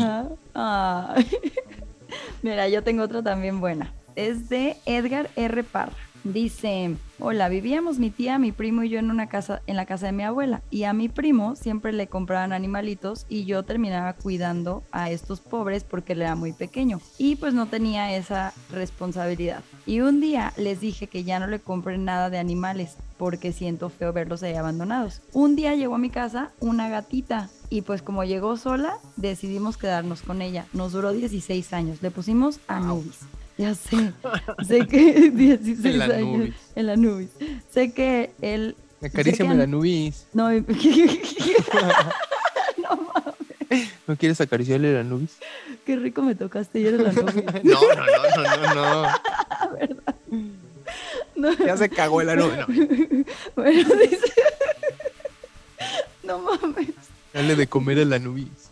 Mira, 2.42 2.68
yo 2.68 2.82
tengo 2.82 3.04
otra 3.04 3.22
también 3.22 3.58
buena. 3.60 3.94
Es 4.16 4.50
de 4.50 4.76
Edgar 4.84 5.30
R. 5.36 5.64
Parra. 5.64 5.96
Dice, 6.24 6.96
hola, 7.18 7.48
vivíamos 7.48 7.98
mi 7.98 8.10
tía, 8.10 8.38
mi 8.38 8.52
primo 8.52 8.84
y 8.84 8.90
yo 8.90 9.00
en 9.00 9.10
una 9.10 9.28
casa, 9.28 9.60
en 9.66 9.74
la 9.74 9.86
casa 9.86 10.06
de 10.06 10.12
mi 10.12 10.22
abuela. 10.22 10.62
Y 10.70 10.84
a 10.84 10.92
mi 10.92 11.08
primo 11.08 11.56
siempre 11.56 11.92
le 11.92 12.06
compraban 12.06 12.52
animalitos 12.52 13.26
y 13.28 13.44
yo 13.44 13.64
terminaba 13.64 14.12
cuidando 14.12 14.84
a 14.92 15.10
estos 15.10 15.40
pobres 15.40 15.82
porque 15.82 16.12
él 16.12 16.22
era 16.22 16.36
muy 16.36 16.52
pequeño. 16.52 17.00
Y 17.18 17.36
pues 17.36 17.54
no 17.54 17.66
tenía 17.66 18.16
esa 18.16 18.52
responsabilidad. 18.70 19.64
Y 19.84 20.00
un 20.00 20.20
día 20.20 20.52
les 20.56 20.80
dije 20.80 21.08
que 21.08 21.24
ya 21.24 21.40
no 21.40 21.48
le 21.48 21.58
compren 21.58 22.04
nada 22.04 22.30
de 22.30 22.38
animales 22.38 22.96
porque 23.18 23.52
siento 23.52 23.88
feo 23.88 24.12
verlos 24.12 24.44
ahí 24.44 24.54
abandonados. 24.54 25.22
Un 25.32 25.56
día 25.56 25.74
llegó 25.74 25.96
a 25.96 25.98
mi 25.98 26.10
casa 26.10 26.52
una 26.60 26.88
gatita 26.88 27.50
y 27.68 27.82
pues 27.82 28.00
como 28.00 28.22
llegó 28.22 28.56
sola, 28.56 28.98
decidimos 29.16 29.76
quedarnos 29.76 30.22
con 30.22 30.40
ella. 30.40 30.66
Nos 30.72 30.92
duró 30.92 31.12
16 31.12 31.72
años. 31.72 32.00
Le 32.00 32.12
pusimos 32.12 32.60
Anubis. 32.68 33.20
Ya 33.58 33.74
sé. 33.74 34.12
sé 34.66 34.86
que 34.86 35.30
16 35.34 35.84
en 35.84 35.98
la 35.98 36.04
años 36.06 36.50
en 36.74 36.86
la 36.86 36.96
nubis. 36.96 37.30
Sé 37.70 37.92
que 37.92 38.32
él. 38.40 38.74
Acaríciame 39.02 39.54
la 39.54 39.66
nubis. 39.66 40.26
No, 40.32 40.50
no 40.52 40.62
mames. 42.96 43.88
¿No 44.06 44.16
quieres 44.16 44.40
acariciarle 44.40 44.94
la 44.94 45.02
nubis? 45.02 45.38
Qué 45.84 45.96
rico 45.96 46.22
me 46.22 46.34
tocaste 46.34 46.80
y 46.80 46.86
eres 46.86 47.00
la 47.00 47.12
nubis. 47.12 47.34
no, 47.64 47.80
no, 47.80 48.06
no, 48.06 48.22
no, 48.36 48.44
no, 48.56 48.74
no. 48.74 49.02
¿Verdad? 49.78 50.14
No. 51.34 51.52
Ya 51.66 51.76
se 51.76 51.88
cagó 51.88 52.20
el 52.20 52.36
nubis. 52.38 52.58
No. 52.58 52.66
Bueno, 53.56 53.94
dice. 53.96 54.32
No 56.22 56.38
mames. 56.38 56.94
Dale 57.32 57.56
de 57.56 57.66
comer 57.66 57.98
a 58.00 58.04
la 58.04 58.18
nubis. 58.18 58.70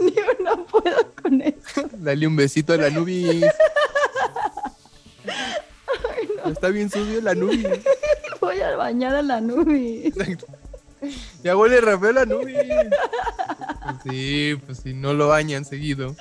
Ni 0.00 0.12
no 0.44 0.64
puedo 0.66 1.12
con 1.22 1.40
eso. 1.40 1.88
Dale 2.02 2.26
un 2.26 2.34
besito 2.34 2.72
a 2.72 2.76
la 2.76 2.90
nubis. 2.90 3.44
Está 6.46 6.68
bien 6.68 6.90
sucio 6.90 7.20
la 7.20 7.32
nubis. 7.36 7.64
Voy 8.40 8.60
a 8.60 8.74
bañar 8.74 9.14
a 9.14 9.22
la 9.22 9.40
nubis. 9.40 10.12
Ya 11.44 11.56
huele 11.56 11.80
Rafael 11.80 12.16
la 12.16 12.26
nubis. 12.26 12.56
Pues 12.56 13.96
sí, 14.02 14.56
pues 14.66 14.78
si 14.78 14.94
no 14.94 15.14
lo 15.14 15.28
bañan 15.28 15.64
seguido. 15.64 16.16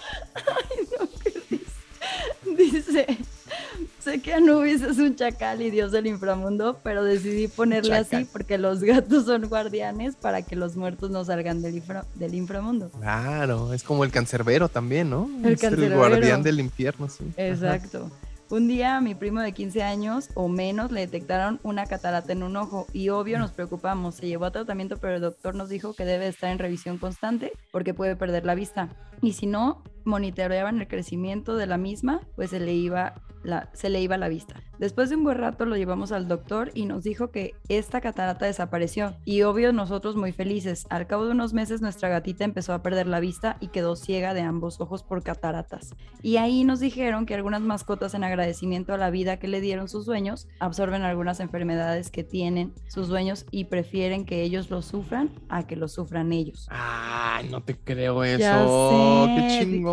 Que 4.32 4.38
Anubis 4.38 4.82
es 4.82 4.98
un 4.98 5.14
chacal 5.18 5.62
y 5.62 5.70
dios 5.72 5.92
del 5.92 6.08
inframundo, 6.08 6.80
pero 6.84 7.04
decidí 7.04 7.50
ponerle 7.50 7.98
así 7.98 8.24
porque 8.32 8.58
los 8.58 8.82
gatos 8.82 9.26
son 9.26 9.50
guardianes 9.50 10.16
para 10.16 10.42
que 10.42 10.56
los 10.56 10.78
muertos 10.78 11.12
no 11.12 11.26
salgan 11.26 11.62
del, 11.62 11.84
del 12.16 12.36
inframundo. 12.36 12.90
Claro, 12.92 13.74
es 13.74 13.84
como 13.84 14.06
el 14.06 14.12
cancerbero 14.12 14.70
también, 14.70 15.10
¿no? 15.10 15.30
El 15.44 15.56
es 15.56 15.64
el 15.64 15.94
guardián 15.94 16.44
del 16.44 16.62
infierno, 16.62 17.10
sí. 17.10 17.30
Exacto. 17.36 18.10
Un 18.50 18.70
día 18.70 18.98
a 18.98 19.02
mi 19.02 19.16
primo 19.16 19.42
de 19.42 19.52
15 19.52 19.84
años 19.84 20.30
o 20.34 20.48
menos 20.48 20.92
le 20.92 21.02
detectaron 21.02 21.60
una 21.64 21.86
catarata 21.86 22.32
en 22.32 22.44
un 22.44 22.56
ojo 22.56 22.88
y 22.94 23.10
obvio 23.10 23.38
nos 23.38 23.52
preocupamos. 23.52 24.16
Se 24.16 24.28
llevó 24.28 24.46
a 24.46 24.52
tratamiento, 24.52 24.98
pero 24.98 25.16
el 25.16 25.22
doctor 25.22 25.56
nos 25.56 25.68
dijo 25.68 25.94
que 25.94 26.06
debe 26.06 26.28
estar 26.28 26.52
en 26.52 26.60
revisión 26.60 26.98
constante 26.98 27.52
porque 27.72 27.94
puede 27.94 28.16
perder 28.16 28.46
la 28.46 28.56
vista. 28.56 28.90
Y 29.22 29.34
si 29.34 29.46
no 29.46 29.84
monitoreaban 30.06 30.80
el 30.80 30.88
crecimiento 30.88 31.56
de 31.56 31.68
la 31.68 31.78
misma, 31.78 32.22
pues 32.36 32.52
se 32.52 32.60
le 32.60 32.74
iba 32.74 33.16
la, 33.44 33.70
se 33.74 33.90
le 33.90 34.02
iba 34.02 34.18
la 34.18 34.30
vista. 34.30 34.62
Después 34.80 35.10
de 35.10 35.16
un 35.16 35.24
buen 35.24 35.38
rato 35.38 35.66
lo 35.66 35.78
llevamos 35.78 36.12
al 36.12 36.28
doctor 36.28 36.72
y 36.74 36.86
nos 36.86 37.04
dijo 37.04 37.32
que 37.32 37.54
esta 37.70 38.02
catarata 38.02 38.46
desapareció. 38.46 39.16
Y 39.26 39.44
obvio 39.44 39.74
nosotros 39.74 40.16
muy 40.16 40.32
felices. 40.32 40.88
Al 40.90 41.08
cabo 41.08 41.26
de 41.26 41.32
unos 41.32 41.54
meses 41.54 41.82
nuestra 41.82 42.10
gatita 42.10 42.46
empezó 42.46 42.74
a 42.74 42.82
perder 42.82 43.08
la 43.08 43.20
vista 43.20 43.58
y 43.60 43.68
quedó 43.68 43.96
ciega 43.96 44.34
de 44.34 44.42
ambos 44.42 44.82
ojos 44.82 45.04
por 45.04 45.24
cataratas. 45.24 45.94
Y 46.24 46.38
ahí 46.38 46.64
nos 46.64 46.80
dijeron 46.80 47.26
que 47.26 47.36
algunas 47.36 47.62
mascotas 47.62 48.14
en 48.16 48.24
agradecimiento 48.24 48.94
a 48.94 48.98
la 48.98 49.12
vida 49.12 49.38
que 49.38 49.48
le 49.48 49.62
dieron 49.62 49.88
sus 49.88 50.06
dueños 50.06 50.48
absorben 50.60 51.04
algunas 51.04 51.40
enfermedades 51.40 52.10
que 52.10 52.24
tienen 52.24 52.74
sus 52.88 53.08
dueños 53.08 53.46
y 53.52 53.66
prefieren 53.66 54.26
que 54.26 54.42
ellos 54.42 54.72
lo 54.72 54.82
sufran 54.82 55.30
a 55.50 55.68
que 55.68 55.76
lo 55.76 55.88
sufran 55.88 56.34
ellos. 56.34 56.68
Ay, 56.72 57.50
no 57.50 57.62
te 57.62 57.78
creo 57.78 58.24
eso. 58.24 59.28
Qué 59.36 59.60
chingón. 59.60 59.91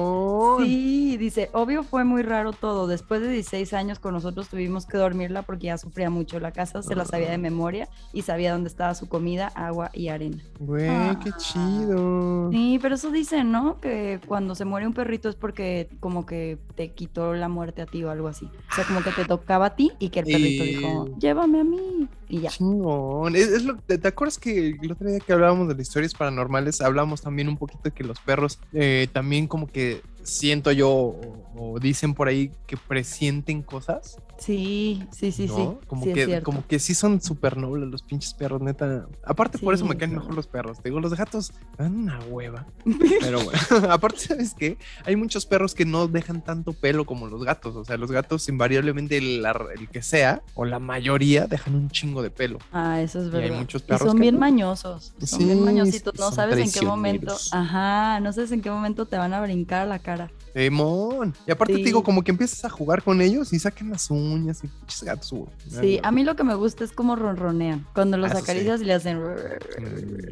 Sí, 0.61 1.17
dice, 1.17 1.51
obvio 1.53 1.83
fue 1.83 2.05
muy 2.05 2.23
raro 2.23 2.53
todo. 2.53 2.87
Después 2.87 3.21
de 3.21 3.29
16 3.29 3.73
años 3.75 3.99
con 3.99 4.15
nosotros 4.15 4.49
tuvimos 4.49 4.87
que 4.87 4.99
dormirla 4.99 5.43
porque 5.43 5.67
ya 5.67 5.79
sufría 5.79 6.11
mucho. 6.11 6.41
La 6.41 6.53
casa 6.53 6.83
se 6.83 6.95
la 6.95 7.05
sabía 7.05 7.31
de 7.31 7.39
memoria 7.39 7.89
y 8.13 8.23
sabía 8.23 8.53
dónde 8.53 8.69
estaba 8.69 8.95
su 8.95 9.09
comida, 9.09 9.49
agua 9.55 9.91
y 9.93 10.09
arena. 10.09 10.43
Güey, 10.59 10.89
qué 11.23 11.31
chido. 11.39 12.51
Sí, 12.51 12.79
pero 12.81 12.95
eso 12.95 13.11
dicen, 13.11 13.53
¿no? 13.53 13.81
Que 13.81 14.21
cuando 14.27 14.55
se 14.55 14.65
muere 14.65 14.87
un 14.87 14.95
perrito 14.95 15.29
es 15.29 15.37
porque 15.37 15.89
como 16.01 16.27
que 16.27 16.59
te 16.75 16.93
quitó 16.93 17.35
la 17.35 17.49
muerte 17.49 17.83
a 17.83 17.87
ti 17.87 18.05
o 18.05 18.11
algo 18.11 18.29
así. 18.29 18.47
O 18.71 18.75
sea, 18.75 18.85
como 18.85 19.03
que 19.03 19.11
te 19.11 19.25
tocaba 19.25 19.67
a 19.67 19.77
ti 19.77 19.93
y 19.99 20.11
que 20.11 20.21
el 20.21 20.27
perrito 20.27 20.65
dijo, 20.65 21.19
llévame 21.19 21.61
a 21.61 21.65
mí 21.65 22.09
y 22.29 22.41
ya. 22.41 22.51
Chingón. 22.51 23.35
Es, 23.35 23.65
lo, 23.65 23.77
¿te, 23.77 24.07
acuerdas 24.07 24.39
que 24.39 24.77
el 24.81 24.93
otro 24.93 25.09
día 25.09 25.21
que 25.21 25.33
hablábamos 25.33 25.69
de 25.69 25.75
las 25.75 25.83
historias 25.83 26.15
paranormales, 26.15 26.81
hablamos 26.81 27.23
también 27.23 27.49
un 27.49 27.57
poquito 27.57 27.81
de 27.85 27.91
que 27.91 28.05
los 28.05 28.19
perros 28.21 28.59
eh, 28.73 29.09
también 29.13 29.47
como 29.47 29.67
que 29.67 29.88
siento 30.29 30.73
yo 30.73 31.17
o, 31.57 31.79
dicen 31.81 32.15
por 32.15 32.29
ahí 32.29 32.53
que 32.67 32.77
presienten 32.77 33.63
cosas. 33.63 34.19
Sí, 34.39 35.03
sí, 35.11 35.33
sí, 35.33 35.49
sí. 35.49 35.69
Como, 35.89 36.05
sí, 36.05 36.13
que, 36.13 36.43
como 36.43 36.65
que 36.65 36.79
sí 36.79 36.95
son 36.95 37.21
súper 37.21 37.57
nobles 37.57 37.89
los 37.89 38.03
pinches 38.03 38.35
perros, 38.35 38.61
neta. 38.61 39.09
Aparte, 39.25 39.59
por 39.59 39.75
eso 39.75 39.85
me 39.85 39.97
caen 39.97 40.15
mejor 40.15 40.35
los 40.35 40.47
perros. 40.47 40.79
Te 40.81 40.91
digo, 40.91 41.01
los 41.01 41.15
gatos 41.15 41.53
dan 41.77 41.97
una 41.97 42.21
hueva. 42.21 42.67
Pero 43.21 43.43
bueno, 43.43 43.59
aparte, 43.91 44.21
¿sabes 44.21 44.55
qué? 44.55 44.79
Hay 45.05 45.17
muchos 45.17 45.45
perros 45.45 45.75
que 45.75 45.85
no 45.85 46.07
dejan 46.07 46.45
tanto 46.45 46.73
pelo 46.73 47.05
como 47.05 47.27
los 47.27 47.43
gatos. 47.43 47.75
O 47.75 47.85
sea, 47.85 47.97
los 47.97 48.13
gatos, 48.13 48.49
invariablemente, 48.49 49.19
el, 49.19 49.45
el 49.45 49.89
que 49.89 50.03
sea, 50.03 50.43
o 50.55 50.65
la 50.65 50.79
mayoría, 50.79 51.47
dejan 51.49 51.75
un 51.75 51.91
chingo 51.91 52.23
de 52.23 52.31
pelo. 52.31 52.59
Ah, 52.73 53.03
eso 53.03 53.21
es 53.21 53.31
verdad. 53.31 53.49
Y 53.49 53.53
hay 53.53 53.59
muchos 53.59 53.83
perros. 53.83 54.09
son 54.09 54.21
bien 54.21 54.39
mañosos. 54.39 55.15
Son 55.25 55.45
bien 55.45 55.65
mañositos. 55.65 56.15
No 56.17 56.31
sabes 56.31 56.59
en 56.59 56.71
qué 56.71 56.87
momento. 56.87 57.37
Ajá, 57.51 58.21
no 58.21 58.33
sabes 58.33 58.53
en 58.53 58.61
qué 58.61 58.71
momento 58.71 59.07
te 59.07 59.17
van 59.17 59.35
a 59.35 59.41
brincar 59.41 59.83
a 59.83 59.87
la 59.87 59.99
cara. 59.99 60.18
Y 61.47 61.51
aparte 61.51 61.75
te 61.75 61.83
digo, 61.83 62.03
como 62.03 62.23
que 62.23 62.31
empiezas 62.31 62.65
a 62.65 62.69
jugar 62.69 63.03
con 63.03 63.21
ellos 63.21 63.53
y 63.53 63.59
sacan 63.59 63.91
las 63.91 64.11
uñas 64.11 64.65
y 64.65 64.69
pinches 64.69 65.05
gatos. 65.05 65.35
Sí, 65.69 66.01
a 66.03 66.11
mí 66.11 66.25
lo 66.25 66.35
que 66.35 66.43
me 66.43 66.55
gusta 66.55 66.85
es 66.85 66.93
como 66.93 67.15
ronronean. 67.17 67.87
Cuando 67.95 68.17
los 68.17 68.33
ah, 68.33 68.39
acaricias 68.39 68.81
y 68.81 68.85
le 68.85 68.95
hacen. 68.95 69.21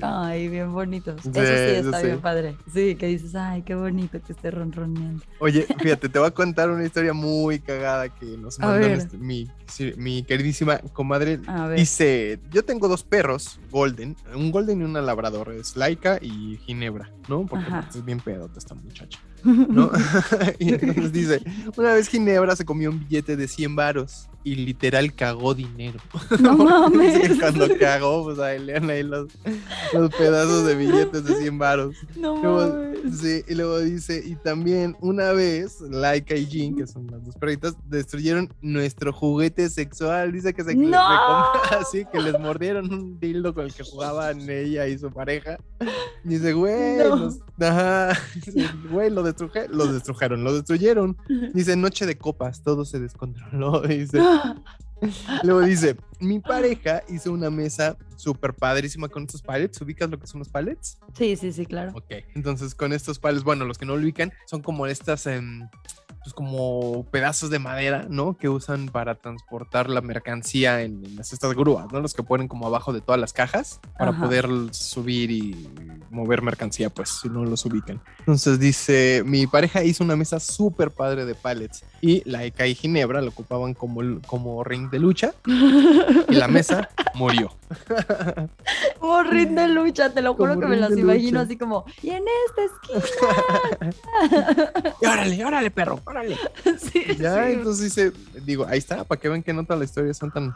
Ay, 0.03 0.49
bien 0.49 0.72
bonitos. 0.72 1.20
eso 1.20 1.33
sí 1.33 1.40
está 1.40 2.03
bien 2.03 2.20
padre. 2.20 2.57
Sí, 2.72 2.96
que 2.96 3.07
dices, 3.07 3.35
ay, 3.35 3.62
qué 3.62 3.75
bonito 3.75 4.20
que 4.20 4.33
esté 4.33 4.51
ronroneando. 4.51 5.22
Oye, 5.38 5.66
fíjate, 5.79 6.09
te 6.09 6.18
voy 6.18 6.29
a 6.29 6.33
contar 6.33 6.70
una 6.70 6.85
historia 6.85 7.12
muy 7.12 7.61
cagada 7.61 8.09
que 8.09 8.27
nos 8.37 8.59
mandó 8.59 8.87
este, 8.87 9.16
mi, 9.18 9.49
mi, 9.96 10.22
queridísima 10.25 10.79
comadre. 10.92 11.40
Dice: 11.77 12.40
Yo 12.51 12.64
tengo 12.64 12.88
dos 12.88 13.05
perros, 13.05 13.61
Golden, 13.70 14.16
un 14.35 14.51
Golden 14.51 14.81
y 14.81 14.85
una 14.85 15.01
Labrador, 15.03 15.53
es 15.53 15.77
Laika 15.77 16.18
y 16.20 16.59
Ginebra, 16.64 17.11
¿no? 17.29 17.46
Porque 17.46 17.66
es 17.90 18.05
bien 18.05 18.20
pedota 18.20 18.59
esta 18.59 18.75
muchacha. 18.75 19.20
¿No? 19.44 19.90
y 20.59 20.75
entonces 20.75 21.12
dice, 21.12 21.42
una 21.77 21.92
vez 21.92 22.09
Ginebra 22.09 22.57
se 22.57 22.64
comió 22.64 22.90
un 22.90 23.01
billete 23.01 23.37
de 23.37 23.49
100 23.49 23.77
varos 23.77 24.29
y 24.46 24.54
literal 24.54 25.12
cagó 25.12 25.54
dinero. 25.54 25.98
No 26.40 26.56
mames. 26.56 27.37
cuando 27.40 27.66
cagó, 27.78 28.24
pues 28.24 28.38
ahí 28.38 28.61
lean 28.61 28.88
ahí 28.90 29.02
los, 29.02 29.26
los, 29.92 30.14
pedazos 30.14 30.64
de 30.66 30.76
billetes 30.76 31.24
de 31.24 31.35
100 31.35 31.59
varos. 31.59 31.96
No 32.14 32.37
mames. 32.37 33.18
Sí, 33.20 33.42
y 33.48 33.54
luego 33.54 33.80
dice, 33.80 34.22
y 34.24 34.37
también 34.37 34.96
una 35.00 35.32
vez 35.32 35.80
Laika 35.80 36.37
y 36.37 36.46
Jean, 36.46 36.76
que 36.76 36.87
son 36.87 37.09
las 37.11 37.24
dos 37.24 37.35
perritas, 37.37 37.74
destruyeron 37.87 38.52
nuestro 38.61 39.12
juguete 39.12 39.68
sexual. 39.68 40.30
Dice 40.30 40.54
que 40.54 40.62
se 40.62 40.76
no. 40.76 40.96
así, 41.80 42.04
que 42.12 42.20
les 42.20 42.38
mordieron 42.38 42.92
un 42.92 43.18
dildo 43.18 43.52
con 43.52 43.64
el 43.64 43.74
que 43.74 43.82
jugaban 43.82 44.48
ella 44.48 44.87
y 44.87 44.96
su 44.96 45.11
pareja. 45.11 45.59
dice, 46.22 46.52
güey, 46.52 47.00
ajá, 47.61 48.16
güey, 48.90 49.11
lo, 49.11 49.24
destruje, 49.24 49.66
lo 49.68 49.87
destrujeron, 49.87 50.44
lo 50.44 50.54
destruyeron. 50.54 51.16
Dice, 51.52 51.74
noche 51.74 52.06
de 52.06 52.16
copas, 52.16 52.62
todo 52.62 52.85
se 52.85 53.00
descontroló. 53.00 53.80
Dice, 53.80 54.20
Luego 55.42 55.61
dice, 55.61 55.96
mi 56.20 56.40
pareja 56.40 57.03
hizo 57.09 57.33
una 57.33 57.51
mesa 57.51 57.96
súper 58.16 58.55
padrísima 58.55 59.09
con 59.09 59.25
estos 59.25 59.42
pallets. 59.42 59.81
¿Ubicas 59.81 60.09
lo 60.11 60.18
que 60.18 60.27
son 60.27 60.38
los 60.40 60.49
pallets? 60.49 60.99
Sí, 61.14 61.37
sí, 61.37 61.53
sí, 61.53 61.66
claro. 61.66 61.92
Ok, 61.94 62.25
entonces 62.35 62.75
con 62.75 62.92
estos 62.92 63.18
pallets, 63.18 63.44
bueno, 63.44 63.64
los 63.64 63.79
que 63.79 63.87
no 63.87 63.96
lo 63.96 64.03
ubican, 64.03 64.33
son 64.46 64.62
como 64.62 64.87
estas... 64.87 65.27
Em, 65.27 65.68
pues 66.27 66.35
como 66.35 67.07
pedazos 67.12 67.51
de 67.51 67.61
madera, 67.61 68.07
¿no? 68.11 68.37
Que 68.37 68.49
usan 68.49 68.89
para 68.89 69.15
transportar 69.15 69.89
la 69.89 70.01
mercancía 70.01 70.83
en, 70.83 71.05
estas 71.21 71.55
grúas, 71.55 71.87
¿no? 71.93 72.01
Los 72.01 72.15
que 72.15 72.25
ponen 72.25 72.49
como 72.49 72.67
abajo 72.67 72.93
de 72.93 73.01
todas 73.01 73.21
las 73.21 73.33
cajas 73.33 73.79
para 73.97 74.11
poder 74.11 74.49
subir 74.73 75.31
y 75.31 75.71
mover 76.11 76.43
mercancía, 76.43 76.91
pues, 76.91 77.21
si 77.23 77.29
no 77.29 77.45
los 77.45 77.65
ubican. 77.65 78.01
Entonces 78.19 78.59
dice, 78.59 79.23
mi 79.25 79.47
pareja 79.47 79.85
hizo 79.85 80.03
una 80.03 80.17
mesa 80.17 80.41
súper 80.41 80.91
padre 80.91 81.27
de 81.27 81.37
pallets 81.37 81.85
y 82.01 82.29
la 82.29 82.43
ECA 82.43 82.67
y 82.67 82.75
Ginebra 82.75 83.21
la 83.21 83.29
ocupaban 83.29 83.75
como, 83.75 84.21
como 84.27 84.65
ring 84.65 84.91
de 84.91 84.99
lucha 84.99 85.33
y 85.47 86.35
la 86.35 86.49
mesa 86.49 86.89
murió. 87.15 87.53
como 89.00 89.55
de 89.55 89.68
lucha, 89.68 90.12
te 90.12 90.22
lo 90.22 90.35
juro 90.35 90.59
que 90.59 90.66
me 90.66 90.76
las 90.76 90.96
imagino 90.96 91.40
así 91.40 91.57
como, 91.57 91.85
y 92.02 92.11
en 92.11 92.24
esta 92.48 92.64
esquina. 92.64 93.92
y 95.02 95.07
órale, 95.07 95.44
órale, 95.44 95.70
perro, 95.70 96.00
ya, 97.18 97.50
entonces 97.50 97.85
dice, 97.85 98.12
digo, 98.44 98.66
ahí 98.68 98.79
está, 98.79 99.05
para 99.05 99.20
que 99.20 99.29
vean 99.29 99.42
que 99.42 99.52
no 99.52 99.64
todas 99.64 99.81
las 99.81 99.90
historias 99.90 100.16
son 100.16 100.31
tan, 100.31 100.55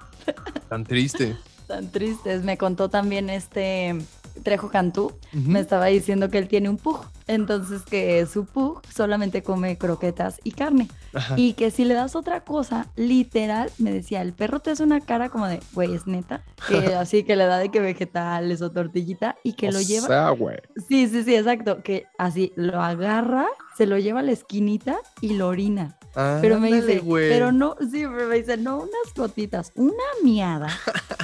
tan 0.68 0.84
tristes. 0.84 1.36
Tan 1.66 1.90
tristes. 1.90 2.42
Me 2.42 2.58
contó 2.58 2.88
también 2.88 3.30
este 3.30 3.96
Trejo 4.42 4.70
Cantú, 4.70 5.12
me 5.32 5.60
estaba 5.60 5.86
diciendo 5.86 6.30
que 6.30 6.38
él 6.38 6.48
tiene 6.48 6.68
un 6.68 6.76
pug, 6.76 7.04
entonces 7.30 7.82
que 7.82 8.26
su 8.26 8.44
pug 8.44 8.82
solamente 8.92 9.42
come 9.42 9.78
croquetas 9.78 10.40
y 10.42 10.50
carne. 10.50 10.88
Y 11.36 11.54
que 11.54 11.70
si 11.70 11.84
le 11.84 11.94
das 11.94 12.16
otra 12.16 12.44
cosa, 12.44 12.88
literal, 12.96 13.70
me 13.78 13.92
decía, 13.92 14.22
el 14.22 14.32
perro 14.32 14.60
te 14.60 14.70
hace 14.72 14.82
una 14.82 15.00
cara 15.00 15.28
como 15.28 15.46
de, 15.46 15.60
güey, 15.72 15.94
es 15.94 16.06
neta, 16.06 16.42
que 16.68 16.76
así 16.94 17.22
que 17.22 17.36
le 17.36 17.46
da 17.46 17.58
de 17.58 17.70
que 17.70 17.80
vegetales 17.80 18.62
o 18.62 18.70
tortillita 18.70 19.36
y 19.44 19.52
que 19.54 19.70
lo 19.70 19.80
lleva. 19.80 20.06
Sea, 20.06 20.30
güey. 20.30 20.58
Sí, 20.88 21.08
sí, 21.08 21.22
sí, 21.24 21.34
exacto, 21.34 21.82
que 21.82 22.06
así 22.18 22.52
lo 22.56 22.80
agarra 22.80 23.46
se 23.80 23.86
lo 23.86 23.98
lleva 23.98 24.20
a 24.20 24.22
la 24.22 24.32
esquinita 24.32 24.98
y 25.22 25.34
lo 25.34 25.48
orina. 25.48 25.96
pero 26.42 26.60
me 26.60 26.70
dice, 26.70 27.02
pero 27.02 27.50
no, 27.50 27.76
sí, 27.80 28.04
pero 28.04 28.28
me 28.28 28.36
dice, 28.36 28.58
no 28.58 28.76
unas 28.76 29.14
gotitas, 29.16 29.72
una 29.74 29.94
miada, 30.22 30.68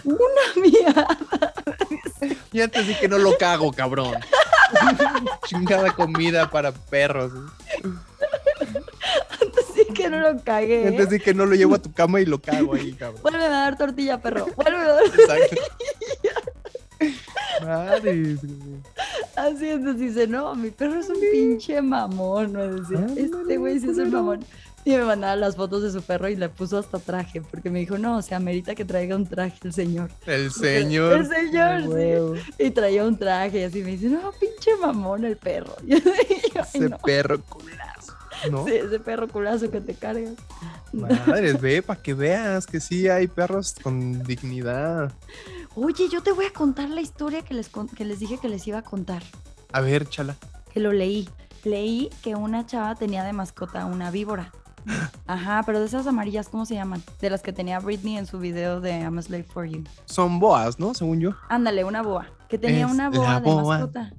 una 0.04 0.16
miada. 0.56 1.18
Y 2.52 2.60
antes 2.60 2.86
sí 2.86 2.94
que 2.94 3.08
no 3.08 3.18
lo 3.18 3.36
cago, 3.38 3.72
cabrón. 3.72 4.14
Chingada 5.46 5.92
comida 5.92 6.50
para 6.50 6.72
perros. 6.72 7.32
Antes 9.40 9.64
sí 9.74 9.86
que 9.94 10.08
no 10.08 10.20
lo 10.20 10.42
cagué. 10.42 10.88
Antes 10.88 11.08
sí 11.10 11.20
que 11.20 11.34
no 11.34 11.46
lo 11.46 11.54
llevo 11.54 11.74
a 11.74 11.78
tu 11.78 11.92
cama 11.92 12.20
y 12.20 12.26
lo 12.26 12.40
cago 12.40 12.74
ahí, 12.74 12.92
cabrón. 12.94 13.22
Vuelve 13.22 13.44
a 13.44 13.48
dar 13.48 13.78
tortilla, 13.78 14.20
perro. 14.20 14.46
Vuelve 14.56 14.78
a 14.78 14.92
dar 14.92 15.04
tortilla. 15.04 15.34
Madre, 17.62 18.36
Así 19.36 19.68
entonces 19.68 19.98
dice, 19.98 20.26
no, 20.26 20.54
mi 20.54 20.70
perro 20.70 20.98
es 20.98 21.08
un 21.08 21.20
pinche 21.20 21.80
mamón, 21.82 22.52
me 22.52 22.68
decía. 22.68 23.06
Este 23.16 23.56
güey 23.56 23.78
sí 23.78 23.90
es 23.90 23.98
un 23.98 24.10
mamón. 24.10 24.44
Y 24.86 24.90
me 24.90 25.02
mandaba 25.02 25.34
las 25.34 25.56
fotos 25.56 25.82
de 25.82 25.90
su 25.90 26.00
perro 26.00 26.28
y 26.28 26.36
le 26.36 26.48
puso 26.48 26.78
hasta 26.78 27.00
traje, 27.00 27.42
porque 27.42 27.70
me 27.70 27.80
dijo, 27.80 27.98
no, 27.98 28.18
o 28.18 28.22
sea, 28.22 28.36
amerita 28.36 28.76
que 28.76 28.84
traiga 28.84 29.16
un 29.16 29.26
traje 29.26 29.58
el 29.64 29.72
señor. 29.72 30.12
El 30.26 30.52
señor. 30.52 31.12
El 31.12 31.26
señor, 31.26 32.36
sí. 32.36 32.54
Y 32.64 32.70
traía 32.70 33.04
un 33.04 33.18
traje 33.18 33.58
y 33.58 33.62
así 33.64 33.82
me 33.82 33.90
dice, 33.90 34.06
no, 34.06 34.30
pinche 34.38 34.76
mamón 34.80 35.24
el 35.24 35.36
perro. 35.36 35.74
ese 35.88 36.90
perro 37.04 37.42
culazo, 37.42 38.14
¿no? 38.48 38.64
Sí, 38.64 38.74
ese 38.74 39.00
perro 39.00 39.26
culazo 39.26 39.68
que 39.72 39.80
te 39.80 39.92
carga. 39.92 40.30
Madres, 40.92 41.60
ve, 41.60 41.82
para 41.82 42.00
que 42.00 42.14
veas 42.14 42.64
que 42.64 42.78
sí 42.78 43.08
hay 43.08 43.26
perros 43.26 43.74
con 43.82 44.22
dignidad. 44.22 45.12
Oye, 45.78 46.08
yo 46.08 46.22
te 46.22 46.32
voy 46.32 46.46
a 46.46 46.52
contar 46.54 46.88
la 46.88 47.02
historia 47.02 47.42
que 47.42 47.52
les, 47.52 47.68
que 47.68 48.06
les 48.06 48.18
dije 48.18 48.38
que 48.38 48.48
les 48.48 48.66
iba 48.66 48.78
a 48.78 48.82
contar. 48.82 49.22
A 49.74 49.82
ver, 49.82 50.08
chala. 50.08 50.34
Que 50.72 50.80
lo 50.80 50.90
leí. 50.90 51.28
Leí 51.64 52.08
que 52.22 52.34
una 52.34 52.64
chava 52.64 52.94
tenía 52.94 53.22
de 53.24 53.34
mascota 53.34 53.84
una 53.84 54.10
víbora. 54.10 54.52
Ajá, 55.26 55.62
pero 55.66 55.78
de 55.80 55.84
esas 55.84 56.06
amarillas, 56.06 56.48
¿cómo 56.48 56.64
se 56.64 56.76
llaman? 56.76 57.02
De 57.20 57.28
las 57.28 57.42
que 57.42 57.52
tenía 57.52 57.78
Britney 57.78 58.16
en 58.16 58.24
su 58.24 58.38
video 58.38 58.80
de 58.80 59.00
I'm 59.00 59.18
a 59.18 59.22
Slave 59.22 59.42
for 59.44 59.66
You. 59.66 59.84
Son 60.06 60.40
boas, 60.40 60.78
¿no? 60.78 60.94
Según 60.94 61.20
yo. 61.20 61.32
Ándale, 61.50 61.84
una 61.84 62.00
boa. 62.00 62.26
Que 62.48 62.56
tenía 62.56 62.86
una 62.86 63.10
boa 63.10 63.38
de 63.40 63.54
mascota. 63.54 64.14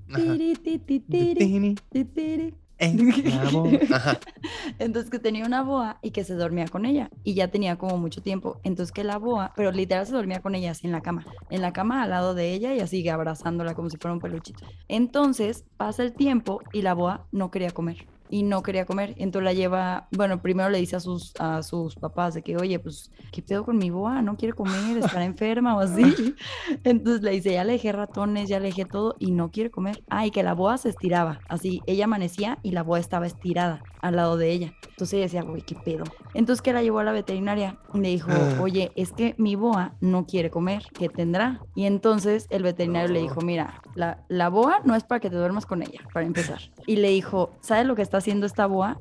Entonces 4.80 5.10
que 5.10 5.20
tenía 5.20 5.46
una 5.46 5.64
boa 5.64 5.98
y 6.02 6.12
que 6.12 6.24
se 6.24 6.36
dormía 6.36 6.68
con 6.68 6.86
ella 6.86 7.10
y 7.24 7.34
ya 7.34 7.50
tenía 7.50 7.78
como 7.78 7.98
mucho 7.98 8.22
tiempo. 8.22 8.60
Entonces 8.64 8.92
que 8.92 9.04
la 9.04 9.18
boa, 9.18 9.54
pero 9.56 9.72
literal 9.72 10.06
se 10.06 10.14
dormía 10.14 10.42
con 10.42 10.56
ella 10.56 10.72
así 10.72 10.88
en 10.88 10.94
la 10.94 11.02
cama, 11.02 11.26
en 11.50 11.62
la 11.62 11.74
cama 11.74 12.04
al 12.04 12.12
lado 12.12 12.36
de 12.36 12.54
ella 12.54 12.74
y 12.74 12.80
así 12.80 13.08
abrazándola 13.08 13.74
como 13.74 13.90
si 13.90 13.98
fuera 13.98 14.14
un 14.14 14.20
peluchito. 14.20 14.66
Entonces 14.88 15.66
pasa 15.78 16.04
el 16.04 16.14
tiempo 16.14 16.62
y 16.74 16.82
la 16.82 16.94
boa 16.94 17.28
no 17.32 17.52
quería 17.52 17.72
comer 17.72 18.08
y 18.30 18.44
no 18.44 18.64
quería 18.64 18.86
comer. 18.86 19.14
Entonces 19.18 19.46
la 19.46 19.54
lleva, 19.54 20.08
bueno, 20.12 20.42
primero 20.42 20.70
le 20.70 20.80
dice 20.80 20.96
a 20.96 21.00
sus, 21.00 21.34
a 21.40 21.64
sus 21.64 21.96
papás 21.96 22.34
de 22.34 22.42
que, 22.42 22.58
oye, 22.58 22.80
pues, 22.80 23.12
¿qué 23.32 23.42
pedo 23.42 23.66
con 23.66 23.78
mi 23.78 23.90
boa? 23.90 24.22
No 24.22 24.38
quiere 24.38 24.54
comer, 24.54 24.98
está 24.98 25.24
enferma 25.26 25.76
o 25.76 25.80
así. 25.80 26.36
Entonces 26.84 27.22
le 27.22 27.32
dice, 27.32 27.54
ya 27.54 27.64
le 27.64 27.74
dejé 27.74 27.92
ratones, 27.92 28.50
ya 28.50 28.60
le 28.60 28.68
dejé 28.68 28.86
todo 28.86 29.16
y 29.20 29.32
no 29.32 29.52
quiere 29.52 29.72
comer. 29.72 30.04
Ah, 30.10 30.26
y 30.26 30.32
que 30.32 30.44
la 30.44 30.54
boa 30.54 30.78
se 30.78 30.90
estiraba. 30.90 31.40
Así, 31.48 31.82
ella 31.86 32.06
amanecía 32.06 32.60
y 32.64 32.72
la 32.72 32.84
boa 32.84 33.00
estaba 33.00 33.28
estirada 33.28 33.84
al 34.02 34.16
lado 34.16 34.38
de 34.38 34.52
ella. 34.52 34.74
Entonces 34.90 35.14
ella 35.14 35.24
decía, 35.24 35.44
güey, 35.44 35.62
qué 35.62 35.76
pedo. 35.76 36.04
Entonces 36.34 36.62
que 36.62 36.74
la 36.74 36.82
llevó 36.82 37.00
a 37.00 37.04
la 37.04 37.12
veterinaria 37.12 37.78
y 37.94 38.00
le 38.00 38.10
dijo, 38.10 38.32
ah. 38.32 38.62
oye, 38.62 38.92
es 38.96 39.12
que 39.12 39.36
mi 39.38 39.56
boa 39.56 39.96
no 40.02 40.26
quiere 40.26 40.50
comer, 40.50 40.84
¿qué 40.94 41.10
tendrá? 41.10 41.62
Y 41.76 41.86
entonces 41.86 42.48
el 42.50 42.64
veterinario 42.64 43.12
le 43.12 43.22
dijo, 43.22 43.42
mira, 43.42 43.82
la, 43.96 44.24
la 44.28 44.50
boa 44.50 44.82
no 44.84 44.96
es 44.96 45.04
para 45.04 45.20
que 45.20 45.30
te 45.30 45.36
duermas 45.36 45.66
con 45.66 45.82
ella, 45.82 46.00
para 46.14 46.26
empezar. 46.26 46.60
Y 46.88 46.96
le 46.96 47.10
dijo, 47.10 47.52
¿sabes 47.62 47.86
lo 47.86 47.96
que 47.96 48.02
está 48.02 48.18
haciendo 48.18 48.48
esta 48.48 48.66
boa? 48.66 49.00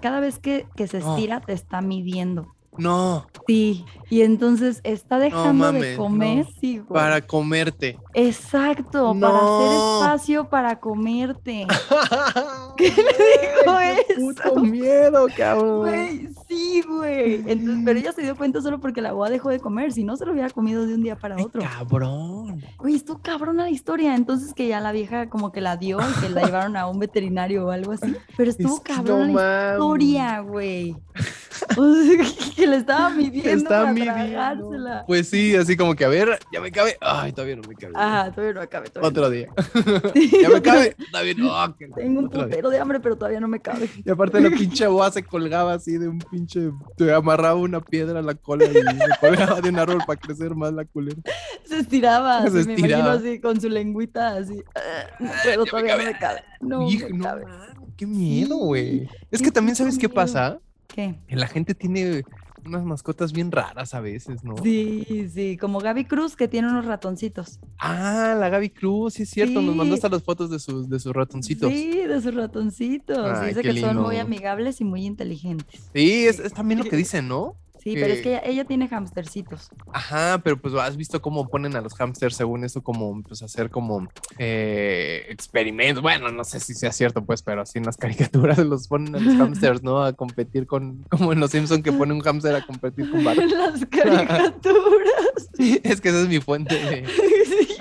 cada 0.00 0.20
vez 0.20 0.38
que, 0.38 0.66
se 0.86 0.98
ah. 0.98 1.00
estira 1.00 1.40
te 1.40 1.52
está 1.52 1.80
midiendo 1.80 2.54
No. 2.78 3.26
Sí, 3.46 3.84
y 4.12 4.20
entonces 4.20 4.82
está 4.84 5.18
dejando 5.18 5.72
de 5.72 5.96
comer, 5.96 6.46
sí, 6.60 6.76
güey. 6.76 7.00
Para 7.00 7.22
comerte. 7.22 7.98
Exacto, 8.12 9.16
para 9.18 9.38
hacer 9.38 9.72
espacio 9.72 10.50
para 10.50 10.78
comerte. 10.78 11.66
¿Qué 12.76 12.90
le 12.90 13.64
dijo 13.64 13.80
eso? 13.80 14.20
Puto 14.20 14.60
miedo, 14.60 15.26
cabrón. 15.34 15.88
Güey, 15.88 16.28
sí, 16.46 16.82
güey. 16.86 17.42
pero 17.86 17.98
ella 17.98 18.12
se 18.12 18.20
dio 18.20 18.36
cuenta 18.36 18.60
solo 18.60 18.80
porque 18.80 19.00
la 19.00 19.12
boa 19.12 19.30
dejó 19.30 19.48
de 19.48 19.60
comer, 19.60 19.92
si 19.92 20.04
no 20.04 20.14
se 20.18 20.26
lo 20.26 20.32
hubiera 20.32 20.50
comido 20.50 20.86
de 20.86 20.92
un 20.92 21.02
día 21.02 21.16
para 21.16 21.42
otro. 21.42 21.62
cabrón. 21.62 22.62
Güey, 22.76 22.96
estuvo 22.96 23.16
cabrona 23.22 23.62
la 23.62 23.70
historia. 23.70 24.14
Entonces 24.14 24.52
que 24.52 24.68
ya 24.68 24.80
la 24.80 24.92
vieja 24.92 25.30
como 25.30 25.52
que 25.52 25.62
la 25.62 25.78
dio 25.78 25.98
y 26.02 26.20
que 26.20 26.28
la 26.28 26.42
llevaron 26.42 26.76
a 26.76 26.86
un 26.86 26.98
veterinario 26.98 27.64
o 27.64 27.70
algo 27.70 27.92
así. 27.92 28.14
Pero 28.36 28.50
estuvo 28.50 28.82
cabrona 28.82 29.32
la 29.32 29.72
historia, 29.72 30.40
güey. 30.40 30.96
que 32.56 32.66
le 32.66 32.76
estaba 32.76 33.08
midiendo 33.10 33.70
Pues 35.06 35.28
sí, 35.28 35.54
así 35.56 35.76
como 35.76 35.94
que 35.94 36.04
a 36.04 36.08
ver, 36.08 36.38
ya 36.52 36.60
me 36.60 36.70
cabe. 36.70 36.96
Ay, 37.00 37.32
todavía 37.32 37.56
no 37.56 37.62
me 37.68 37.74
cabe. 37.74 37.92
Ajá, 37.96 38.30
todavía 38.30 38.54
no 38.54 38.60
me 38.60 38.68
cabe. 38.68 38.90
Otro 39.00 39.30
día. 39.30 39.48
ya 40.42 40.48
me 40.48 40.62
cabe. 40.62 40.96
Todavía 41.10 41.34
no. 41.36 41.74
Tengo 41.94 42.20
un 42.20 42.30
putero 42.30 42.70
de 42.70 42.78
hambre, 42.78 43.00
pero 43.00 43.16
todavía 43.16 43.40
no 43.40 43.48
me 43.48 43.60
cabe. 43.60 43.88
Y 44.04 44.10
aparte 44.10 44.40
la 44.40 44.50
pinche 44.50 44.86
boa 44.88 45.10
se 45.10 45.22
colgaba 45.22 45.74
así 45.74 45.98
de 45.98 46.08
un 46.08 46.18
pinche. 46.18 46.70
Te 46.96 47.12
amarraba 47.12 47.56
una 47.56 47.80
piedra 47.80 48.20
a 48.20 48.22
la 48.22 48.34
cola 48.34 48.64
y 48.64 48.72
se 48.72 48.82
colgaba 49.20 49.60
de 49.60 49.68
un 49.68 49.78
árbol 49.78 50.02
para 50.06 50.18
crecer 50.18 50.54
más 50.54 50.72
la 50.72 50.84
culera. 50.84 51.18
Se 51.64 51.78
estiraba. 51.78 52.48
Se 52.48 52.60
estiraba. 52.60 52.74
Me 52.76 52.88
imagino 52.88 53.10
así 53.10 53.40
con 53.40 53.60
su 53.60 53.68
lengüita 53.68 54.36
así. 54.36 54.62
Pero 55.44 55.64
todavía 55.64 55.96
no 55.96 56.04
me 56.04 56.18
cabe. 56.18 56.44
No, 56.60 56.88
me 56.88 57.18
cabe. 57.18 57.44
qué 57.96 58.06
miedo, 58.06 58.56
güey. 58.56 59.08
Es 59.30 59.42
que 59.42 59.50
también, 59.50 59.76
¿sabes 59.76 59.98
qué 59.98 60.08
pasa? 60.08 60.58
¿Qué? 60.88 61.18
Que 61.26 61.36
la 61.36 61.46
gente 61.46 61.74
tiene 61.74 62.22
unas 62.64 62.84
mascotas 62.84 63.32
bien 63.32 63.50
raras 63.50 63.94
a 63.94 64.00
veces, 64.00 64.44
¿no? 64.44 64.56
Sí, 64.62 65.28
sí, 65.32 65.56
como 65.56 65.80
Gaby 65.80 66.04
Cruz 66.04 66.36
que 66.36 66.48
tiene 66.48 66.68
unos 66.68 66.84
ratoncitos. 66.84 67.58
Ah, 67.78 68.36
la 68.38 68.48
Gaby 68.48 68.70
Cruz, 68.70 69.14
sí 69.14 69.24
es 69.24 69.30
cierto, 69.30 69.60
nos 69.60 69.74
mandó 69.74 69.94
hasta 69.94 70.08
las 70.08 70.22
fotos 70.22 70.50
de 70.50 70.58
sus, 70.58 70.88
de 70.88 70.98
sus 70.98 71.12
ratoncitos. 71.12 71.70
Sí, 71.70 71.90
de 72.06 72.20
sus 72.20 72.34
ratoncitos. 72.34 73.46
Dice 73.46 73.62
que 73.62 73.80
son 73.80 73.96
muy 73.98 74.18
amigables 74.18 74.80
y 74.80 74.84
muy 74.84 75.06
inteligentes. 75.06 75.88
Sí, 75.94 76.26
es, 76.26 76.38
es 76.38 76.52
también 76.52 76.80
lo 76.80 76.84
que 76.84 76.96
dicen, 76.96 77.28
¿no? 77.28 77.56
Sí, 77.82 77.94
pero 77.94 78.12
es 78.12 78.20
que 78.20 78.40
ella, 78.44 78.64
tiene 78.64 78.88
hamstercitos. 78.88 79.70
Ajá, 79.92 80.40
pero 80.44 80.56
pues 80.56 80.72
has 80.74 80.96
visto 80.96 81.20
cómo 81.20 81.48
ponen 81.48 81.74
a 81.74 81.80
los 81.80 81.94
hamsters 81.94 82.36
según 82.36 82.64
eso, 82.64 82.80
como 82.82 83.22
pues 83.22 83.42
hacer 83.42 83.70
como 83.70 84.08
eh, 84.38 85.26
experimentos. 85.28 86.00
Bueno, 86.00 86.30
no 86.30 86.44
sé 86.44 86.60
si 86.60 86.74
sea 86.74 86.92
cierto, 86.92 87.24
pues, 87.24 87.42
pero 87.42 87.62
así 87.62 87.78
en 87.78 87.84
las 87.84 87.96
caricaturas 87.98 88.58
los 88.58 88.86
ponen 88.86 89.16
a 89.16 89.18
los 89.18 89.34
hamsters, 89.34 89.82
¿no? 89.82 90.04
A 90.04 90.12
competir 90.12 90.66
con, 90.66 91.04
como 91.10 91.32
en 91.32 91.40
los 91.40 91.50
Simpsons 91.50 91.82
que 91.82 91.90
ponen 91.90 92.16
un 92.16 92.22
hamster 92.22 92.54
a 92.54 92.64
competir 92.64 93.10
con 93.10 93.20
En 93.26 93.50
las 93.50 93.84
caricaturas. 93.90 95.48
es 95.58 96.00
que 96.00 96.08
esa 96.08 96.22
es 96.22 96.28
mi 96.28 96.38
fuente 96.38 96.74
de, 96.74 97.04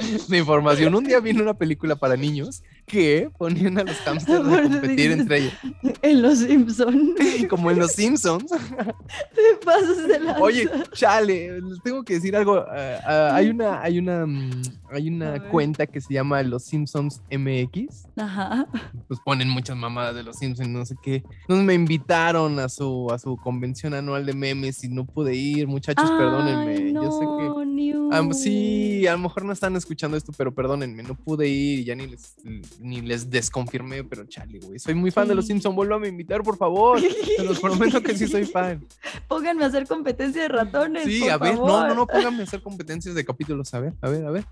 de 0.28 0.38
información. 0.38 0.96
Un 0.96 1.04
día 1.04 1.20
vino 1.20 1.42
una 1.42 1.54
película 1.54 1.96
para 1.96 2.16
niños 2.16 2.64
que 2.86 3.30
ponían 3.38 3.78
a 3.78 3.84
los 3.84 3.96
hamsters 3.98 4.46
a 4.48 4.64
competir 4.64 5.12
entre 5.12 5.38
ellos. 5.38 5.54
En 6.02 6.22
los 6.22 6.40
Simpsons. 6.40 7.12
Como 7.50 7.72
en 7.72 7.80
los 7.80 7.92
Simpsons. 7.94 8.52
Te 8.52 9.66
pasas 9.66 9.98
Oye, 10.40 10.70
chale, 10.94 11.62
les 11.62 11.82
tengo 11.84 12.04
que 12.04 12.16
decir 12.16 12.36
algo. 12.36 12.66
Ah, 12.68 13.00
ah, 13.06 13.36
hay 13.36 13.50
una, 13.50 13.82
hay 13.82 14.00
una, 14.00 14.26
mm, 14.26 14.62
hay 14.92 15.08
una 15.10 15.50
cuenta 15.50 15.88
que 15.88 16.02
se 16.02 16.14
llama 16.14 16.42
Los 16.44 16.64
Simpsons 16.64 17.22
MX. 17.32 18.08
Ajá. 18.18 18.68
Pues 19.08 19.20
ponen 19.24 19.50
muchas 19.50 19.78
mamadas 19.78 20.16
de 20.16 20.24
los 20.24 20.38
Simpsons, 20.38 20.70
no 20.70 20.86
sé 20.86 20.96
qué. 21.02 21.24
Entonces 21.42 21.66
me 21.66 21.74
invitaron 21.74 22.60
a 22.60 22.70
su, 22.70 23.10
a 23.12 23.20
su 23.20 23.38
convención 23.38 23.94
anual 23.94 24.26
de 24.26 24.34
memes 24.34 24.84
y 24.84 24.90
no 24.90 25.06
pude 25.06 25.36
ir, 25.36 25.68
muchachos, 25.68 26.10
perdónenme. 26.10 26.94
Yo 26.94 27.12
sé 27.12 27.26
que. 27.38 28.34
sí, 28.34 29.08
a 29.08 29.14
lo 29.14 29.20
mejor 29.20 29.46
no 29.46 29.54
están 29.54 29.76
escuchando 29.76 29.91
esto, 29.92 30.32
pero 30.38 30.54
perdónenme, 30.54 31.04
no 31.04 31.16
pude 31.16 31.48
ir 31.48 31.80
y 31.80 31.84
ya 31.84 31.96
ni 31.96 32.08
les, 32.08 32.36
ni 32.80 33.02
les 33.02 33.30
desconfirmé, 33.30 34.04
pero 34.04 34.26
chale, 34.26 34.60
güey. 34.60 34.80
Soy 34.80 34.94
muy 34.94 35.12
fan 35.12 35.28
de 35.28 35.36
los 35.36 35.48
Simpsons, 35.48 35.76
vuelvo 35.76 35.96
a 35.96 36.08
invitar, 36.08 36.44
por 36.44 36.58
favor. 36.58 37.00
Te 37.00 37.44
los 37.44 37.60
prometo 37.62 38.02
que 38.02 38.18
sí 38.18 38.28
soy 38.28 38.46
fan. 38.46 38.86
Pónganme 39.28 39.64
a 39.64 39.68
hacer 39.68 39.88
competencia 39.88 40.44
de 40.44 40.48
ratones. 40.48 41.06
Sí, 41.06 41.28
a 41.30 41.38
ver, 41.38 41.56
no, 41.56 41.88
no, 41.88 41.96
no, 41.96 42.08
pónganme 42.08 42.42
a 42.42 42.44
hacer 42.44 42.62
competencias 42.62 43.16
de 43.16 43.26
capítulos. 43.26 43.74
A 43.74 43.80
ver, 43.80 43.94
a 44.02 44.10
ver, 44.10 44.26
a 44.26 44.32
ver. 44.32 44.46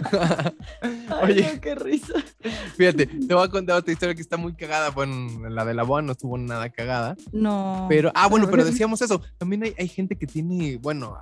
Oye, 1.22 1.60
qué 1.60 1.74
risa. 1.74 2.14
Fíjate, 2.76 3.06
te 3.06 3.34
voy 3.34 3.44
a 3.44 3.48
contar 3.48 3.76
otra 3.76 3.92
historia 3.92 4.14
que 4.14 4.22
está 4.22 4.36
muy 4.36 4.54
cagada. 4.54 4.90
Bueno, 4.90 5.48
la 5.48 5.64
de 5.64 5.74
la 5.74 5.82
boa 5.82 6.02
no 6.02 6.12
estuvo 6.12 6.38
nada 6.38 6.70
cagada. 6.70 7.16
No. 7.32 7.86
Pero, 7.88 8.10
ah, 8.14 8.28
bueno, 8.28 8.48
pero 8.50 8.64
decíamos 8.70 9.02
eso. 9.02 9.20
También 9.38 9.64
hay, 9.64 9.74
hay 9.78 9.88
gente 9.88 10.16
que 10.16 10.26
tiene, 10.26 10.78
bueno, 10.78 11.18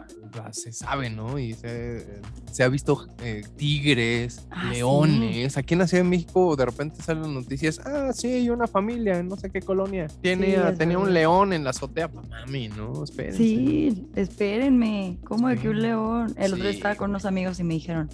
se 0.52 0.72
sabe, 0.72 1.10
¿no? 1.10 1.38
Y 1.38 1.54
se, 1.54 2.20
se 2.50 2.62
ha 2.62 2.68
visto 2.68 3.06
eh, 3.22 3.37
tigres, 3.42 4.46
ah, 4.50 4.70
leones. 4.72 5.56
Aquí 5.56 5.74
en 5.74 5.80
la 5.80 5.86
Ciudad 5.86 6.04
de 6.04 6.08
México 6.08 6.56
de 6.56 6.64
repente 6.64 7.02
salen 7.02 7.34
noticias. 7.34 7.80
Ah, 7.84 8.12
sí, 8.12 8.28
hay 8.28 8.50
una 8.50 8.66
familia 8.66 9.18
en 9.18 9.28
no 9.28 9.36
sé 9.36 9.50
qué 9.50 9.60
colonia. 9.60 10.06
Tiene, 10.20 10.56
tenía 10.76 10.98
un 10.98 11.12
león 11.12 11.52
en 11.52 11.64
la 11.64 11.70
azotea. 11.70 12.08
Mami, 12.08 12.68
¿no? 12.68 13.04
Espérense. 13.04 13.38
Sí, 13.38 14.08
espérenme. 14.14 15.18
¿Cómo 15.24 15.48
de 15.48 15.56
que 15.56 15.68
un 15.68 15.82
león? 15.82 16.34
El 16.36 16.54
otro 16.54 16.68
estaba 16.68 16.94
con 16.94 17.10
unos 17.10 17.24
amigos 17.24 17.60
y 17.60 17.64
me 17.64 17.74
dijeron, 17.74 18.08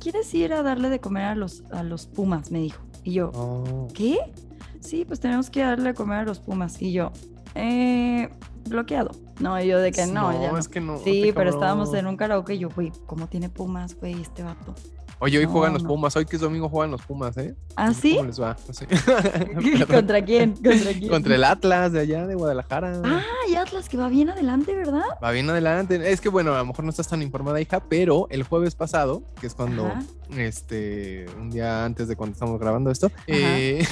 ¿quieres 0.00 0.32
ir 0.34 0.52
a 0.52 0.62
darle 0.62 0.88
de 0.88 1.00
comer 1.00 1.24
a 1.24 1.34
los, 1.34 1.62
a 1.70 1.82
los 1.82 2.06
pumas? 2.06 2.50
Me 2.50 2.60
dijo. 2.60 2.82
Y 3.04 3.12
yo, 3.12 3.30
oh. 3.34 3.88
¿qué? 3.94 4.18
Sí, 4.80 5.04
pues 5.06 5.20
tenemos 5.20 5.50
que 5.50 5.60
darle 5.60 5.90
de 5.90 5.94
comer 5.94 6.18
a 6.18 6.24
los 6.24 6.40
pumas. 6.40 6.80
Y 6.80 6.92
yo, 6.92 7.12
eh, 7.54 8.28
bloqueado. 8.68 9.10
No, 9.40 9.60
yo 9.62 9.78
de 9.78 9.92
que 9.92 10.06
no, 10.06 10.32
no, 10.32 10.58
es 10.58 10.68
que 10.68 10.80
no. 10.80 10.98
Sí, 10.98 11.32
pero 11.34 11.50
estábamos 11.50 11.94
en 11.94 12.06
un 12.06 12.16
karaoke 12.16 12.54
y 12.54 12.58
yo, 12.58 12.68
güey, 12.68 12.92
¿cómo 13.06 13.26
tiene 13.26 13.48
pumas, 13.48 13.94
güey, 13.94 14.20
este 14.20 14.42
vato? 14.42 14.74
Oye, 15.22 15.36
hoy 15.36 15.44
juegan 15.44 15.74
los 15.74 15.82
Pumas, 15.82 16.16
hoy 16.16 16.24
que 16.24 16.36
es 16.36 16.42
domingo 16.42 16.70
juegan 16.70 16.90
los 16.92 17.02
Pumas, 17.02 17.36
¿eh? 17.36 17.54
¿Ah, 17.76 17.92
sí? 17.92 18.16
¿Cómo 18.16 18.28
les 18.28 18.40
va? 18.40 18.56
¿Contra 19.86 20.24
quién? 20.24 20.52
¿Contra 20.52 20.92
quién? 20.94 21.08
Contra 21.08 21.34
el 21.34 21.44
Atlas 21.44 21.92
de 21.92 22.00
allá, 22.00 22.26
de 22.26 22.34
Guadalajara. 22.34 23.02
Ah, 23.04 23.22
y 23.46 23.54
Atlas 23.54 23.90
que 23.90 23.98
va 23.98 24.08
bien 24.08 24.30
adelante, 24.30 24.74
¿verdad? 24.74 25.04
Va 25.22 25.30
bien 25.30 25.50
adelante. 25.50 26.10
Es 26.10 26.22
que 26.22 26.30
bueno, 26.30 26.54
a 26.54 26.58
lo 26.58 26.64
mejor 26.64 26.86
no 26.86 26.90
estás 26.90 27.08
tan 27.08 27.20
informada, 27.20 27.60
hija, 27.60 27.80
pero 27.80 28.28
el 28.30 28.44
jueves 28.44 28.74
pasado, 28.74 29.22
que 29.38 29.46
es 29.46 29.54
cuando, 29.54 29.92
este, 30.38 31.26
un 31.38 31.50
día 31.50 31.84
antes 31.84 32.08
de 32.08 32.16
cuando 32.16 32.32
estamos 32.32 32.58
grabando 32.58 32.90
esto, 32.90 33.12
eh, 33.26 33.86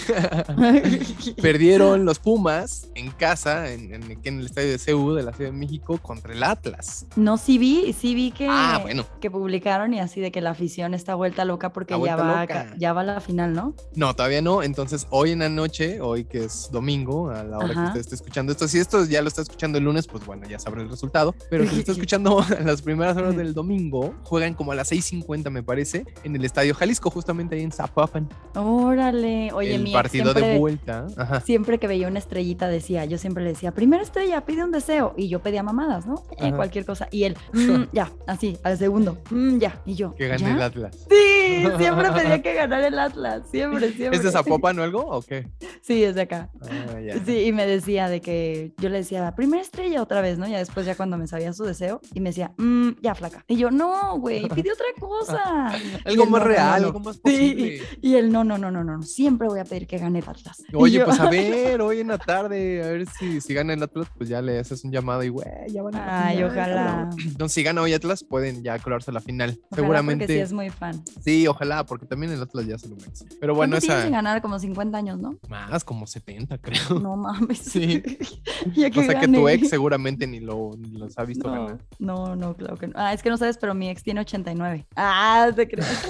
perdieron 1.43 2.07
los 2.07 2.21
Pumas 2.21 2.89
en 2.95 3.11
casa, 3.11 3.71
en, 3.71 3.93
en, 3.93 4.39
el 4.39 4.47
estadio 4.47 4.71
de 4.71 4.79
CU 4.79 5.13
de 5.13 5.25
la 5.25 5.35
Ciudad 5.35 5.51
de 5.51 5.57
México, 5.59 5.99
contra 5.99 6.33
el 6.33 6.43
Atlas. 6.43 7.05
No, 7.17 7.37
sí 7.37 7.59
vi, 7.59 7.93
sí 7.93 8.15
vi 8.15 8.31
que, 8.31 8.49
ah, 8.49 8.79
bueno. 8.81 9.05
que 9.21 9.31
publicaron 9.31 9.93
y 9.93 10.01
así 10.01 10.23
de 10.23 10.33
que 10.33 10.41
la 10.41 10.51
afición 10.51 10.95
está 10.95 11.18
vuelta 11.19 11.45
loca 11.45 11.73
porque 11.73 11.95
ya 12.03 12.17
va, 12.17 12.47
ya 12.79 12.93
va 12.95 13.01
a 13.03 13.05
la 13.05 13.21
final, 13.21 13.53
¿no? 13.53 13.75
No, 13.95 14.15
todavía 14.15 14.41
no. 14.41 14.63
Entonces, 14.63 15.07
hoy 15.11 15.33
en 15.33 15.41
la 15.41 15.49
noche, 15.49 16.01
hoy 16.01 16.25
que 16.25 16.45
es 16.45 16.71
domingo, 16.73 17.31
a 17.31 17.45
la 17.45 17.59
hora 17.59 17.75
que 17.75 17.81
usted 17.81 18.01
esté 18.01 18.15
escuchando 18.15 18.53
esto, 18.53 18.67
si 18.67 18.79
esto 18.79 19.05
ya 19.05 19.21
lo 19.21 19.29
está 19.29 19.43
escuchando 19.43 19.79
el 19.79 19.85
lunes, 19.85 20.07
pues 20.07 20.25
bueno, 20.25 20.49
ya 20.49 20.59
sabrá 20.59 20.83
el 20.83 20.89
resultado. 20.89 21.35
Pero 21.51 21.69
si 21.69 21.81
está 21.81 21.93
escuchando 21.93 22.43
las 22.65 22.81
primeras 22.83 23.17
horas 23.17 23.37
del 23.37 23.53
domingo, 23.53 24.15
juegan 24.25 24.55
como 24.55 24.73
a 24.73 24.75
las 24.75 24.91
6:50, 24.91 25.51
me 25.51 25.63
parece, 25.63 26.07
en 26.25 26.35
el 26.35 26.45
Estadio 26.45 26.75
Jalisco, 26.75 27.11
justamente 27.11 27.57
ahí 27.57 27.63
en 27.63 27.73
Zapopan. 27.73 28.29
Órale, 28.55 29.53
oye, 29.53 29.75
el 29.75 29.93
partido 29.93 30.33
de 30.33 30.59
vuelta. 30.59 31.07
Siempre 31.45 31.79
que 31.79 31.87
veía 31.87 32.09
una 32.09 32.19
estrellita 32.19 32.69
decía, 32.69 33.05
yo 33.05 33.19
siempre 33.19 33.43
le 33.43 33.51
decía, 33.51 33.73
primera 33.73 34.03
estrella, 34.03 34.45
pide 34.45 34.65
un 34.65 34.73
deseo. 34.73 35.15
Y 35.17 35.29
yo 35.29 35.41
pedía 35.41 35.63
mamadas, 35.63 36.07
¿no? 36.07 36.23
En 36.39 36.55
cualquier 36.57 36.85
cosa. 36.85 37.09
Y 37.11 37.25
él, 37.25 37.37
mm, 37.53 37.85
ya, 37.93 38.11
así, 38.27 38.57
al 38.63 38.79
segundo, 38.79 39.19
mm, 39.31 39.59
ya. 39.59 39.81
Y 39.85 39.95
yo. 39.95 40.15
Que 40.15 40.29
gane 40.29 40.53
el 40.53 40.63
Atlas. 40.63 41.07
Sí, 41.09 41.67
siempre 41.79 42.13
pedía 42.13 42.43
que 42.43 42.55
ganara 42.55 42.87
el 42.87 42.99
Atlas, 42.99 43.43
siempre, 43.51 43.93
siempre. 43.93 44.17
¿Es 44.19 44.23
de 44.23 44.31
Zapopan 44.31 44.79
o 44.81 44.83
algo 44.83 45.01
o 45.01 45.23
qué? 45.23 45.49
Sí, 45.83 46.05
es 46.05 46.15
de 46.15 46.23
acá. 46.23 46.51
Ah, 46.63 47.19
sí, 47.25 47.45
y 47.45 47.53
me 47.53 47.67
decía 47.67 48.09
de 48.09 48.21
que 48.21 48.73
yo 48.79 48.89
le 48.89 48.99
decía, 48.99 49.35
primera 49.35 49.63
estrella 49.63 50.03
otra 50.03 50.21
vez, 50.21 50.39
¿no? 50.39 50.47
Ya 50.47 50.59
después, 50.59 50.87
ya 50.87 50.97
cuando 50.97 51.17
me 51.17 51.27
sabía 51.27 51.53
su 51.53 51.65
deseo, 51.65 52.01
y 52.15 52.21
me 52.21 52.31
decía, 52.31 52.53
mmm, 52.57 52.91
ya 53.01 53.15
flaca. 53.15 53.45
Y 53.49 53.57
yo, 53.57 53.71
no, 53.71 54.19
güey, 54.19 54.49
pide 54.49 54.73
otra 54.73 54.87
cosa. 54.99 55.73
algo 56.05 56.27
más 56.27 56.43
real, 56.43 56.85
algo 56.85 57.01
más 57.01 57.19
posible. 57.19 57.83
y 58.01 58.15
él, 58.15 58.31
no, 58.31 58.45
no, 58.45 58.59
no, 58.59 58.71
no, 58.71 58.85
no, 58.85 59.03
siempre 59.03 59.49
voy 59.49 59.61
a 59.61 59.65
pedir 59.65 59.87
que 59.87 59.99
gane 59.99 60.19
el 60.19 60.29
Atlas. 60.29 60.63
Oye, 60.75 61.05
pues 61.05 61.21
a 61.21 61.31
ver, 61.31 61.81
hoy 61.81 62.01
en 62.01 62.09
la 62.09 62.19
tarde, 62.19 62.83
a 62.83 62.89
ver 62.89 63.07
si, 63.07 63.41
si 63.41 63.55
gana 63.55 63.73
el 63.73 63.83
Atlas, 63.83 64.09
pues 64.17 64.29
ya 64.29 64.43
le 64.43 64.59
haces 64.59 64.85
un 64.85 64.93
llamado 64.93 65.23
y, 65.23 65.29
güey, 65.29 65.47
ya 65.69 65.83
van 65.83 65.95
a 65.95 66.27
Ay, 66.29 66.43
ojalá. 66.43 67.11
Entonces, 67.25 67.55
si 67.55 67.63
gana 67.63 67.83
hoy 67.83 67.93
Atlas, 67.95 68.25
pueden 68.25 68.63
ya 68.63 68.79
colarse 68.79 69.11
a 69.11 69.15
la 69.15 69.21
final. 69.21 69.59
Seguramente. 69.75 70.25
Porque 70.25 70.35
sí 70.35 70.41
es 70.41 70.53
muy 70.53 70.71
fan. 70.71 70.98
Sí, 71.21 71.47
ojalá, 71.47 71.85
porque 71.85 72.07
también 72.07 72.33
el 72.33 72.43
Atlas 72.43 72.67
ya 72.67 72.79
se 72.79 72.89
lo 72.89 72.97
merece. 72.97 73.27
Pero 73.41 73.55
bueno, 73.55 73.77
esa. 73.77 74.03
sin 74.03 74.13
ganar 74.13 74.43
como 74.43 74.59
50 74.59 74.97
años, 74.97 75.19
¿no? 75.19 75.39
Más, 75.49 75.85
como 75.85 76.07
70, 76.07 76.59
creo. 76.59 77.01
No 77.01 77.17
mames. 77.17 77.59
Sí. 77.59 78.03
ya 78.77 78.91
que 78.91 79.01
o 79.01 79.05
sea 79.05 79.21
que 79.21 79.29
tu 79.29 79.49
ex 79.49 79.69
seguramente 79.69 80.27
ni 80.27 80.41
lo 80.41 80.73
los 80.93 81.19
ha 81.19 81.25
visto 81.25 81.49
no, 81.49 81.55
ganar. 81.55 81.79
No, 81.99 82.37
no, 82.37 82.55
claro 82.55 82.77
que 82.77 82.89
no. 82.89 82.95
Ah, 82.97 83.13
es 83.13 83.23
que 83.23 83.31
no 83.31 83.37
sabes, 83.37 83.59
pero 83.59 83.75
mi 83.75 83.89
ex 83.89 84.03
tiene 84.03 84.21
89. 84.21 84.87
Ah, 84.97 85.51
te 85.55 85.69
crees. 85.69 85.87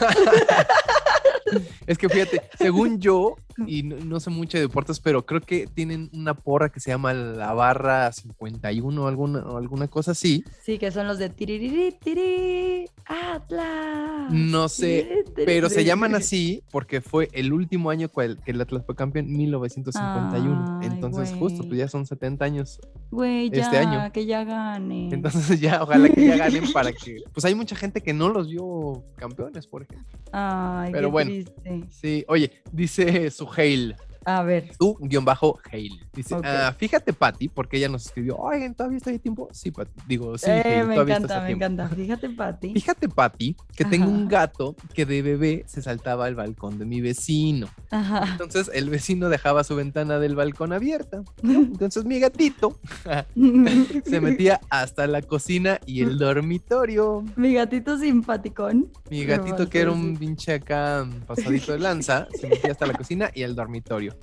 es 1.87 1.99
que 1.99 2.09
fíjate, 2.09 2.43
según 2.59 3.01
yo, 3.01 3.37
y 3.67 3.83
no, 3.83 4.21
sé 4.21 4.31
mucho 4.31 4.59
de 4.59 4.63
deportes, 4.63 5.01
pero 5.01 5.25
creo 5.27 5.41
que 5.41 5.67
tienen 5.67 6.11
una 6.13 6.35
porra 6.35 6.69
que 6.69 6.81
se 6.81 6.91
llama 6.91 7.13
la 7.13 7.53
barra 7.53 8.13
51 8.13 9.03
o 9.03 9.07
alguna, 9.07 9.41
o 9.41 9.57
alguna 9.57 9.89
cosa 9.89 10.13
así. 10.13 10.45
Sí, 10.63 10.79
que 10.79 10.91
son 10.91 11.07
los 11.07 11.19
de 11.19 11.29
tiriri, 11.31 11.93
tiri, 11.93 12.87
Atlas. 13.05 14.33
No 14.33 14.69
sé, 14.69 15.25
pero 15.35 15.69
se 15.71 15.85
llaman 15.85 16.15
así 16.15 16.63
porque 16.71 17.01
fue 17.01 17.29
el 17.33 17.53
último 17.53 17.91
año 17.91 18.09
que 18.11 18.37
el 18.47 18.61
Atlas 18.61 18.85
fue 18.85 18.95
campeón, 18.95 19.31
1951. 19.33 20.81
Entonces, 20.83 21.35
justo, 21.39 21.65
pues 21.65 21.79
ya 21.79 21.89
son 21.89 22.07
70 22.07 22.45
años 22.45 22.81
Güey, 23.11 23.51
ya, 23.51 23.63
este 23.63 23.79
año. 23.79 24.13
que 24.13 24.27
ya 24.27 24.45
ganen. 24.45 25.13
Entonces 25.13 25.61
ya, 25.61 25.83
ojalá 25.83 26.09
que 26.09 26.27
ya 26.27 26.37
ganen 26.37 26.73
para 26.73 26.93
que... 26.93 27.23
Pues 27.33 27.45
hay 27.45 27.55
mucha 27.55 27.75
gente 27.75 28.03
que 28.03 28.13
no 28.13 28.29
los 28.29 28.49
vio 28.49 29.05
campeones, 29.17 29.67
por 29.67 29.83
ejemplo. 29.83 30.07
Ay, 30.33 30.93
Pero 30.93 31.11
bueno, 31.11 31.31
triste. 31.31 31.85
sí. 31.89 32.25
Oye, 32.29 32.53
dice 32.71 33.31
Suheil. 33.49 33.95
A 34.29 34.43
ver. 34.43 34.73
Tú, 34.79 34.99
guion 35.01 35.25
bajo, 35.25 35.59
Hale. 35.73 36.07
Dice, 36.13 36.37
ah, 36.45 36.75
fíjate, 36.77 37.15
Patty, 37.15 37.49
porque 37.49 37.79
ella 37.79 37.89
nos 37.89 38.05
escribió, 38.05 38.37
oigan, 38.37 38.75
¿todavía 38.75 38.99
está 38.99 39.11
de 39.11 39.19
tiempo? 39.19 39.49
Sí, 39.53 39.71
Patty. 39.71 39.91
Digo, 40.07 40.37
sí, 40.37 40.51
eh, 40.51 40.85
me 40.87 40.97
encanta, 40.97 41.41
me 41.41 41.53
encanta. 41.53 41.89
Fíjate, 41.89 42.29
Patty. 42.29 42.73
Fíjate, 42.75 43.09
Patty, 43.09 43.57
que 43.75 43.87
tengo 43.87 44.11
un 44.11 44.29
gato 44.29 44.77
que 44.93 45.07
de 45.07 45.23
bebé 45.23 45.65
se 45.67 45.81
saltaba 45.81 46.27
al 46.27 46.35
balcón 46.35 46.79
de 46.79 46.85
mi 46.85 47.01
vecino. 47.01 47.69
Ajá. 47.91 48.33
Entonces, 48.33 48.71
el 48.75 48.91
vecino 48.91 49.31
dejaba 49.31 49.65
su 49.65 49.75
ventana 49.77 50.19
del 50.19 50.37
balcón 50.37 50.75
abierta. 50.75 51.23
Entonces, 51.43 52.05
mi 52.05 52.21
gatito 52.21 52.79
se 54.05 54.21
metía 54.21 54.61
hasta 54.69 55.07
la 55.07 55.23
cocina 55.23 55.81
y 55.87 56.03
el 56.03 56.19
dormitorio. 56.19 57.25
Mi 57.35 57.55
gatito 57.55 57.97
simpaticón. 57.97 58.93
Mi 59.09 59.25
gatito, 59.25 59.71
que 59.71 59.81
era 59.81 59.91
un 59.91 60.19
pinche 60.19 60.53
acá 60.53 61.09
pasadito 61.27 61.73
de 61.73 61.79
lanza, 61.79 62.29
se 62.39 62.47
metía 62.47 62.73
hasta 62.73 62.85
la 62.85 62.93
cocina 62.93 63.31
y 63.35 63.41
el 63.41 63.55
dormitorio. 63.55 64.18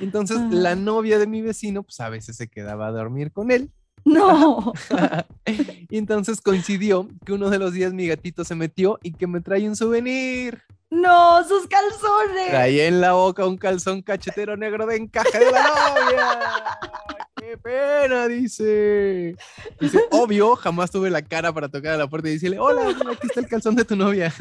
Entonces, 0.00 0.38
la 0.50 0.74
novia 0.74 1.18
de 1.18 1.26
mi 1.26 1.42
vecino, 1.42 1.82
pues 1.82 2.00
a 2.00 2.08
veces 2.08 2.36
se 2.36 2.48
quedaba 2.48 2.88
a 2.88 2.92
dormir 2.92 3.32
con 3.32 3.50
él. 3.50 3.70
No. 4.04 4.72
y 5.46 5.98
entonces 5.98 6.40
coincidió 6.40 7.08
que 7.24 7.32
uno 7.32 7.50
de 7.50 7.58
los 7.58 7.72
días 7.72 7.92
mi 7.92 8.06
gatito 8.06 8.44
se 8.44 8.54
metió 8.54 8.98
y 9.02 9.12
que 9.12 9.26
me 9.26 9.40
trae 9.40 9.68
un 9.68 9.76
souvenir. 9.76 10.62
No, 10.90 11.44
sus 11.44 11.68
calzones. 11.68 12.48
Traía 12.48 12.86
en 12.86 13.00
la 13.00 13.12
boca 13.12 13.46
un 13.46 13.56
calzón 13.56 14.02
cachetero 14.02 14.56
negro 14.56 14.86
de 14.86 14.96
encaje 14.96 15.38
de 15.38 15.52
la 15.52 15.62
novia. 15.62 16.78
¡Qué 17.50 17.58
pena! 17.58 18.28
Dice. 18.28 19.34
Dice, 19.80 19.98
obvio, 20.12 20.54
jamás 20.54 20.88
tuve 20.92 21.10
la 21.10 21.20
cara 21.20 21.52
para 21.52 21.68
tocar 21.68 21.94
a 21.94 21.96
la 21.96 22.08
puerta 22.08 22.28
y 22.28 22.34
decirle, 22.34 22.60
hola, 22.60 22.90
aquí 22.90 23.26
está 23.26 23.40
el 23.40 23.48
calzón 23.48 23.74
de 23.74 23.84
tu 23.84 23.96
novia. 23.96 24.32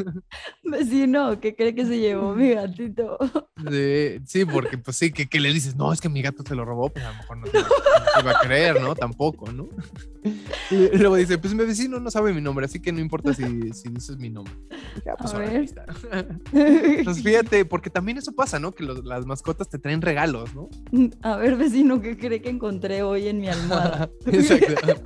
Vecino, 0.64 1.40
¿qué 1.40 1.56
cree 1.56 1.74
que 1.74 1.88
se 1.88 1.98
llevó 1.98 2.36
mi 2.36 2.50
gatito? 2.54 3.18
Sí, 4.28 4.46
porque 4.46 4.78
pues 4.78 4.96
sí, 4.96 5.12
que, 5.12 5.40
le 5.40 5.52
dices, 5.52 5.76
no, 5.76 5.92
es 5.92 6.00
que 6.02 6.08
mi 6.08 6.22
gato 6.22 6.44
se 6.48 6.54
lo 6.54 6.66
robó, 6.66 6.90
pues 6.90 7.04
a 7.04 7.12
lo 7.12 7.18
mejor 7.18 7.38
no 7.38 7.48
te, 7.48 7.58
iba 8.22 8.32
a 8.32 8.40
creer, 8.42 8.80
¿no? 8.80 8.94
Tampoco, 8.94 9.52
¿no? 9.52 9.70
Y 10.70 10.98
luego 10.98 11.16
dice, 11.16 11.40
pues 11.40 11.56
mi 11.56 11.66
vecino 11.66 12.00
no 12.00 12.12
sabe 12.12 12.32
mi 12.32 12.42
nombre, 12.42 12.66
así 12.66 12.80
que 12.80 12.92
no 12.92 13.00
importa 13.00 13.34
si, 13.34 13.44
dices 13.44 14.18
mi 14.18 14.30
nombre. 14.30 14.54
Ya, 15.04 15.16
pues 15.16 15.34
ahora 15.34 15.52
está. 15.54 15.86
Entonces 16.54 17.24
fíjate, 17.24 17.66
porque 17.66 17.90
también 17.90 18.20
eso 18.20 18.34
pasa, 18.34 18.60
¿no? 18.60 18.74
Que 18.74 18.84
las 18.84 19.26
mascotas 19.26 19.68
te 19.68 19.80
traen 19.80 20.02
regalos, 20.02 20.52
¿no? 20.54 20.70
A 21.24 21.38
ver, 21.38 21.56
vecino, 21.56 22.02
¿qué 22.02 22.18
cree 22.18 22.42
que 22.42 22.50
encontré 22.50 22.99
hoy 23.02 23.28
en 23.28 23.40
mi 23.40 23.48
almohada? 23.48 24.10
Exacto. 24.26 25.02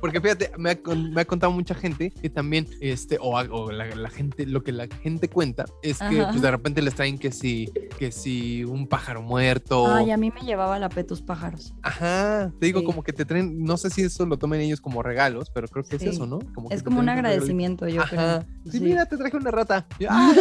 Porque 0.00 0.20
fíjate, 0.20 0.52
me 0.58 0.70
ha, 0.70 1.24
contado 1.24 1.50
mucha 1.50 1.74
gente 1.74 2.10
que 2.10 2.28
también, 2.28 2.68
este, 2.80 3.18
o, 3.20 3.70
la, 3.70 4.10
gente, 4.10 4.46
lo 4.46 4.62
que 4.62 4.72
la 4.72 4.86
gente 4.86 5.28
cuenta 5.28 5.64
es 5.82 5.98
que 5.98 6.22
pues, 6.30 6.42
de 6.42 6.50
repente 6.50 6.82
les 6.82 6.94
traen 6.94 7.18
que 7.18 7.32
si, 7.32 7.70
que 7.98 8.12
si 8.12 8.64
un 8.64 8.86
pájaro 8.86 9.22
muerto. 9.22 9.86
Ay, 9.90 10.10
a 10.10 10.16
mí 10.16 10.30
me 10.30 10.42
llevaba 10.42 10.78
la 10.78 10.88
petus 10.88 11.22
pájaros. 11.22 11.74
Ajá, 11.82 12.52
te 12.60 12.66
digo 12.66 12.84
como 12.84 13.02
que 13.02 13.12
te 13.12 13.24
traen, 13.24 13.64
no 13.64 13.76
sé 13.76 13.90
si 13.90 14.02
eso 14.02 14.26
lo 14.26 14.36
tomen 14.36 14.60
ellos 14.60 14.80
como 14.80 15.02
regalos, 15.02 15.50
pero 15.50 15.68
creo 15.68 15.84
que 15.84 15.96
es 15.96 16.02
eso, 16.02 16.26
¿no? 16.26 16.38
es 16.70 16.82
como 16.82 17.00
un 17.00 17.08
agradecimiento, 17.08 17.88
yo 17.88 18.02
creo. 18.02 18.44
Sí, 18.70 18.80
mira, 18.80 19.06
te 19.06 19.16
traje 19.16 19.36
una 19.36 19.50
rata. 19.50 19.86
ah, 20.08 20.32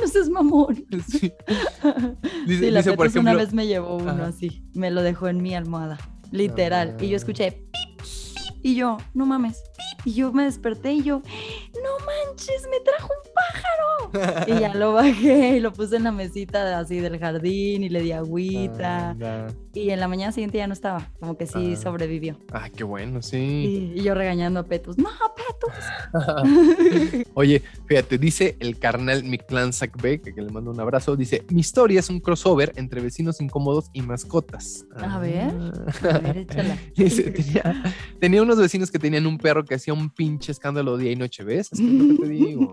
no 0.00 0.08
seas 0.08 0.28
mamón. 0.28 0.84
Sí. 1.08 1.32
Dice, 2.46 2.70
la 2.70 2.78
dice, 2.78 2.92
por 2.96 3.06
ejemplo, 3.06 3.32
una 3.32 3.34
vez 3.34 3.52
me 3.52 3.66
llevó 3.66 3.96
uno 3.96 4.24
así, 4.24 4.62
me 4.72 4.90
lo 4.90 5.02
dejó 5.02 5.28
en 5.28 5.41
mi 5.42 5.54
almohada, 5.54 5.98
literal, 6.30 6.96
y 7.00 7.08
yo 7.08 7.16
escuché 7.16 7.52
pip, 7.52 8.00
y 8.62 8.74
yo, 8.76 8.98
no 9.14 9.26
mames, 9.26 9.62
y 10.04 10.14
yo 10.14 10.32
me 10.32 10.44
desperté 10.44 10.92
y 10.92 11.02
yo, 11.02 11.22
no 11.82 12.06
manches, 12.06 12.66
me 12.70 12.80
trajo. 12.80 13.11
y 14.46 14.60
ya 14.60 14.74
lo 14.74 14.92
bajé 14.92 15.56
y 15.56 15.60
lo 15.60 15.72
puse 15.72 15.96
en 15.96 16.04
la 16.04 16.12
mesita 16.12 16.78
así 16.78 17.00
del 17.00 17.18
jardín 17.18 17.84
y 17.84 17.88
le 17.88 18.02
di 18.02 18.12
agüita. 18.12 19.16
Ah, 19.20 19.48
y 19.74 19.90
en 19.90 20.00
la 20.00 20.08
mañana 20.08 20.32
siguiente 20.32 20.58
ya 20.58 20.66
no 20.66 20.72
estaba, 20.72 21.10
como 21.18 21.36
que 21.36 21.46
sí 21.46 21.74
ah. 21.74 21.76
sobrevivió. 21.76 22.36
Ah, 22.52 22.68
qué 22.68 22.84
bueno, 22.84 23.22
sí. 23.22 23.92
Y, 23.96 24.02
yo 24.02 24.14
regañando 24.14 24.60
a 24.60 24.64
Petus, 24.64 24.98
no, 24.98 25.08
Petus. 25.36 27.26
Oye, 27.34 27.62
fíjate, 27.86 28.18
dice 28.18 28.56
el 28.60 28.78
carnal 28.78 29.24
Mictlan 29.24 29.72
Sakbe, 29.72 30.20
que, 30.20 30.34
que, 30.34 30.42
le 30.42 30.50
mando 30.50 30.70
un 30.70 30.80
abrazo, 30.80 31.16
dice, 31.16 31.44
mi 31.50 31.60
historia 31.60 32.00
es 32.00 32.10
un 32.10 32.20
crossover 32.20 32.72
entre 32.76 33.00
vecinos 33.00 33.40
incómodos 33.40 33.90
y 33.92 34.02
mascotas. 34.02 34.86
A 34.96 35.18
ver, 35.18 35.52
a 36.10 36.18
ver, 36.18 36.38
échala. 36.38 36.76
tenía, 36.94 37.82
tenía 38.20 38.42
unos 38.42 38.58
vecinos 38.58 38.90
que 38.90 38.98
tenían 38.98 39.26
un 39.26 39.38
perro 39.38 39.64
que 39.64 39.74
hacía 39.74 39.94
un 39.94 40.10
pinche 40.10 40.52
escándalo 40.52 40.96
día 40.96 41.12
y 41.12 41.16
noche, 41.16 41.44
¿ves? 41.44 41.72
Es 41.72 41.80
que 41.80 41.86
lo 41.86 42.16
que 42.16 42.22
te 42.22 42.28
digo, 42.28 42.70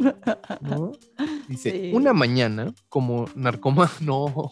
¿no? 0.61 0.91
Dice, 1.47 1.91
una 1.93 2.13
mañana 2.13 2.73
como 2.89 3.27
narcoma, 3.35 3.91
no, 4.01 4.51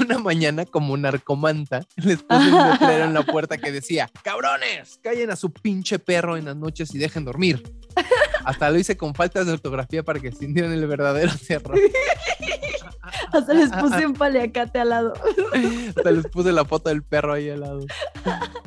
una 0.00 0.18
mañana 0.18 0.64
como 0.64 0.96
narcomanta, 0.96 1.86
les 1.96 2.22
puse 2.22 2.52
un 2.52 2.70
letrero 2.70 3.04
en 3.04 3.14
la 3.14 3.22
puerta 3.22 3.58
que 3.58 3.72
decía, 3.72 4.10
cabrones, 4.22 4.98
callen 5.02 5.30
a 5.30 5.36
su 5.36 5.52
pinche 5.52 5.98
perro 5.98 6.36
en 6.36 6.44
las 6.44 6.56
noches 6.56 6.94
y 6.94 6.98
dejen 6.98 7.24
dormir. 7.24 7.62
Hasta 8.44 8.70
lo 8.70 8.78
hice 8.78 8.96
con 8.96 9.14
faltas 9.14 9.46
de 9.46 9.52
ortografía 9.52 10.02
para 10.02 10.20
que 10.20 10.32
sintieran 10.32 10.72
el 10.72 10.86
verdadero 10.86 11.32
terror. 11.46 11.78
Hasta 13.32 13.54
les 13.54 13.70
puse 13.70 14.06
un 14.06 14.14
paliacate 14.14 14.78
al 14.78 14.90
lado. 14.90 15.14
Hasta 15.96 16.10
les 16.10 16.26
puse 16.26 16.52
la 16.52 16.64
foto 16.64 16.88
del 16.88 17.02
perro 17.02 17.34
ahí 17.34 17.50
al 17.50 17.60
lado. 17.60 17.80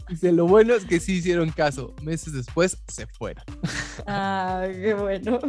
Dice, 0.10 0.32
lo 0.32 0.46
bueno 0.46 0.74
es 0.74 0.86
que 0.86 1.00
sí 1.00 1.14
hicieron 1.14 1.50
caso. 1.52 1.96
Meses 2.02 2.34
después 2.34 2.78
se 2.88 3.08
fueron. 3.08 3.44
Ah, 4.06 4.68
qué 4.68 4.94
bueno. 4.94 5.40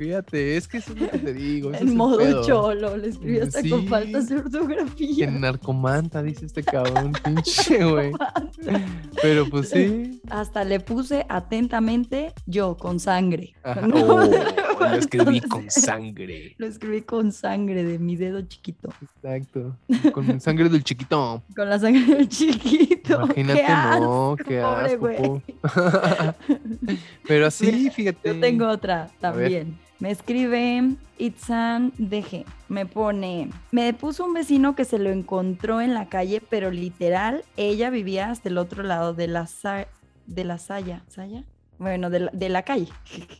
Fíjate, 0.00 0.56
es 0.56 0.66
que 0.66 0.78
eso 0.78 0.94
es 0.94 0.98
lo 1.02 1.10
que 1.10 1.18
te 1.18 1.34
digo. 1.34 1.74
En 1.74 1.94
modo 1.94 2.42
cholo, 2.42 2.96
le 2.96 3.08
escribí 3.08 3.38
hasta 3.40 3.60
con 3.68 3.86
faltas 3.86 4.30
de 4.30 4.38
ortografía. 4.38 5.26
En 5.26 5.42
narcomanta, 5.42 6.22
dice 6.22 6.46
este 6.46 6.62
cabrón, 6.62 7.12
pinche, 7.22 7.84
güey. 7.84 8.10
Pero 9.20 9.50
pues 9.50 9.68
sí. 9.68 10.22
Hasta 10.30 10.64
le 10.64 10.80
puse 10.80 11.26
atentamente 11.28 12.32
yo, 12.46 12.78
con 12.78 12.98
sangre. 12.98 13.52
Oh, 13.62 14.22
lo 14.88 14.96
escribí 14.96 15.40
con 15.40 15.70
sangre. 15.70 16.54
Lo 16.58 16.66
escribí 16.66 17.02
con 17.02 17.32
sangre 17.32 17.84
de 17.84 17.98
mi 17.98 18.16
dedo 18.16 18.40
chiquito. 18.42 18.90
Exacto. 19.02 19.76
Con 20.12 20.40
sangre 20.40 20.68
del 20.68 20.84
chiquito. 20.84 21.42
Con 21.56 21.68
la 21.68 21.78
sangre 21.78 22.16
del 22.16 22.28
chiquito. 22.28 23.24
Imagínate, 23.24 24.00
no, 24.00 24.36
qué 24.46 24.60
asco. 24.60 25.42
Pero 27.26 27.46
así, 27.46 27.90
fíjate. 27.90 28.34
Yo 28.34 28.40
tengo 28.40 28.68
otra 28.68 29.10
también. 29.20 29.78
Me 29.98 30.10
escribe 30.10 30.96
Itzan 31.18 31.92
DG. 31.98 32.44
Me 32.68 32.86
pone, 32.86 33.50
me 33.70 33.92
puso 33.92 34.24
un 34.24 34.32
vecino 34.32 34.74
que 34.74 34.84
se 34.84 34.98
lo 34.98 35.10
encontró 35.10 35.80
en 35.80 35.92
la 35.92 36.08
calle, 36.08 36.40
pero 36.48 36.70
literal, 36.70 37.44
ella 37.56 37.90
vivía 37.90 38.30
hasta 38.30 38.48
el 38.48 38.56
otro 38.56 38.82
lado 38.82 39.12
de 39.12 39.28
la, 39.28 39.46
de 40.26 40.44
la 40.44 40.58
saya. 40.58 41.02
¿Saya? 41.08 41.44
Bueno, 41.80 42.10
de 42.10 42.20
la, 42.20 42.30
de 42.32 42.48
la 42.50 42.62
calle. 42.62 42.88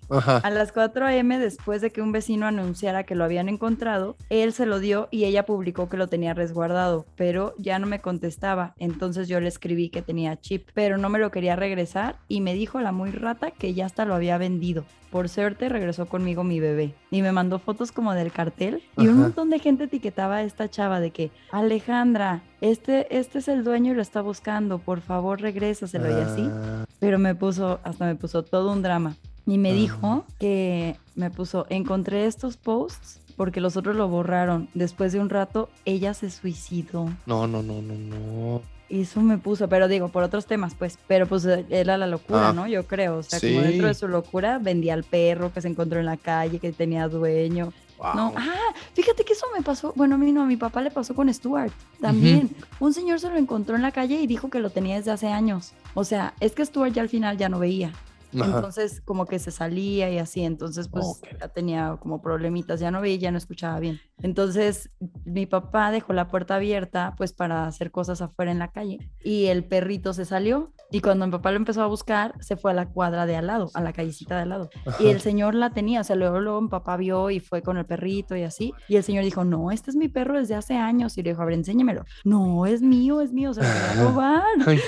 A 0.08 0.50
las 0.50 0.72
4 0.72 1.06
a.m., 1.06 1.38
después 1.38 1.82
de 1.82 1.90
que 1.90 2.00
un 2.00 2.10
vecino 2.10 2.46
anunciara 2.46 3.04
que 3.04 3.14
lo 3.14 3.22
habían 3.22 3.48
encontrado, 3.48 4.16
él 4.30 4.54
se 4.54 4.64
lo 4.66 4.80
dio 4.80 5.08
y 5.10 5.24
ella 5.24 5.44
publicó 5.44 5.88
que 5.88 5.98
lo 5.98 6.08
tenía 6.08 6.32
resguardado, 6.32 7.06
pero 7.16 7.54
ya 7.58 7.78
no 7.78 7.86
me 7.86 8.00
contestaba. 8.00 8.74
Entonces 8.78 9.28
yo 9.28 9.38
le 9.40 9.48
escribí 9.48 9.90
que 9.90 10.00
tenía 10.00 10.40
chip, 10.40 10.70
pero 10.72 10.96
no 10.96 11.10
me 11.10 11.18
lo 11.18 11.30
quería 11.30 11.54
regresar 11.54 12.16
y 12.28 12.40
me 12.40 12.54
dijo 12.54 12.80
la 12.80 12.92
muy 12.92 13.10
rata 13.10 13.50
que 13.50 13.74
ya 13.74 13.84
hasta 13.84 14.06
lo 14.06 14.14
había 14.14 14.38
vendido. 14.38 14.84
Por 15.10 15.28
suerte 15.28 15.68
regresó 15.68 16.06
conmigo 16.06 16.44
mi 16.44 16.60
bebé 16.60 16.94
y 17.10 17.22
me 17.22 17.32
mandó 17.32 17.58
fotos 17.58 17.90
como 17.90 18.14
del 18.14 18.30
cartel 18.30 18.82
y 18.96 19.08
un 19.08 19.18
montón 19.18 19.50
de 19.50 19.58
gente 19.58 19.84
etiquetaba 19.84 20.36
a 20.36 20.42
esta 20.42 20.70
chava 20.70 21.00
de 21.00 21.10
que 21.10 21.30
Alejandra, 21.50 22.42
este, 22.60 23.18
este 23.18 23.40
es 23.40 23.48
el 23.48 23.64
dueño 23.64 23.92
y 23.92 23.96
lo 23.96 24.02
está 24.02 24.20
buscando, 24.20 24.78
por 24.78 25.00
favor 25.00 25.40
regrésaselo 25.40 26.10
y 26.10 26.20
así. 26.22 26.48
Ah. 26.48 26.84
Pero 27.00 27.18
me 27.18 27.34
puso, 27.34 27.80
hasta 27.82 28.06
me 28.06 28.14
puso 28.14 28.44
todo 28.44 28.72
un 28.72 28.82
drama. 28.82 29.16
Y 29.46 29.58
me 29.58 29.72
dijo 29.72 30.24
que 30.38 30.96
me 31.16 31.30
puso, 31.30 31.66
encontré 31.70 32.26
estos 32.26 32.56
posts 32.56 33.20
porque 33.36 33.60
los 33.60 33.76
otros 33.76 33.96
lo 33.96 34.06
borraron. 34.06 34.68
Después 34.74 35.12
de 35.12 35.18
un 35.18 35.30
rato, 35.30 35.70
ella 35.86 36.14
se 36.14 36.30
suicidó. 36.30 37.08
No, 37.26 37.46
no, 37.46 37.62
no, 37.62 37.80
no, 37.80 37.94
no. 37.94 38.62
Eso 38.90 39.20
me 39.20 39.38
puso, 39.38 39.68
pero 39.68 39.86
digo, 39.86 40.08
por 40.08 40.24
otros 40.24 40.46
temas, 40.46 40.74
pues, 40.74 40.98
pero 41.06 41.26
pues 41.26 41.46
era 41.46 41.96
la 41.96 42.08
locura, 42.08 42.48
ah. 42.48 42.52
¿no? 42.52 42.66
Yo 42.66 42.86
creo, 42.88 43.18
o 43.18 43.22
sea, 43.22 43.38
como 43.38 43.60
dentro 43.62 43.86
de 43.86 43.94
su 43.94 44.08
locura 44.08 44.58
vendía 44.58 44.94
al 44.94 45.04
perro 45.04 45.52
que 45.52 45.60
se 45.60 45.68
encontró 45.68 46.00
en 46.00 46.06
la 46.06 46.16
calle, 46.16 46.58
que 46.58 46.72
tenía 46.72 47.06
dueño, 47.06 47.72
No, 48.14 48.32
ah, 48.36 48.74
fíjate 48.94 49.24
que 49.24 49.34
eso 49.34 49.46
me 49.54 49.62
pasó. 49.62 49.92
Bueno, 49.94 50.16
a 50.16 50.18
mí 50.18 50.32
no, 50.32 50.42
a 50.42 50.46
mi 50.46 50.56
papá 50.56 50.80
le 50.80 50.90
pasó 50.90 51.14
con 51.14 51.32
Stuart 51.32 51.72
también. 52.00 52.50
Un 52.80 52.92
señor 52.94 53.20
se 53.20 53.28
lo 53.28 53.36
encontró 53.36 53.76
en 53.76 53.82
la 53.82 53.92
calle 53.92 54.20
y 54.20 54.26
dijo 54.26 54.48
que 54.50 54.58
lo 54.58 54.70
tenía 54.70 54.96
desde 54.96 55.10
hace 55.12 55.28
años. 55.28 55.72
O 55.94 56.02
sea, 56.04 56.34
es 56.40 56.52
que 56.52 56.64
Stuart 56.64 56.92
ya 56.92 57.02
al 57.02 57.08
final 57.08 57.36
ya 57.36 57.48
no 57.48 57.58
veía. 57.58 57.92
Entonces, 58.32 59.00
como 59.00 59.26
que 59.26 59.38
se 59.38 59.50
salía 59.50 60.10
y 60.10 60.18
así, 60.18 60.42
entonces 60.42 60.88
pues 60.88 61.20
ya 61.40 61.48
tenía 61.48 61.96
como 62.00 62.22
problemitas, 62.22 62.80
ya 62.80 62.90
no 62.90 63.00
veía, 63.00 63.16
ya 63.16 63.30
no 63.30 63.38
escuchaba 63.38 63.80
bien. 63.80 64.00
Entonces, 64.22 64.90
mi 65.24 65.46
papá 65.46 65.90
dejó 65.90 66.12
la 66.12 66.28
puerta 66.28 66.56
abierta 66.56 67.14
pues 67.16 67.32
para 67.32 67.66
hacer 67.66 67.90
cosas 67.90 68.22
afuera 68.22 68.52
en 68.52 68.58
la 68.58 68.72
calle 68.72 68.98
y 69.24 69.46
el 69.46 69.64
perrito 69.64 70.12
se 70.12 70.24
salió 70.24 70.72
y 70.90 71.00
cuando 71.00 71.26
mi 71.26 71.32
papá 71.32 71.50
lo 71.50 71.56
empezó 71.56 71.82
a 71.82 71.86
buscar, 71.86 72.34
se 72.40 72.56
fue 72.56 72.72
a 72.72 72.74
la 72.74 72.86
cuadra 72.86 73.26
de 73.26 73.36
al 73.36 73.46
lado, 73.46 73.70
a 73.74 73.80
la 73.80 73.92
callecita 73.92 74.36
de 74.36 74.42
al 74.42 74.48
lado. 74.48 74.70
Y 74.98 75.08
el 75.08 75.20
señor 75.20 75.54
la 75.54 75.70
tenía, 75.70 76.00
o 76.00 76.04
sea, 76.04 76.16
luego, 76.16 76.40
luego 76.40 76.60
mi 76.60 76.68
papá 76.68 76.96
vio 76.96 77.30
y 77.30 77.40
fue 77.40 77.62
con 77.62 77.76
el 77.76 77.86
perrito 77.86 78.36
y 78.36 78.42
así. 78.42 78.72
Y 78.88 78.96
el 78.96 79.04
señor 79.04 79.24
dijo, 79.24 79.44
no, 79.44 79.70
este 79.70 79.90
es 79.90 79.96
mi 79.96 80.08
perro 80.08 80.38
desde 80.38 80.54
hace 80.54 80.74
años. 80.74 81.16
Y 81.16 81.22
le 81.22 81.30
dijo, 81.30 81.42
a 81.42 81.44
ver, 81.44 81.54
enséñamelo. 81.54 82.04
No, 82.24 82.66
es 82.66 82.82
mío, 82.82 83.20
es 83.20 83.32
mío, 83.32 83.54
se 83.54 83.62
lo 83.62 83.68
voy 83.68 83.76
a 83.76 84.04
robar. 84.04 84.42
Ay, 84.66 84.80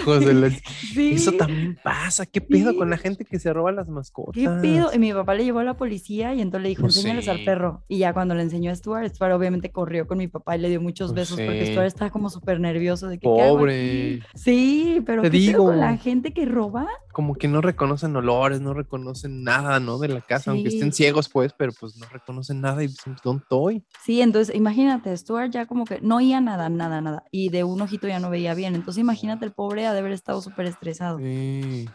Eso 1.12 1.32
también 1.32 1.78
pasa. 1.82 2.26
¿Qué 2.26 2.40
pedo 2.40 2.76
con 2.76 2.90
la 2.90 2.98
gente 2.98 3.24
que 3.24 3.38
se 3.38 3.52
roba 3.52 3.72
las 3.72 3.88
mascotas? 3.88 4.34
¿Qué 4.34 4.48
pedo? 4.48 4.90
Y 4.92 4.98
mi 4.98 5.12
papá 5.12 5.34
le 5.34 5.44
llevó 5.44 5.60
a 5.60 5.64
la 5.64 5.74
policía 5.74 6.34
y 6.34 6.40
entonces 6.40 6.62
le 6.62 6.68
dijo, 6.70 6.82
pues 6.82 6.96
enséñales 6.96 7.28
al 7.28 7.44
perro. 7.44 7.84
Y 7.88 7.98
ya 7.98 8.12
cuando 8.12 8.34
le 8.34 8.42
enseñó 8.42 8.70
a 8.70 8.74
Stuart, 8.74 9.14
Stuart 9.14 9.32
obviamente 9.32 9.70
corrió 9.70 10.06
con 10.06 10.18
mi 10.18 10.28
papá 10.28 10.56
y 10.56 10.60
le 10.60 10.68
dio 10.68 10.80
muchos 10.80 11.12
pues 11.12 11.30
besos 11.30 11.40
porque 11.40 11.66
Stuart 11.66 11.86
estaba 11.86 12.10
como 12.10 12.28
súper 12.28 12.60
nervioso 12.60 13.08
de 13.08 13.18
que, 13.18 13.28
Pobre. 13.28 14.20
Sí, 14.34 15.02
pero 15.06 15.22
Te 15.22 15.30
digo. 15.30 15.66
Con 15.66 15.78
la 15.78 15.91
gente 15.98 16.32
que 16.32 16.44
roba 16.44 16.88
como 17.12 17.34
que 17.34 17.46
no 17.46 17.60
reconocen 17.60 18.16
olores, 18.16 18.60
no 18.60 18.74
reconocen 18.74 19.44
nada, 19.44 19.78
¿no? 19.78 19.98
De 19.98 20.08
la 20.08 20.20
casa, 20.20 20.50
aunque 20.50 20.68
estén 20.68 20.92
ciegos, 20.92 21.28
pues, 21.28 21.52
pero 21.52 21.72
pues 21.78 21.96
no 21.96 22.06
reconocen 22.06 22.60
nada 22.60 22.82
y 22.82 22.88
dicen, 22.88 23.16
¿dónde 23.22 23.42
estoy? 23.42 23.84
Sí, 24.02 24.22
entonces 24.22 24.54
imagínate, 24.56 25.16
Stuart 25.16 25.50
ya 25.50 25.66
como 25.66 25.84
que 25.84 26.00
no 26.00 26.16
oía 26.16 26.40
nada, 26.40 26.68
nada, 26.68 27.00
nada, 27.00 27.24
y 27.30 27.50
de 27.50 27.64
un 27.64 27.80
ojito 27.82 28.08
ya 28.08 28.18
no 28.18 28.30
veía 28.30 28.54
bien. 28.54 28.74
Entonces 28.74 29.00
imagínate, 29.00 29.44
el 29.44 29.52
pobre 29.52 29.86
ha 29.86 29.92
de 29.92 29.98
haber 30.00 30.12
estado 30.12 30.40
súper 30.40 30.66
estresado. 30.66 31.18
Sí. 31.18 31.88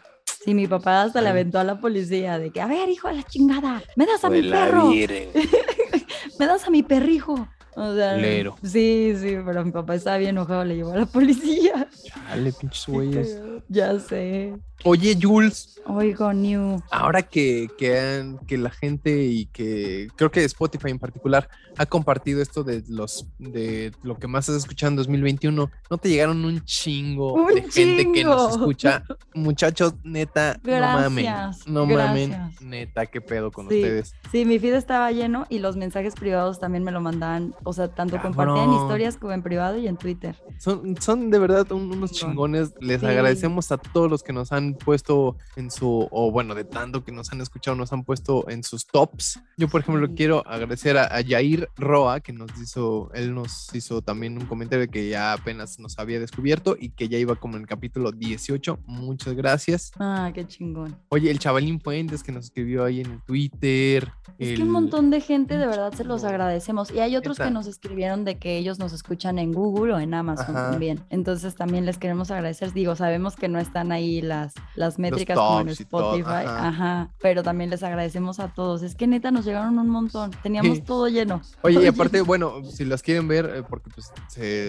Sí, 0.44 0.54
mi 0.54 0.68
papá 0.68 1.02
hasta 1.02 1.20
le 1.20 1.28
aventó 1.30 1.58
a 1.58 1.64
la 1.64 1.80
policía 1.80 2.38
de 2.38 2.52
que, 2.52 2.60
a 2.60 2.66
ver, 2.66 2.88
hijo 2.88 3.08
de 3.08 3.14
la 3.16 3.22
chingada, 3.24 3.82
me 3.96 4.06
das 4.06 4.24
a 4.24 4.30
mi 4.30 4.42
perro. 4.48 4.88
me 6.38 6.46
das 6.46 6.64
a 6.66 6.70
mi 6.70 6.82
perrijo. 6.84 7.48
O 7.74 7.94
sea, 7.94 8.16
Sí, 8.62 9.14
sí, 9.16 9.36
pero 9.44 9.64
mi 9.64 9.70
papá 9.70 9.94
estaba 9.94 10.18
bien 10.18 10.30
enojado, 10.30 10.64
le 10.64 10.76
llevó 10.76 10.92
a 10.92 10.96
la 10.98 11.06
policía. 11.06 11.88
Chale, 12.04 12.52
pinches 12.52 12.86
güeyes. 12.86 13.40
Ya 13.68 13.98
sé. 13.98 14.56
Oye, 14.84 15.18
Jules. 15.20 15.80
Oigo, 15.86 16.32
New. 16.34 16.82
Ahora 16.90 17.22
que, 17.22 17.68
que, 17.78 18.36
que, 18.46 18.58
la 18.58 18.68
gente 18.68 19.24
y 19.24 19.46
que 19.46 20.08
creo 20.16 20.30
que 20.30 20.44
Spotify 20.44 20.90
en 20.90 20.98
particular 20.98 21.48
ha 21.78 21.86
compartido 21.86 22.42
esto 22.42 22.62
de 22.62 22.84
los 22.88 23.26
de 23.38 23.92
lo 24.02 24.18
que 24.18 24.26
más 24.26 24.48
estás 24.48 24.64
escuchando 24.64 25.00
en 25.00 25.06
2021, 25.06 25.70
¿no 25.90 25.98
te 25.98 26.10
llegaron 26.10 26.44
un 26.44 26.62
chingo 26.64 27.46
de 27.54 27.62
gente 27.70 28.12
que 28.12 28.22
nos 28.22 28.52
escucha? 28.52 29.02
Muchachos, 29.32 29.94
neta, 30.04 30.60
no 30.62 30.80
mamen. 30.80 31.26
No 31.66 31.86
mamen, 31.86 32.52
neta, 32.60 33.06
qué 33.06 33.22
pedo 33.22 33.50
con 33.50 33.66
ustedes. 33.66 34.14
Sí, 34.30 34.44
mi 34.44 34.58
feed 34.58 34.74
estaba 34.74 35.10
lleno 35.10 35.46
y 35.48 35.58
los 35.60 35.76
mensajes 35.76 36.14
privados 36.14 36.60
también 36.60 36.84
me 36.84 36.92
lo 36.92 37.00
mandaban, 37.00 37.54
o 37.64 37.72
sea, 37.72 37.88
tanto 37.88 38.20
compartían 38.20 38.74
historias 38.74 39.16
como 39.16 39.32
en 39.32 39.42
privado 39.42 39.78
y 39.78 39.88
en 39.88 39.96
Twitter. 39.96 40.36
Son, 40.58 41.00
son 41.00 41.30
de 41.30 41.38
verdad 41.38 41.70
unos 41.72 42.12
chingones. 42.12 42.74
Les 42.80 43.02
agradecemos 43.02 43.72
a 43.72 43.78
todos 43.78 44.10
los 44.10 44.22
que 44.22 44.34
nos 44.34 44.52
han 44.52 44.67
puesto 44.74 45.36
en 45.56 45.70
su, 45.70 46.08
o 46.10 46.30
bueno, 46.30 46.54
de 46.54 46.64
tanto 46.64 47.04
que 47.04 47.12
nos 47.12 47.32
han 47.32 47.40
escuchado, 47.40 47.76
nos 47.76 47.92
han 47.92 48.04
puesto 48.04 48.48
en 48.48 48.62
sus 48.62 48.86
tops. 48.86 49.40
Yo, 49.56 49.68
por 49.68 49.80
ejemplo, 49.80 50.08
quiero 50.14 50.46
agradecer 50.46 50.96
a, 50.96 51.04
a 51.04 51.22
Jair 51.22 51.68
Roa, 51.76 52.20
que 52.20 52.32
nos 52.32 52.50
hizo, 52.60 53.10
él 53.14 53.34
nos 53.34 53.74
hizo 53.74 54.02
también 54.02 54.38
un 54.38 54.46
comentario 54.46 54.86
de 54.86 54.88
que 54.88 55.08
ya 55.08 55.32
apenas 55.32 55.78
nos 55.78 55.98
había 55.98 56.20
descubierto 56.20 56.76
y 56.78 56.90
que 56.90 57.08
ya 57.08 57.18
iba 57.18 57.36
como 57.36 57.56
en 57.56 57.62
el 57.62 57.68
capítulo 57.68 58.12
18. 58.12 58.78
Muchas 58.86 59.34
gracias. 59.34 59.92
Ah, 59.98 60.30
qué 60.34 60.46
chingón. 60.46 60.96
Oye, 61.08 61.30
el 61.30 61.38
chavalín 61.38 61.80
Fuentes 61.80 62.22
que 62.22 62.32
nos 62.32 62.46
escribió 62.46 62.84
ahí 62.84 63.00
en 63.00 63.12
el 63.12 63.22
Twitter. 63.22 64.12
Es 64.38 64.56
que 64.56 64.62
un 64.62 64.70
montón 64.70 65.10
de 65.10 65.20
gente, 65.20 65.58
de 65.58 65.66
verdad, 65.66 65.92
se 65.92 66.04
los 66.04 66.24
agradecemos. 66.24 66.90
Y 66.90 67.00
hay 67.00 67.16
otros 67.16 67.38
que 67.38 67.50
nos 67.50 67.66
escribieron 67.66 68.24
de 68.24 68.38
que 68.38 68.56
ellos 68.56 68.78
nos 68.78 68.92
escuchan 68.92 69.38
en 69.38 69.52
Google 69.52 69.94
o 69.94 69.98
en 69.98 70.14
Amazon 70.14 70.54
también. 70.54 71.00
Entonces 71.10 71.54
también 71.54 71.86
les 71.86 71.98
queremos 71.98 72.30
agradecer. 72.30 72.72
Digo, 72.72 72.96
sabemos 72.96 73.36
que 73.36 73.48
no 73.48 73.58
están 73.58 73.92
ahí 73.92 74.20
las, 74.20 74.54
las 74.74 74.98
métricas 74.98 75.36
como 75.36 75.60
en 75.60 75.68
Spotify. 75.68 76.44
Ajá. 76.46 77.10
Pero 77.20 77.42
también 77.42 77.70
les 77.70 77.82
agradecemos 77.82 78.40
a 78.40 78.48
todos. 78.48 78.82
Es 78.82 78.94
que 78.94 79.06
neta 79.06 79.30
nos 79.30 79.44
llegaron 79.44 79.78
un 79.78 79.88
montón. 79.88 80.30
Teníamos 80.42 80.84
todo 80.84 81.08
lleno. 81.08 81.42
Oye, 81.62 81.82
y 81.82 81.86
aparte, 81.86 82.20
bueno, 82.20 82.62
si 82.64 82.84
las 82.84 83.02
quieren 83.02 83.28
ver, 83.28 83.50
eh, 83.54 83.62
porque 83.68 83.90
pues 83.90 84.12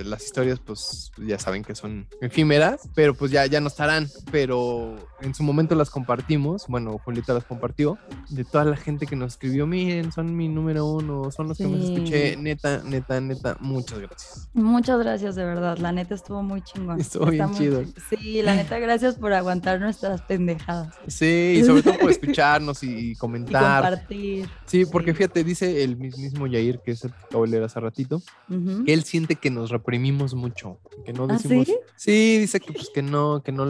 las 0.06 0.24
historias, 0.24 0.60
pues 0.60 1.12
ya 1.18 1.40
saben 1.40 1.64
que 1.64 1.76
son 1.76 2.08
efímeras, 2.22 2.90
pero 2.96 3.14
pues 3.14 3.32
ya, 3.32 3.46
ya 3.46 3.62
no 3.62 3.68
estarán. 3.68 4.08
Pero 4.32 4.96
en 5.22 5.34
su 5.34 5.44
momento 5.44 5.76
las 5.76 5.90
compartimos. 5.90 6.66
Bueno, 6.68 6.98
Julieta 7.04 7.34
las 7.34 7.44
compartió. 7.44 7.98
De 8.30 8.44
toda 8.44 8.66
la 8.66 8.78
gente 8.78 9.06
que 9.06 9.16
nos 9.16 9.34
escribió, 9.34 9.68
miren, 9.68 10.12
son 10.12 10.36
mi 10.36 10.48
número 10.48 10.86
uno, 10.86 11.32
son 11.32 11.48
los 11.48 11.58
que 11.58 11.68
más 11.68 11.82
escuché. 11.82 12.38
Neta, 12.38 12.82
neta, 12.84 13.20
neta, 13.22 13.58
muchas 13.60 14.00
gracias. 14.00 14.50
Muchas 14.54 15.00
gracias, 15.00 15.36
de 15.36 15.46
verdad. 15.46 15.78
La 15.78 15.92
neta 15.92 16.16
estuvo 16.16 16.44
muy 16.44 16.62
chingón. 16.62 17.00
Estuvo 17.00 17.26
bien 17.28 17.54
chido. 17.54 17.84
Sí, 18.10 18.42
la 18.42 18.56
neta, 18.56 18.80
gracias 18.80 19.16
por 19.16 19.34
aguantar 19.34 19.79
nuestras 19.80 20.22
pendejadas. 20.22 20.96
Sí, 21.08 21.60
y 21.60 21.64
sobre 21.64 21.84
todo 21.84 21.98
por 21.98 22.12
escucharnos 22.12 22.84
y, 22.84 23.16
comentar. 23.18 23.84
Y 23.84 23.90
compartir. 23.90 24.50
Sí, 24.66 24.86
porque 24.86 25.14
fíjate, 25.14 25.44
dice 25.44 25.84
el 25.84 25.98
mismo 25.98 26.48
Yair, 26.48 26.80
que 26.80 26.92
es 26.92 27.04
el 27.04 27.12
que 27.12 27.24
acabo 27.26 27.46
de 27.46 27.52
leer 27.52 27.64
hace 27.64 27.80
ratito, 27.80 28.22
que 28.86 28.94
él 28.94 29.04
siente 29.04 29.36
que 29.36 29.50
nos 29.50 29.70
reprimimos 29.70 30.34
mucho. 30.34 30.78
Que 31.06 31.14
no 31.14 31.26
¿Ah, 31.30 31.34
decimos. 31.34 31.68
sí? 31.96 32.38
dice 32.40 32.60
que, 32.60 32.74
pues, 32.74 32.90
que 32.94 33.02
no, 33.02 33.42
que 33.44 33.52
no, 33.52 33.66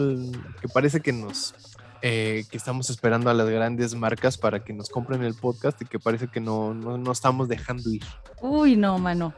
que 0.62 0.68
parece 0.68 1.02
que 1.02 1.14
nos 1.14 1.54
eh, 2.02 2.46
que 2.50 2.56
estamos 2.56 2.90
esperando 2.90 3.30
a 3.30 3.34
las 3.34 3.50
grandes 3.50 3.94
marcas 3.94 4.38
para 4.38 4.64
que 4.64 4.72
nos 4.72 4.90
compren 4.90 5.22
el 5.22 5.34
podcast 5.34 5.82
y 5.82 5.86
que 5.86 6.00
parece 6.00 6.30
que 6.30 6.40
no, 6.40 6.74
no, 6.74 6.98
no 6.98 7.12
estamos 7.12 7.50
dejando 7.50 7.90
ir. 7.90 8.04
Uy, 8.42 8.78
no, 8.78 8.98
mano. 9.00 9.34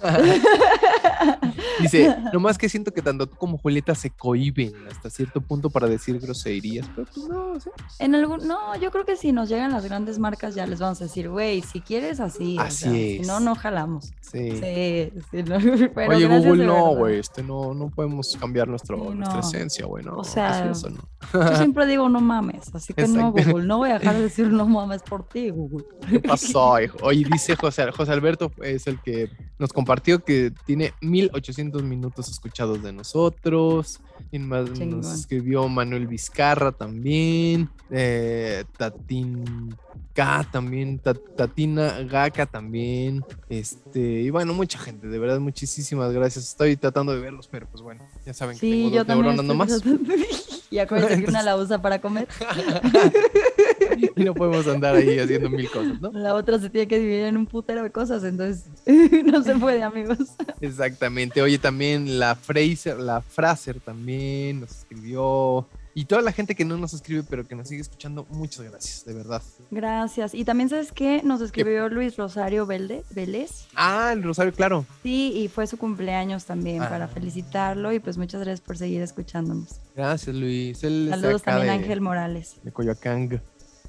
Dice, 1.80 2.16
nomás 2.32 2.58
que 2.58 2.68
siento 2.68 2.92
que 2.92 3.02
tanto 3.02 3.26
tú 3.26 3.36
como 3.36 3.58
Julieta 3.58 3.94
se 3.94 4.10
cohiben 4.10 4.72
hasta 4.90 5.10
cierto 5.10 5.40
punto 5.40 5.70
para 5.70 5.86
decir 5.88 6.18
groserías, 6.18 6.88
pero 6.94 7.06
pues 7.12 7.28
no, 7.28 7.54
En 7.98 8.14
algún, 8.14 8.46
no, 8.46 8.76
yo 8.76 8.90
creo 8.90 9.04
que 9.04 9.16
si 9.16 9.32
nos 9.32 9.48
llegan 9.48 9.72
las 9.72 9.84
grandes 9.84 10.18
marcas 10.18 10.54
ya 10.54 10.66
les 10.66 10.80
vamos 10.80 11.00
a 11.00 11.04
decir, 11.04 11.28
güey, 11.28 11.62
si 11.62 11.80
quieres 11.80 12.20
así, 12.20 12.56
así 12.58 13.18
si 13.18 13.26
no, 13.26 13.40
no 13.40 13.54
jalamos. 13.54 14.12
Sí. 14.20 14.52
sí, 14.52 15.12
Oye, 16.08 16.26
Google, 16.26 16.66
no, 16.66 16.94
güey, 16.94 17.18
este 17.18 17.42
no, 17.42 17.74
no 17.74 17.88
podemos 17.90 18.36
cambiar 18.36 18.68
nuestro, 18.68 19.14
nuestra 19.14 19.40
esencia, 19.40 19.86
güey, 19.86 20.04
no. 20.04 20.16
O 20.16 20.24
sea, 20.24 20.72
yo 20.72 20.74
siempre 21.56 21.86
digo 21.86 22.08
no 22.08 22.20
mames, 22.20 22.74
así 22.74 22.94
que 22.94 23.06
no, 23.08 23.32
Google, 23.32 23.66
no 23.66 23.78
voy 23.78 23.90
a 23.90 23.98
dejar 23.98 24.16
de 24.16 24.22
decir 24.22 24.46
no 24.48 24.66
mames 24.66 25.02
por 25.02 25.28
ti, 25.28 25.50
Google. 25.50 25.84
¿Qué 26.08 26.20
pasó, 26.20 26.80
hijo? 26.80 26.98
Oye, 27.02 27.26
dice 27.30 27.56
José, 27.56 27.90
José 27.90 28.12
Alberto 28.12 28.52
es 28.62 28.86
el 28.86 29.00
que 29.00 29.30
nos 29.58 29.72
compartió 29.72 30.24
que 30.24 30.52
tiene 30.64 30.92
1800 31.00 31.65
minutos 31.72 32.28
escuchados 32.28 32.82
de 32.82 32.92
nosotros. 32.92 34.00
Y 34.32 34.38
más 34.38 34.70
nos 34.80 35.12
escribió 35.12 35.68
Manuel 35.68 36.06
Vizcarra 36.06 36.72
también. 36.72 37.68
Eh, 37.90 38.64
Tatín 38.76 39.76
K 40.14 40.48
también. 40.50 41.00
Tatina 41.36 42.02
Gaka 42.02 42.46
también. 42.46 43.24
Este, 43.48 44.00
y 44.00 44.30
bueno, 44.30 44.54
mucha 44.54 44.78
gente, 44.78 45.06
de 45.08 45.18
verdad, 45.18 45.38
muchísimas 45.38 46.12
gracias. 46.12 46.48
Estoy 46.48 46.76
tratando 46.76 47.12
de 47.12 47.20
verlos, 47.20 47.48
pero 47.48 47.66
pues 47.68 47.82
bueno, 47.82 48.02
ya 48.24 48.32
saben 48.32 48.58
que 48.58 48.70
tengo 48.70 48.90
dos 48.90 49.06
neuronas 49.06 49.44
nomás. 49.44 49.82
Y 50.70 50.78
acuérdense 50.78 51.22
que 51.22 51.30
una 51.30 51.42
la 51.44 51.56
usa 51.56 51.80
para 51.80 52.00
comer. 52.00 52.28
y 54.16 54.20
no 54.24 54.34
podemos 54.34 54.66
andar 54.66 54.96
ahí 54.96 55.18
haciendo 55.18 55.50
mil 55.50 55.70
cosas, 55.70 56.00
¿no? 56.00 56.10
La 56.12 56.34
otra 56.34 56.58
se 56.58 56.70
tiene 56.70 56.88
que 56.88 56.98
dividir 56.98 57.24
en 57.24 57.36
un 57.36 57.46
putero 57.46 57.82
de 57.82 57.90
cosas, 57.90 58.24
entonces 58.24 58.66
no 59.24 59.42
se 59.42 59.54
puede, 59.56 59.82
amigos. 59.82 60.18
Exactamente. 60.60 61.42
Oye, 61.42 61.58
también 61.58 62.18
la 62.18 62.34
Fraser, 62.34 62.98
la 62.98 63.20
Fraser 63.20 63.80
también 63.80 64.60
nos 64.60 64.70
escribió. 64.70 65.66
Y 65.98 66.04
toda 66.04 66.20
la 66.20 66.30
gente 66.30 66.54
que 66.54 66.66
no 66.66 66.76
nos 66.76 66.92
escribe, 66.92 67.22
pero 67.22 67.48
que 67.48 67.54
nos 67.54 67.68
sigue 67.68 67.80
escuchando, 67.80 68.26
muchas 68.28 68.68
gracias, 68.70 69.06
de 69.06 69.14
verdad. 69.14 69.42
Gracias. 69.70 70.34
Y 70.34 70.44
también, 70.44 70.68
¿sabes 70.68 70.92
qué? 70.92 71.22
Nos 71.24 71.40
escribió 71.40 71.88
Luis 71.88 72.18
Rosario 72.18 72.66
Vélez. 72.66 73.66
Ah, 73.74 74.10
el 74.12 74.22
Rosario, 74.22 74.52
claro. 74.52 74.84
Sí, 75.02 75.32
y 75.34 75.48
fue 75.48 75.66
su 75.66 75.78
cumpleaños 75.78 76.44
también 76.44 76.82
ah. 76.82 76.90
para 76.90 77.08
felicitarlo. 77.08 77.94
Y 77.94 77.98
pues 77.98 78.18
muchas 78.18 78.42
gracias 78.42 78.60
por 78.60 78.76
seguir 78.76 79.00
escuchándonos. 79.00 79.80
Gracias, 79.94 80.36
Luis. 80.36 80.76
Saludos 80.80 81.42
también 81.42 81.70
a 81.70 81.72
Ángel 81.72 82.02
Morales. 82.02 82.56
De 82.62 82.72
Coyoacán. 82.72 83.40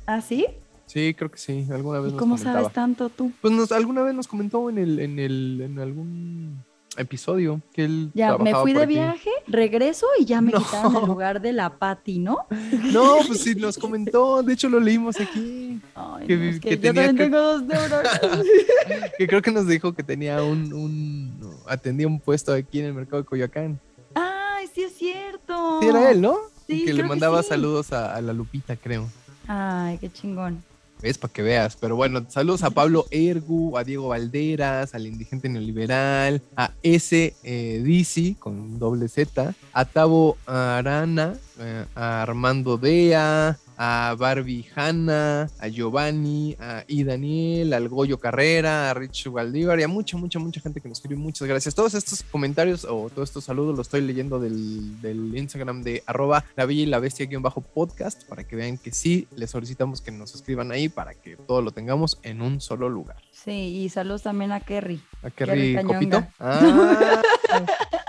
¿Ah, 0.08 0.22
sí? 0.22 0.46
Sí, 0.86 1.14
creo 1.14 1.30
que 1.30 1.38
sí. 1.38 1.68
Alguna 1.70 2.00
vez 2.00 2.14
¿Y 2.14 2.16
cómo 2.16 2.38
sabes 2.38 2.72
tanto 2.72 3.10
tú? 3.10 3.32
Pues 3.42 3.54
nos, 3.54 3.72
alguna 3.74 4.02
vez 4.04 4.16
nos 4.16 4.28
comentó 4.28 4.70
en 4.70 4.78
el, 4.78 5.00
en 5.00 5.20
el, 5.20 5.62
en 5.62 5.80
algún 5.80 6.64
episodio 6.96 7.62
que 7.74 7.84
él 7.86 8.10
Ya, 8.16 8.38
me 8.38 8.56
fui 8.56 8.72
de 8.74 8.84
aquí. 8.84 8.94
viaje, 8.94 9.30
regreso 9.48 10.08
y 10.18 10.26
ya 10.26 10.40
me 10.42 10.52
No. 10.54 10.60
quitaron 10.60 10.96
el 10.96 11.06
lugar 11.06 11.42
de 11.42 11.52
la 11.54 11.78
Patti, 11.78 12.20
¿no? 12.20 12.38
No, 12.94 13.18
pues 13.28 13.42
sí, 13.42 13.54
nos 13.56 13.78
comentó, 13.78 14.42
de 14.42 14.54
hecho 14.54 14.70
lo 14.70 14.80
leímos 14.80 15.20
aquí, 15.20 15.80
Ay, 15.94 16.26
Que 16.26 16.38
no, 16.38 16.44
es 16.46 16.60
que, 16.62 16.70
que 16.70 16.76
yo 16.78 16.82
tenía 16.82 17.06
también 17.08 17.18
que- 17.18 17.24
tengo 17.26 17.38
dos 17.44 17.64
neuronas. 17.64 18.20
que 19.18 19.28
creo 19.28 19.42
que 19.42 19.52
nos 19.52 19.68
dijo 19.68 19.94
que 19.94 20.04
tenía 20.04 20.42
un, 20.42 20.72
un 20.74 21.56
atendía 21.68 22.08
un 22.08 22.20
puesto 22.22 22.54
aquí 22.54 22.80
en 22.80 22.86
el 22.86 22.94
mercado 22.94 23.22
de 23.22 23.26
Coyoacán. 23.28 23.80
Ay, 24.16 24.68
sí 24.74 24.84
es 24.84 24.94
cierto. 24.94 25.80
Sí, 25.82 25.88
era 25.90 26.10
él, 26.12 26.22
¿no? 26.22 26.38
Sí, 26.66 26.86
que 26.86 26.94
le 26.94 27.04
que 27.04 27.10
mandaba 27.10 27.44
sí. 27.44 27.50
saludos 27.50 27.92
a, 27.94 28.16
a 28.16 28.22
la 28.22 28.32
Lupita, 28.34 28.76
creo. 28.78 29.08
Ay, 29.48 29.98
qué 29.98 30.12
chingón. 30.12 30.64
Es 31.02 31.18
para 31.18 31.32
que 31.32 31.42
veas. 31.44 31.76
Pero 31.76 31.96
bueno, 31.96 32.26
saludos 32.28 32.64
a 32.64 32.72
Pablo 32.72 33.06
Ergu, 33.12 33.78
a 33.78 33.84
Diego 33.84 34.08
Valderas, 34.10 34.96
al 34.96 35.06
Indigente 35.06 35.48
Neoliberal, 35.48 36.42
a 36.56 36.72
S. 36.82 37.36
Eh, 37.44 37.82
Dizzy 37.84 38.36
con 38.36 38.80
doble 38.80 39.08
Z, 39.08 39.54
a 39.74 39.86
Tavo 39.86 40.38
Arana, 40.48 41.36
eh, 41.60 41.86
a 41.96 42.24
Armando 42.24 42.78
Dea, 42.78 43.58
a 43.78 44.16
Barbie 44.18 44.66
Hanna, 44.76 45.50
a 45.60 45.68
Giovanni, 45.68 46.56
a 46.60 46.84
I. 46.88 47.04
Daniel, 47.04 47.74
al 47.74 47.88
Goyo 47.88 48.20
Carrera, 48.20 48.90
a 48.90 48.94
Rich 48.94 49.30
Valdívar 49.30 49.80
y 49.80 49.84
a 49.84 49.88
mucha, 49.88 50.18
mucha, 50.18 50.40
mucha 50.40 50.60
gente 50.60 50.82
que 50.82 50.90
nos 50.90 50.98
escribe. 50.98 51.20
Muchas 51.20 51.48
gracias. 51.48 51.76
Todos 51.76 51.94
estos 51.94 52.24
comentarios 52.24 52.86
o 52.86 53.10
todos 53.10 53.30
estos 53.30 53.44
saludos 53.46 53.78
los 53.78 53.88
estoy 53.88 54.02
leyendo 54.02 54.40
del, 54.40 55.02
del 55.02 55.38
Instagram 55.38 55.84
de 55.84 56.04
arroba 56.06 56.44
la 56.56 56.66
bella 56.66 56.82
y 56.82 56.86
la 56.88 57.00
bestia 57.00 57.26
guion 57.28 57.42
bajo 57.42 57.62
podcast 57.62 58.28
para 58.28 58.44
que 58.44 58.56
vean 58.56 58.78
que 58.78 58.92
sí, 58.92 59.28
les 59.36 59.52
solicitamos 59.52 60.02
que 60.02 60.12
nos 60.12 60.34
escriban 60.36 60.72
ahí 60.72 60.90
para 60.90 61.14
que 61.14 61.36
todo 61.36 61.62
lo 61.62 61.72
tengamos 61.72 62.20
en 62.24 62.42
un 62.42 62.60
solo 62.60 62.90
lugar. 62.90 63.27
Sí, 63.48 63.54
y 63.84 63.88
saludos 63.88 64.24
también 64.24 64.52
a 64.52 64.60
Kerry. 64.60 65.00
¿A 65.24 65.30
Kerry 65.30 65.74
Kerry 65.76 65.86
Copito? 65.86 66.24
Ah, 66.40 67.62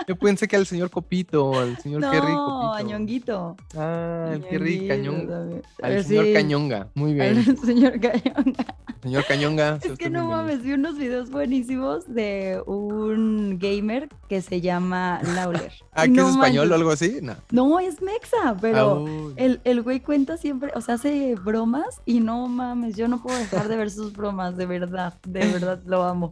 yo 0.05 0.15
pensé 0.17 0.47
que 0.49 0.57
al 0.57 0.65
señor 0.65 0.89
Copito, 0.89 1.57
al 1.57 1.77
señor 1.77 2.01
no, 2.01 2.11
Kerry 2.11 2.33
Copito. 2.33 2.73
a 2.73 2.81
Ñonguito. 2.81 3.55
Ah, 3.77 4.31
el 4.33 4.43
Kerry 4.43 4.87
también. 4.87 5.61
Al 5.81 5.91
Eh, 5.93 6.03
señor 6.03 6.25
sí, 6.25 6.33
Cañonga. 6.33 6.87
Muy 6.93 7.13
bien. 7.13 7.37
Al 7.37 7.57
señor 7.65 7.99
Cañonga. 8.01 8.75
Señor 9.01 9.25
Cañonga. 9.27 9.79
Es 9.81 9.97
que 9.97 10.09
no 10.09 10.25
mames, 10.25 10.61
vi 10.61 10.73
unos 10.73 10.97
videos 10.97 11.29
buenísimos 11.29 12.13
de 12.13 12.61
un 12.65 13.57
gamer 13.59 14.09
que 14.27 14.41
se 14.41 14.59
llama 14.59 15.21
Lawler. 15.35 15.71
Ah, 15.93 16.03
¿que 16.03 16.11
no 16.11 16.27
es 16.29 16.35
español 16.35 16.71
o 16.71 16.75
algo 16.75 16.91
así? 16.91 17.19
No. 17.21 17.35
No, 17.51 17.77
es 17.79 18.01
mexa, 18.01 18.55
pero 18.61 18.77
Au. 18.79 19.33
el, 19.35 19.59
el 19.65 19.81
güey 19.81 19.99
cuenta 19.99 20.37
siempre, 20.37 20.71
o 20.75 20.79
sea, 20.81 20.95
hace 20.95 21.35
bromas 21.35 22.01
y 22.05 22.21
no 22.21 22.47
mames, 22.47 22.95
yo 22.95 23.09
no 23.09 23.21
puedo 23.21 23.37
dejar 23.37 23.67
de 23.67 23.75
ver 23.75 23.91
sus 23.91 24.13
bromas, 24.13 24.55
de 24.55 24.65
verdad, 24.65 25.15
de 25.31 25.39
verdad 25.51 25.79
lo 25.85 26.03
amo. 26.03 26.31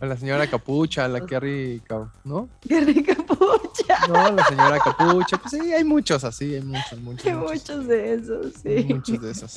A 0.00 0.06
la 0.06 0.16
señora 0.16 0.46
Capucha, 0.46 1.04
a 1.04 1.08
la 1.08 1.24
Kerry, 1.26 1.82
¿no? 2.24 2.48
Qué 2.66 2.80
rica 2.80 3.14
pucha. 3.14 4.06
No, 4.08 4.30
la 4.32 4.44
señora 4.46 4.78
Capucha. 4.78 5.38
Pues 5.38 5.52
sí, 5.62 5.72
hay 5.72 5.84
muchos 5.84 6.24
así, 6.24 6.54
hay 6.54 6.62
muchos, 6.62 7.00
muchos. 7.00 7.26
Hay 7.26 7.34
muchos. 7.34 7.52
muchos 7.52 7.86
de 7.88 8.14
esos, 8.14 8.46
Hay 8.64 8.82
sí. 8.84 8.94
Muchos 8.94 9.20
de 9.22 9.30
esos. 9.30 9.54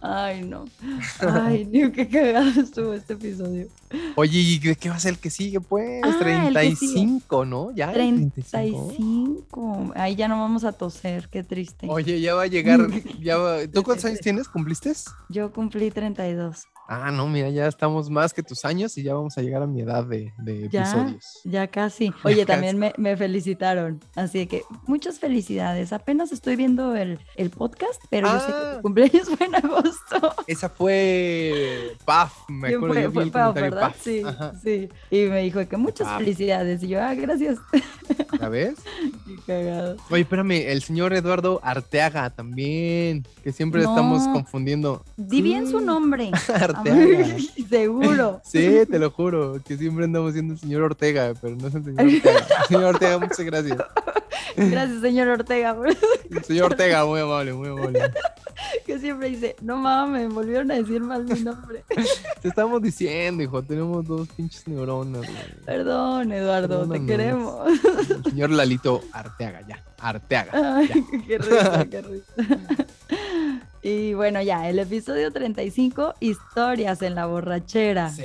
Ay, 0.00 0.42
no. 0.42 0.64
Ay, 1.20 1.64
ni 1.70 1.90
qué 1.92 2.08
cagado 2.08 2.48
estuvo 2.60 2.92
este 2.92 3.14
episodio. 3.14 3.68
Oye, 4.16 4.38
¿y 4.38 4.58
de 4.58 4.74
qué 4.76 4.88
va 4.88 4.96
a 4.96 5.00
ser 5.00 5.12
el 5.14 5.18
que 5.18 5.30
sigue? 5.30 5.60
Pues 5.60 6.00
Ah, 6.04 6.08
el 6.08 6.14
que 6.18 6.76
sigue. 6.76 6.92
35, 6.94 7.44
¿no? 7.44 7.70
Ya. 7.74 7.88
el 7.88 7.94
35. 7.94 8.88
35. 8.88 9.92
Ahí 9.96 10.16
ya 10.16 10.28
no 10.28 10.38
vamos 10.40 10.64
a 10.64 10.72
toser, 10.72 11.28
qué 11.28 11.42
triste. 11.42 11.86
Oye, 11.88 12.20
ya 12.20 12.34
va 12.34 12.42
a 12.42 12.46
llegar. 12.46 12.80
Ya 13.20 13.36
va- 13.36 13.66
¿Tú 13.72 13.82
cuántos 13.84 14.04
años 14.06 14.20
tienes? 14.20 14.48
¿Cumpliste? 14.48 14.82
Yo 15.28 15.52
cumplí 15.52 15.90
32. 15.90 16.64
Ah, 16.88 17.10
no, 17.10 17.26
mira, 17.26 17.48
ya 17.48 17.66
estamos 17.68 18.10
más 18.10 18.34
que 18.34 18.42
tus 18.42 18.64
años 18.64 18.98
y 18.98 19.02
ya 19.02 19.14
vamos 19.14 19.38
a 19.38 19.42
llegar 19.42 19.62
a 19.62 19.66
mi 19.66 19.80
edad 19.80 20.04
de, 20.04 20.32
de 20.38 20.68
Ya, 20.68 20.82
episodios. 20.82 21.40
ya 21.44 21.66
casi. 21.68 22.12
Oye, 22.24 22.44
también 22.44 22.78
me, 22.78 22.92
me 22.98 23.16
felicitaron. 23.16 24.00
Así 24.14 24.46
que 24.46 24.62
muchas 24.86 25.18
felicidades. 25.18 25.92
Apenas 25.92 26.32
estoy 26.32 26.56
viendo 26.56 26.94
el, 26.96 27.18
el 27.36 27.50
podcast, 27.50 28.02
pero 28.10 28.28
yo 28.28 28.40
sé 28.40 28.46
que 28.46 28.52
Ah. 28.52 28.72
tu 28.76 28.82
cumpleaños 28.82 29.28
fue 29.30 29.46
en 29.46 29.54
agosto. 29.54 30.34
Esa 30.46 30.68
fue 30.68 31.96
Paf, 32.04 32.34
me 32.48 32.68
Sí, 32.68 32.74
acuerdo, 32.74 32.94
fue- 32.94 33.02
yo 33.02 33.10
fue 33.12 33.30
comentario 33.30 33.62
¿verdad? 33.62 33.80
Paf. 33.80 33.96
Sí, 34.02 34.22
Ajá, 34.26 34.52
sí. 34.62 34.88
Y 35.10 35.24
me 35.26 35.42
dijo 35.42 35.66
que 35.66 35.76
muchas 35.76 36.08
felicidades. 36.18 36.82
Y 36.82 36.88
yo, 36.88 37.00
ah, 37.02 37.14
gracias. 37.14 37.58
¿La 38.40 38.48
ves? 38.48 38.74
Qué 39.26 39.36
cagado. 39.46 39.96
Oye, 40.10 40.22
espérame, 40.22 40.52
el 40.68 40.82
señor 40.82 41.12
Eduardo 41.14 41.60
Arteaga 41.62 42.28
también, 42.30 43.24
que 43.42 43.52
siempre 43.52 43.80
estamos 43.82 44.26
confundiendo. 44.28 45.04
Di 45.16 45.40
bien 45.42 45.66
su 45.70 45.78
Sí, 45.78 45.84
nombre. 45.84 46.30
Seguro. 47.68 48.40
Sí, 48.44 48.80
te 48.90 48.98
lo 48.98 49.10
juro, 49.10 49.60
que 49.64 49.76
siempre 49.76 50.04
andamos 50.04 50.32
siendo 50.32 50.54
el 50.54 50.60
señor 50.60 50.82
Ortega, 50.82 51.32
pero 51.40 51.56
no 51.56 51.68
es 51.68 51.74
el 51.74 51.84
señor 51.84 52.06
Ortega. 52.06 52.46
Señor 52.68 52.84
Ortega, 52.84 53.18
muchas 53.18 53.40
gracias. 53.40 53.78
Gracias, 54.56 55.00
señor 55.00 55.28
Ortega, 55.28 55.76
Señor 56.46 56.72
Ortega, 56.72 57.06
muy 57.06 57.20
amable, 57.20 57.54
muy 57.54 57.68
amable. 57.68 58.00
que 58.84 58.98
siempre 58.98 59.30
dice, 59.30 59.56
no 59.62 59.76
mames, 59.76 60.28
me 60.28 60.34
volvieron 60.34 60.70
a 60.70 60.74
decir 60.74 61.00
mal 61.00 61.24
mi 61.24 61.40
nombre. 61.40 61.84
Te 62.42 62.48
estamos 62.48 62.82
diciendo, 62.82 63.42
hijo, 63.42 63.62
tenemos 63.62 64.06
dos 64.06 64.28
pinches 64.28 64.68
neuronas. 64.68 65.22
güey. 65.22 65.64
Perdón, 65.64 66.32
Eduardo, 66.32 66.86
te 66.86 67.04
queremos. 67.06 67.66
El 68.10 68.24
señor 68.24 68.50
Lalito 68.50 69.00
Arteaga, 69.12 69.66
ya. 69.66 69.82
Arteaga. 69.98 70.76
Ay, 70.76 70.88
qué 71.26 71.38
risa, 71.38 71.86
qué 71.86 72.02
risa. 72.02 72.86
Y 73.84 74.14
bueno, 74.14 74.40
ya, 74.40 74.68
el 74.68 74.78
episodio 74.78 75.32
35, 75.32 76.14
historias 76.20 77.02
en 77.02 77.16
la 77.16 77.26
borrachera. 77.26 78.10
Sí, 78.10 78.22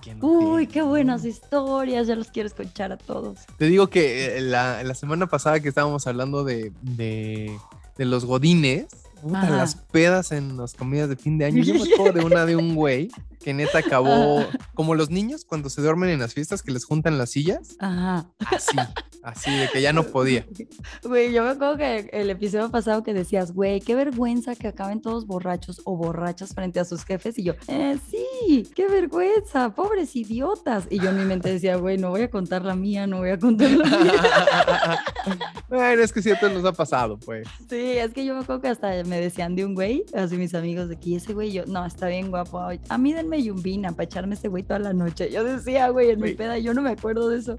¿quién 0.00 0.20
no 0.20 0.28
Uy, 0.28 0.68
tiene, 0.68 0.72
qué 0.72 0.82
buenas 0.82 1.24
historias, 1.24 2.06
ya 2.06 2.14
los 2.14 2.28
quiero 2.28 2.46
escuchar 2.46 2.92
a 2.92 2.96
todos. 2.96 3.40
Te 3.58 3.64
digo 3.66 3.88
que 3.88 4.36
eh, 4.36 4.40
la, 4.40 4.84
la 4.84 4.94
semana 4.94 5.26
pasada 5.26 5.58
que 5.58 5.68
estábamos 5.68 6.06
hablando 6.06 6.44
de, 6.44 6.72
de, 6.82 7.58
de 7.96 8.04
los 8.04 8.24
godines, 8.26 8.86
puta, 9.20 9.50
las 9.50 9.74
pedas 9.74 10.30
en 10.30 10.56
las 10.56 10.74
comidas 10.74 11.08
de 11.08 11.16
fin 11.16 11.36
de 11.36 11.46
año. 11.46 11.64
Yo 11.64 11.74
me 11.74 11.82
acuerdo 11.92 12.20
de 12.20 12.24
una 12.24 12.46
de 12.46 12.54
un 12.54 12.76
güey 12.76 13.10
que 13.46 13.54
neta 13.54 13.78
acabó 13.78 14.44
como 14.74 14.96
los 14.96 15.08
niños 15.08 15.44
cuando 15.44 15.70
se 15.70 15.80
duermen 15.80 16.10
en 16.10 16.18
las 16.18 16.34
fiestas 16.34 16.64
que 16.64 16.72
les 16.72 16.84
juntan 16.84 17.16
las 17.16 17.30
sillas. 17.30 17.76
Ajá. 17.78 18.28
Así, 18.44 18.76
así, 19.22 19.56
de 19.56 19.68
que 19.68 19.80
ya 19.80 19.92
no 19.92 20.02
podía. 20.02 20.44
Güey, 21.04 21.32
yo 21.32 21.44
me 21.44 21.50
acuerdo 21.50 21.76
que 21.76 22.10
el 22.12 22.28
episodio 22.28 22.72
pasado 22.72 23.04
que 23.04 23.14
decías, 23.14 23.52
güey, 23.52 23.80
qué 23.80 23.94
vergüenza 23.94 24.56
que 24.56 24.66
acaben 24.66 25.00
todos 25.00 25.28
borrachos 25.28 25.80
o 25.84 25.96
borrachas 25.96 26.54
frente 26.54 26.80
a 26.80 26.84
sus 26.84 27.04
jefes. 27.04 27.38
Y 27.38 27.44
yo, 27.44 27.54
eh, 27.68 27.96
sí, 28.10 28.68
qué 28.74 28.88
vergüenza, 28.88 29.72
pobres 29.72 30.16
idiotas. 30.16 30.88
Y 30.90 30.98
yo 30.98 31.10
en 31.10 31.18
mi 31.18 31.24
mente 31.24 31.48
decía, 31.48 31.76
güey, 31.76 31.98
no 31.98 32.10
voy 32.10 32.22
a 32.22 32.30
contar 32.32 32.64
la 32.64 32.74
mía, 32.74 33.06
no 33.06 33.18
voy 33.18 33.30
a 33.30 33.38
contar 33.38 33.70
la 33.70 33.84
mía. 33.84 35.04
bueno, 35.68 36.02
es 36.02 36.12
que 36.12 36.20
cierto 36.20 36.48
nos 36.48 36.64
ha 36.64 36.72
pasado, 36.72 37.16
pues. 37.16 37.46
Sí, 37.70 37.92
es 37.92 38.12
que 38.12 38.24
yo 38.24 38.34
me 38.34 38.40
acuerdo 38.40 38.60
que 38.60 38.68
hasta 38.68 39.04
me 39.04 39.20
decían 39.20 39.54
de 39.54 39.64
un 39.64 39.76
güey, 39.76 40.04
así 40.16 40.36
mis 40.36 40.56
amigos 40.56 40.88
de 40.88 40.96
aquí, 40.96 41.14
ese 41.14 41.32
güey, 41.32 41.52
yo, 41.52 41.64
no, 41.66 41.86
está 41.86 42.08
bien 42.08 42.30
guapo. 42.30 42.60
A 42.88 42.98
mí 42.98 43.12
denme 43.12 43.35
yumbina 43.42 43.92
para 43.92 44.04
echarme 44.04 44.34
ese 44.34 44.48
güey 44.48 44.62
toda 44.62 44.78
la 44.78 44.92
noche. 44.92 45.30
Yo 45.30 45.44
decía, 45.44 45.88
güey, 45.90 46.10
en 46.10 46.20
mi 46.20 46.34
peda, 46.34 46.58
yo 46.58 46.74
no 46.74 46.82
me 46.82 46.90
acuerdo 46.90 47.28
de 47.28 47.38
eso. 47.38 47.58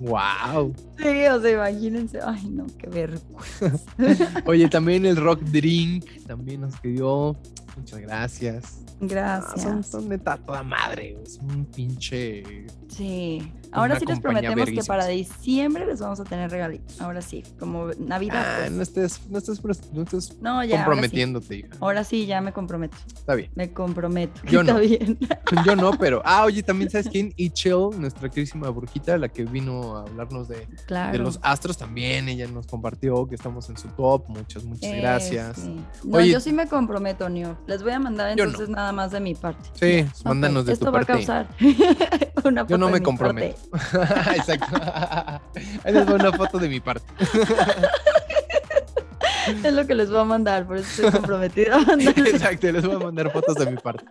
Wow. 0.00 0.74
Sí, 0.98 1.26
o 1.26 1.40
sea, 1.40 1.50
imagínense, 1.50 2.18
ay, 2.24 2.48
no, 2.50 2.66
qué 2.78 2.88
vergüenza. 2.88 4.42
Oye, 4.46 4.68
también 4.68 5.06
el 5.06 5.16
Rock 5.16 5.40
Drink 5.42 6.04
también 6.26 6.62
nos 6.62 6.78
pidió. 6.80 7.36
Muchas 7.76 8.00
gracias. 8.00 8.80
Ah, 8.86 8.96
Gracias. 9.00 9.62
son, 9.62 9.82
son 9.84 10.08
neta 10.08 10.36
toda 10.36 10.62
madre, 10.62 11.12
güey, 11.14 11.24
es 11.24 11.38
un 11.38 11.64
pinche. 11.66 12.66
Sí. 12.88 13.52
Ahora 13.74 13.98
sí 13.98 14.06
les 14.06 14.20
prometemos 14.20 14.70
que 14.70 14.82
para 14.84 15.06
diciembre 15.06 15.84
les 15.86 16.00
vamos 16.00 16.20
a 16.20 16.24
tener 16.24 16.50
regalitos. 16.50 17.00
Ahora 17.00 17.20
sí, 17.22 17.42
como 17.58 17.88
Navidad. 17.98 18.42
Ah, 18.44 18.56
pues. 18.60 18.72
no 18.72 18.82
estés, 18.82 19.20
no 19.28 19.38
estés, 19.38 19.62
no 19.92 20.02
estés 20.02 20.36
No, 20.40 20.42
ya. 20.42 20.50
ahora 20.52 20.66
sí. 20.66 20.72
comprometiéndote, 20.76 21.56
hija. 21.56 21.68
Ahora 21.80 22.04
sí, 22.04 22.26
ya 22.26 22.40
me 22.40 22.52
comprometo. 22.52 22.96
Está 23.14 23.34
bien. 23.34 23.50
Me 23.54 23.72
comprometo. 23.72 24.40
Yo 24.44 24.60
Está 24.62 24.72
no. 24.74 24.78
bien. 24.80 25.18
Yo 25.66 25.76
no, 25.76 25.92
pero. 25.98 26.22
Ah, 26.24 26.44
oye, 26.44 26.62
también 26.62 26.90
sabes 26.90 27.08
quién? 27.08 27.32
Ichel, 27.36 27.90
nuestra 27.98 28.28
querísima 28.30 28.68
brujita, 28.70 29.18
la 29.18 29.28
que 29.28 29.44
vino 29.44 29.96
a 29.96 30.02
hablarnos 30.02 30.48
de, 30.48 30.66
Claro. 30.86 31.12
de 31.12 31.18
los 31.18 31.38
astros 31.42 31.76
también. 31.76 32.28
Ella 32.28 32.46
nos 32.48 32.66
compartió 32.66 33.26
que 33.26 33.34
estamos 33.34 33.68
en 33.70 33.76
su 33.76 33.88
top. 33.88 34.28
Muchas, 34.28 34.64
muchas 34.64 34.90
Eh, 34.92 35.00
gracias. 35.00 35.56
sí. 35.58 35.76
No, 36.04 36.18
Oye- 36.18 36.30
yo 36.30 36.40
sí 36.40 36.52
me 36.52 36.66
comprometo, 36.68 37.28
Neo. 37.28 37.58
Les 37.66 37.82
voy 37.82 37.92
a 37.92 37.98
mandar 37.98 38.36
no. 38.36 38.42
entonces 38.44 38.68
nada 38.68 38.92
más 38.92 39.10
de 39.10 39.20
mi 39.20 39.34
parte. 39.34 39.68
Sí, 39.74 40.08
mándanos 40.24 40.66
de 40.66 40.72
Esto 40.74 40.86
tu 40.86 40.92
va 40.92 40.98
parte. 41.00 41.12
a 41.12 41.16
causar 41.16 41.48
una 42.44 42.66
Yo 42.66 42.78
no 42.78 42.90
me 42.90 43.00
comprometo. 43.02 43.56
Exacto. 44.36 44.76
Ahí 45.84 45.92
les 45.92 46.08
va 46.08 46.14
una 46.14 46.32
foto 46.32 46.58
de 46.58 46.68
mi 46.68 46.80
parte. 46.80 47.06
Es 49.62 49.74
lo 49.74 49.86
que 49.86 49.94
les 49.94 50.08
voy 50.08 50.20
a 50.20 50.24
mandar, 50.24 50.66
por 50.66 50.78
eso 50.78 50.88
estoy 51.04 51.10
comprometida 51.20 51.74
a 51.76 51.78
mandarles 51.80 52.32
Exacto, 52.34 52.72
les 52.72 52.86
voy 52.86 52.96
a 52.96 52.98
mandar 52.98 53.30
fotos 53.30 53.56
de 53.56 53.66
mi 53.70 53.76
parte. 53.76 54.02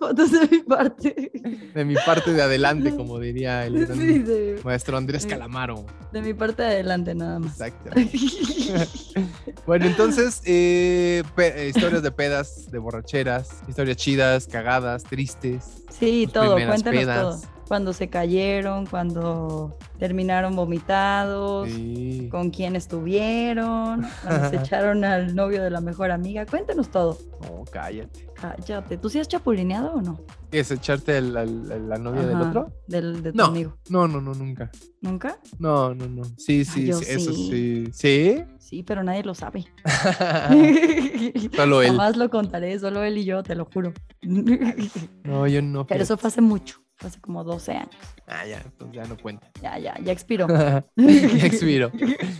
fotos 0.00 0.32
de 0.32 0.48
mi 0.48 0.58
parte. 0.62 1.30
De 1.74 1.84
mi 1.84 1.94
parte 1.94 2.32
de 2.32 2.42
adelante, 2.42 2.96
como 2.96 3.20
diría 3.20 3.66
el 3.66 3.86
Sí, 3.86 4.60
maestro 4.64 4.96
Andrés. 4.96 5.26
Calamaro. 5.26 5.86
de 6.10 6.22
mi 6.22 6.34
parte 6.34 6.62
de 6.62 6.68
adelante 6.70 7.14
nada 7.14 7.38
más. 7.38 7.52
Exacto. 7.60 7.90
Bueno, 9.64 9.86
entonces, 9.86 10.42
eh, 10.44 11.22
historias 11.68 12.02
de 12.02 12.10
pedas, 12.10 12.68
de 12.72 12.78
borracheras, 12.78 13.48
historias 13.68 13.96
chidas, 13.96 14.48
cagadas, 14.48 15.04
tristes. 15.04 15.84
Sí, 15.96 16.28
todo, 16.32 16.54
cuéntanos 16.54 16.82
pedas. 16.82 17.40
todo. 17.42 17.59
Cuando 17.70 17.92
se 17.92 18.08
cayeron, 18.10 18.84
cuando 18.84 19.78
terminaron 19.96 20.56
vomitados, 20.56 21.68
Sí. 21.68 22.26
con 22.28 22.50
quién 22.50 22.74
estuvieron, 22.74 24.04
cuando 24.24 24.50
se 24.50 24.56
echaron 24.74 25.04
al 25.04 25.36
novio 25.36 25.62
de 25.62 25.70
la 25.70 25.80
mejor 25.80 26.10
amiga. 26.10 26.44
Cuéntanos 26.46 26.90
todo. 26.90 27.16
No, 27.42 27.64
cállate. 27.70 28.26
Cállate. 28.34 28.96
¿Tú 28.96 29.08
sí 29.08 29.20
has 29.20 29.28
chapulineado 29.28 29.92
o 29.94 30.02
no? 30.02 30.18
¿Qué 30.50 30.58
es 30.58 30.70
echarte 30.72 31.16
el- 31.18 31.36
al- 31.36 31.88
la 31.88 31.96
novia 31.96 32.26
del 32.26 32.40
otro? 32.40 32.72
Del, 32.88 33.22
de 33.22 33.30
tu 33.30 33.38
No. 33.38 33.44
amigo. 33.44 33.76
No, 33.88 34.08
no, 34.08 34.20
no, 34.20 34.34
nunca. 34.34 34.68
¿Nunca? 35.00 35.38
No, 35.60 35.94
no, 35.94 36.08
no. 36.08 36.24
Sí, 36.38 36.64
sí, 36.64 36.86
yo 36.86 36.96
sí, 36.98 37.04
eso 37.08 37.32
sí. 37.32 37.86
sí. 37.92 38.44
¿Sí? 38.58 38.82
Pero 38.82 39.04
nadie 39.04 39.22
lo 39.22 39.34
sabe. 39.36 39.64
Solo 41.54 41.82
él. 41.82 41.88
Jamás 41.90 42.16
lo 42.16 42.30
contaré, 42.30 42.76
solo 42.80 43.04
él 43.04 43.18
y 43.18 43.24
yo, 43.24 43.44
te 43.44 43.54
lo 43.54 43.66
juro. 43.72 43.92
No, 44.22 45.46
yo 45.46 45.62
no. 45.62 45.86
Pero 45.86 46.02
eso 46.02 46.16
fíjate. 46.16 46.20
fue 46.20 46.28
hace 46.28 46.40
mucho, 46.40 46.80
hace 47.06 47.20
como 47.20 47.44
12 47.44 47.72
años. 47.72 47.90
Ah, 48.26 48.46
ya, 48.46 48.60
entonces 48.64 48.94
ya 48.96 49.04
no 49.06 49.16
cuenta. 49.16 49.50
Ya, 49.62 49.78
ya, 49.78 49.98
ya 50.02 50.12
expiró. 50.12 50.46
ya 50.96 51.46
expiro. 51.46 51.90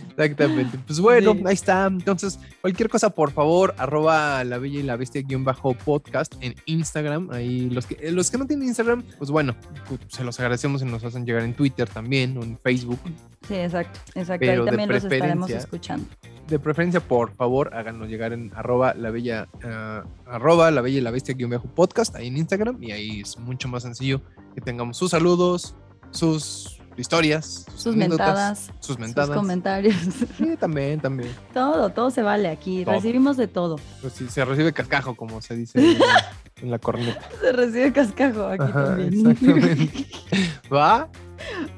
Exactamente. 0.09 0.77
Pues 0.87 0.99
bueno, 0.99 1.33
Sí. 1.33 1.43
ahí 1.45 1.53
está. 1.53 1.85
Entonces, 1.87 2.39
cualquier 2.61 2.89
cosa, 2.89 3.09
por 3.11 3.31
favor, 3.31 3.73
arroba 3.77 4.43
la 4.43 4.57
bella 4.57 4.79
y 4.79 4.83
la 4.83 4.95
bestia 4.95 5.21
guion 5.21 5.43
bajo 5.43 5.73
podcast 5.73 6.33
en 6.41 6.55
Instagram. 6.65 7.29
Ahí 7.31 7.69
los 7.69 7.85
que, 7.85 8.11
los 8.11 8.31
que 8.31 8.37
no 8.37 8.45
tienen 8.47 8.67
Instagram, 8.69 9.03
pues 9.17 9.29
bueno, 9.31 9.55
pues, 9.87 9.99
se 10.07 10.23
los 10.23 10.39
agradecemos 10.39 10.81
si 10.81 10.87
nos 10.87 11.03
hacen 11.03 11.25
llegar 11.25 11.43
en 11.43 11.53
Twitter 11.53 11.87
también 11.89 12.37
o 12.37 12.43
en 12.43 12.57
Facebook. 12.57 12.99
Sí, 13.47 13.55
exacto, 13.55 13.99
exacto. 14.15 14.39
Pero 14.39 14.51
Ahí 14.51 14.59
de 14.59 14.65
también 14.65 14.89
los 14.89 15.03
estaremos 15.03 15.47
preferencia- 15.47 15.57
escuchando. 15.57 16.05
De 16.47 16.59
preferencia, 16.59 16.99
por 16.99 17.33
favor, 17.33 17.73
háganos 17.73 18.09
llegar 18.09 18.33
en 18.33 18.51
arroba 18.55 18.93
la 18.93 19.09
bella, 19.09 19.47
ah, 19.63 20.03
arroba 20.25 20.69
la 20.69 20.81
bella 20.81 20.97
y 20.97 21.01
la 21.01 21.11
bestia 21.11 21.33
guion 21.33 21.49
bajo 21.51 21.67
podcast 21.67 22.15
ahí 22.15 22.27
en 22.27 22.37
Instagram. 22.37 22.77
Y 22.83 22.91
ahí 22.91 23.21
es 23.21 23.37
mucho 23.37 23.67
más 23.69 23.83
sencillo 23.83 24.21
que 24.53 24.59
tengamos 24.61 24.97
sus 24.97 25.11
saludos, 25.11 25.75
sus 26.11 26.77
historias, 26.97 27.65
sus, 27.73 27.95
mentadas, 27.95 28.69
sus 28.81 28.99
mentadas. 28.99 29.29
sus 29.29 29.37
comentarios. 29.37 29.95
Sí, 30.37 30.57
también, 30.59 30.99
también. 30.99 31.31
todo, 31.53 31.89
todo 31.89 32.11
se 32.11 32.21
vale 32.21 32.49
aquí. 32.49 32.83
Todo. 32.83 32.95
Recibimos 32.95 33.37
de 33.37 33.47
todo. 33.47 33.77
Pues 34.01 34.13
sí, 34.13 34.27
se 34.27 34.43
recibe 34.43 34.73
cascajo, 34.73 35.15
como 35.15 35.41
se 35.41 35.55
dice 35.55 35.79
en 35.79 35.99
la, 35.99 36.31
en 36.61 36.71
la 36.71 36.79
corneta. 36.79 37.21
Se 37.39 37.53
recibe 37.53 37.93
cascajo 37.93 38.45
aquí 38.47 38.63
Ajá, 38.63 38.85
también. 38.97 39.13
exactamente. 39.31 40.07
¿Va? 40.73 41.07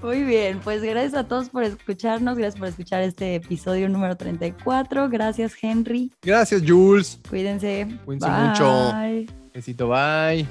Muy 0.02 0.24
bien, 0.24 0.60
pues 0.64 0.82
gracias 0.82 1.14
a 1.14 1.28
todos 1.28 1.50
por 1.50 1.64
escucharnos, 1.64 2.38
gracias 2.38 2.60
por 2.60 2.68
escuchar 2.68 3.02
este 3.04 3.36
episodio 3.36 3.90
número 3.90 4.16
34. 4.18 5.10
Gracias, 5.10 5.54
Henry. 5.62 6.12
Gracias, 6.22 6.62
Jules. 6.66 7.20
Cuídense. 7.30 7.88
Cuídense 8.06 8.30
mucho. 8.30 8.92
Bye. 8.94 9.28
Besito, 9.54 9.88
bye. 9.88 10.48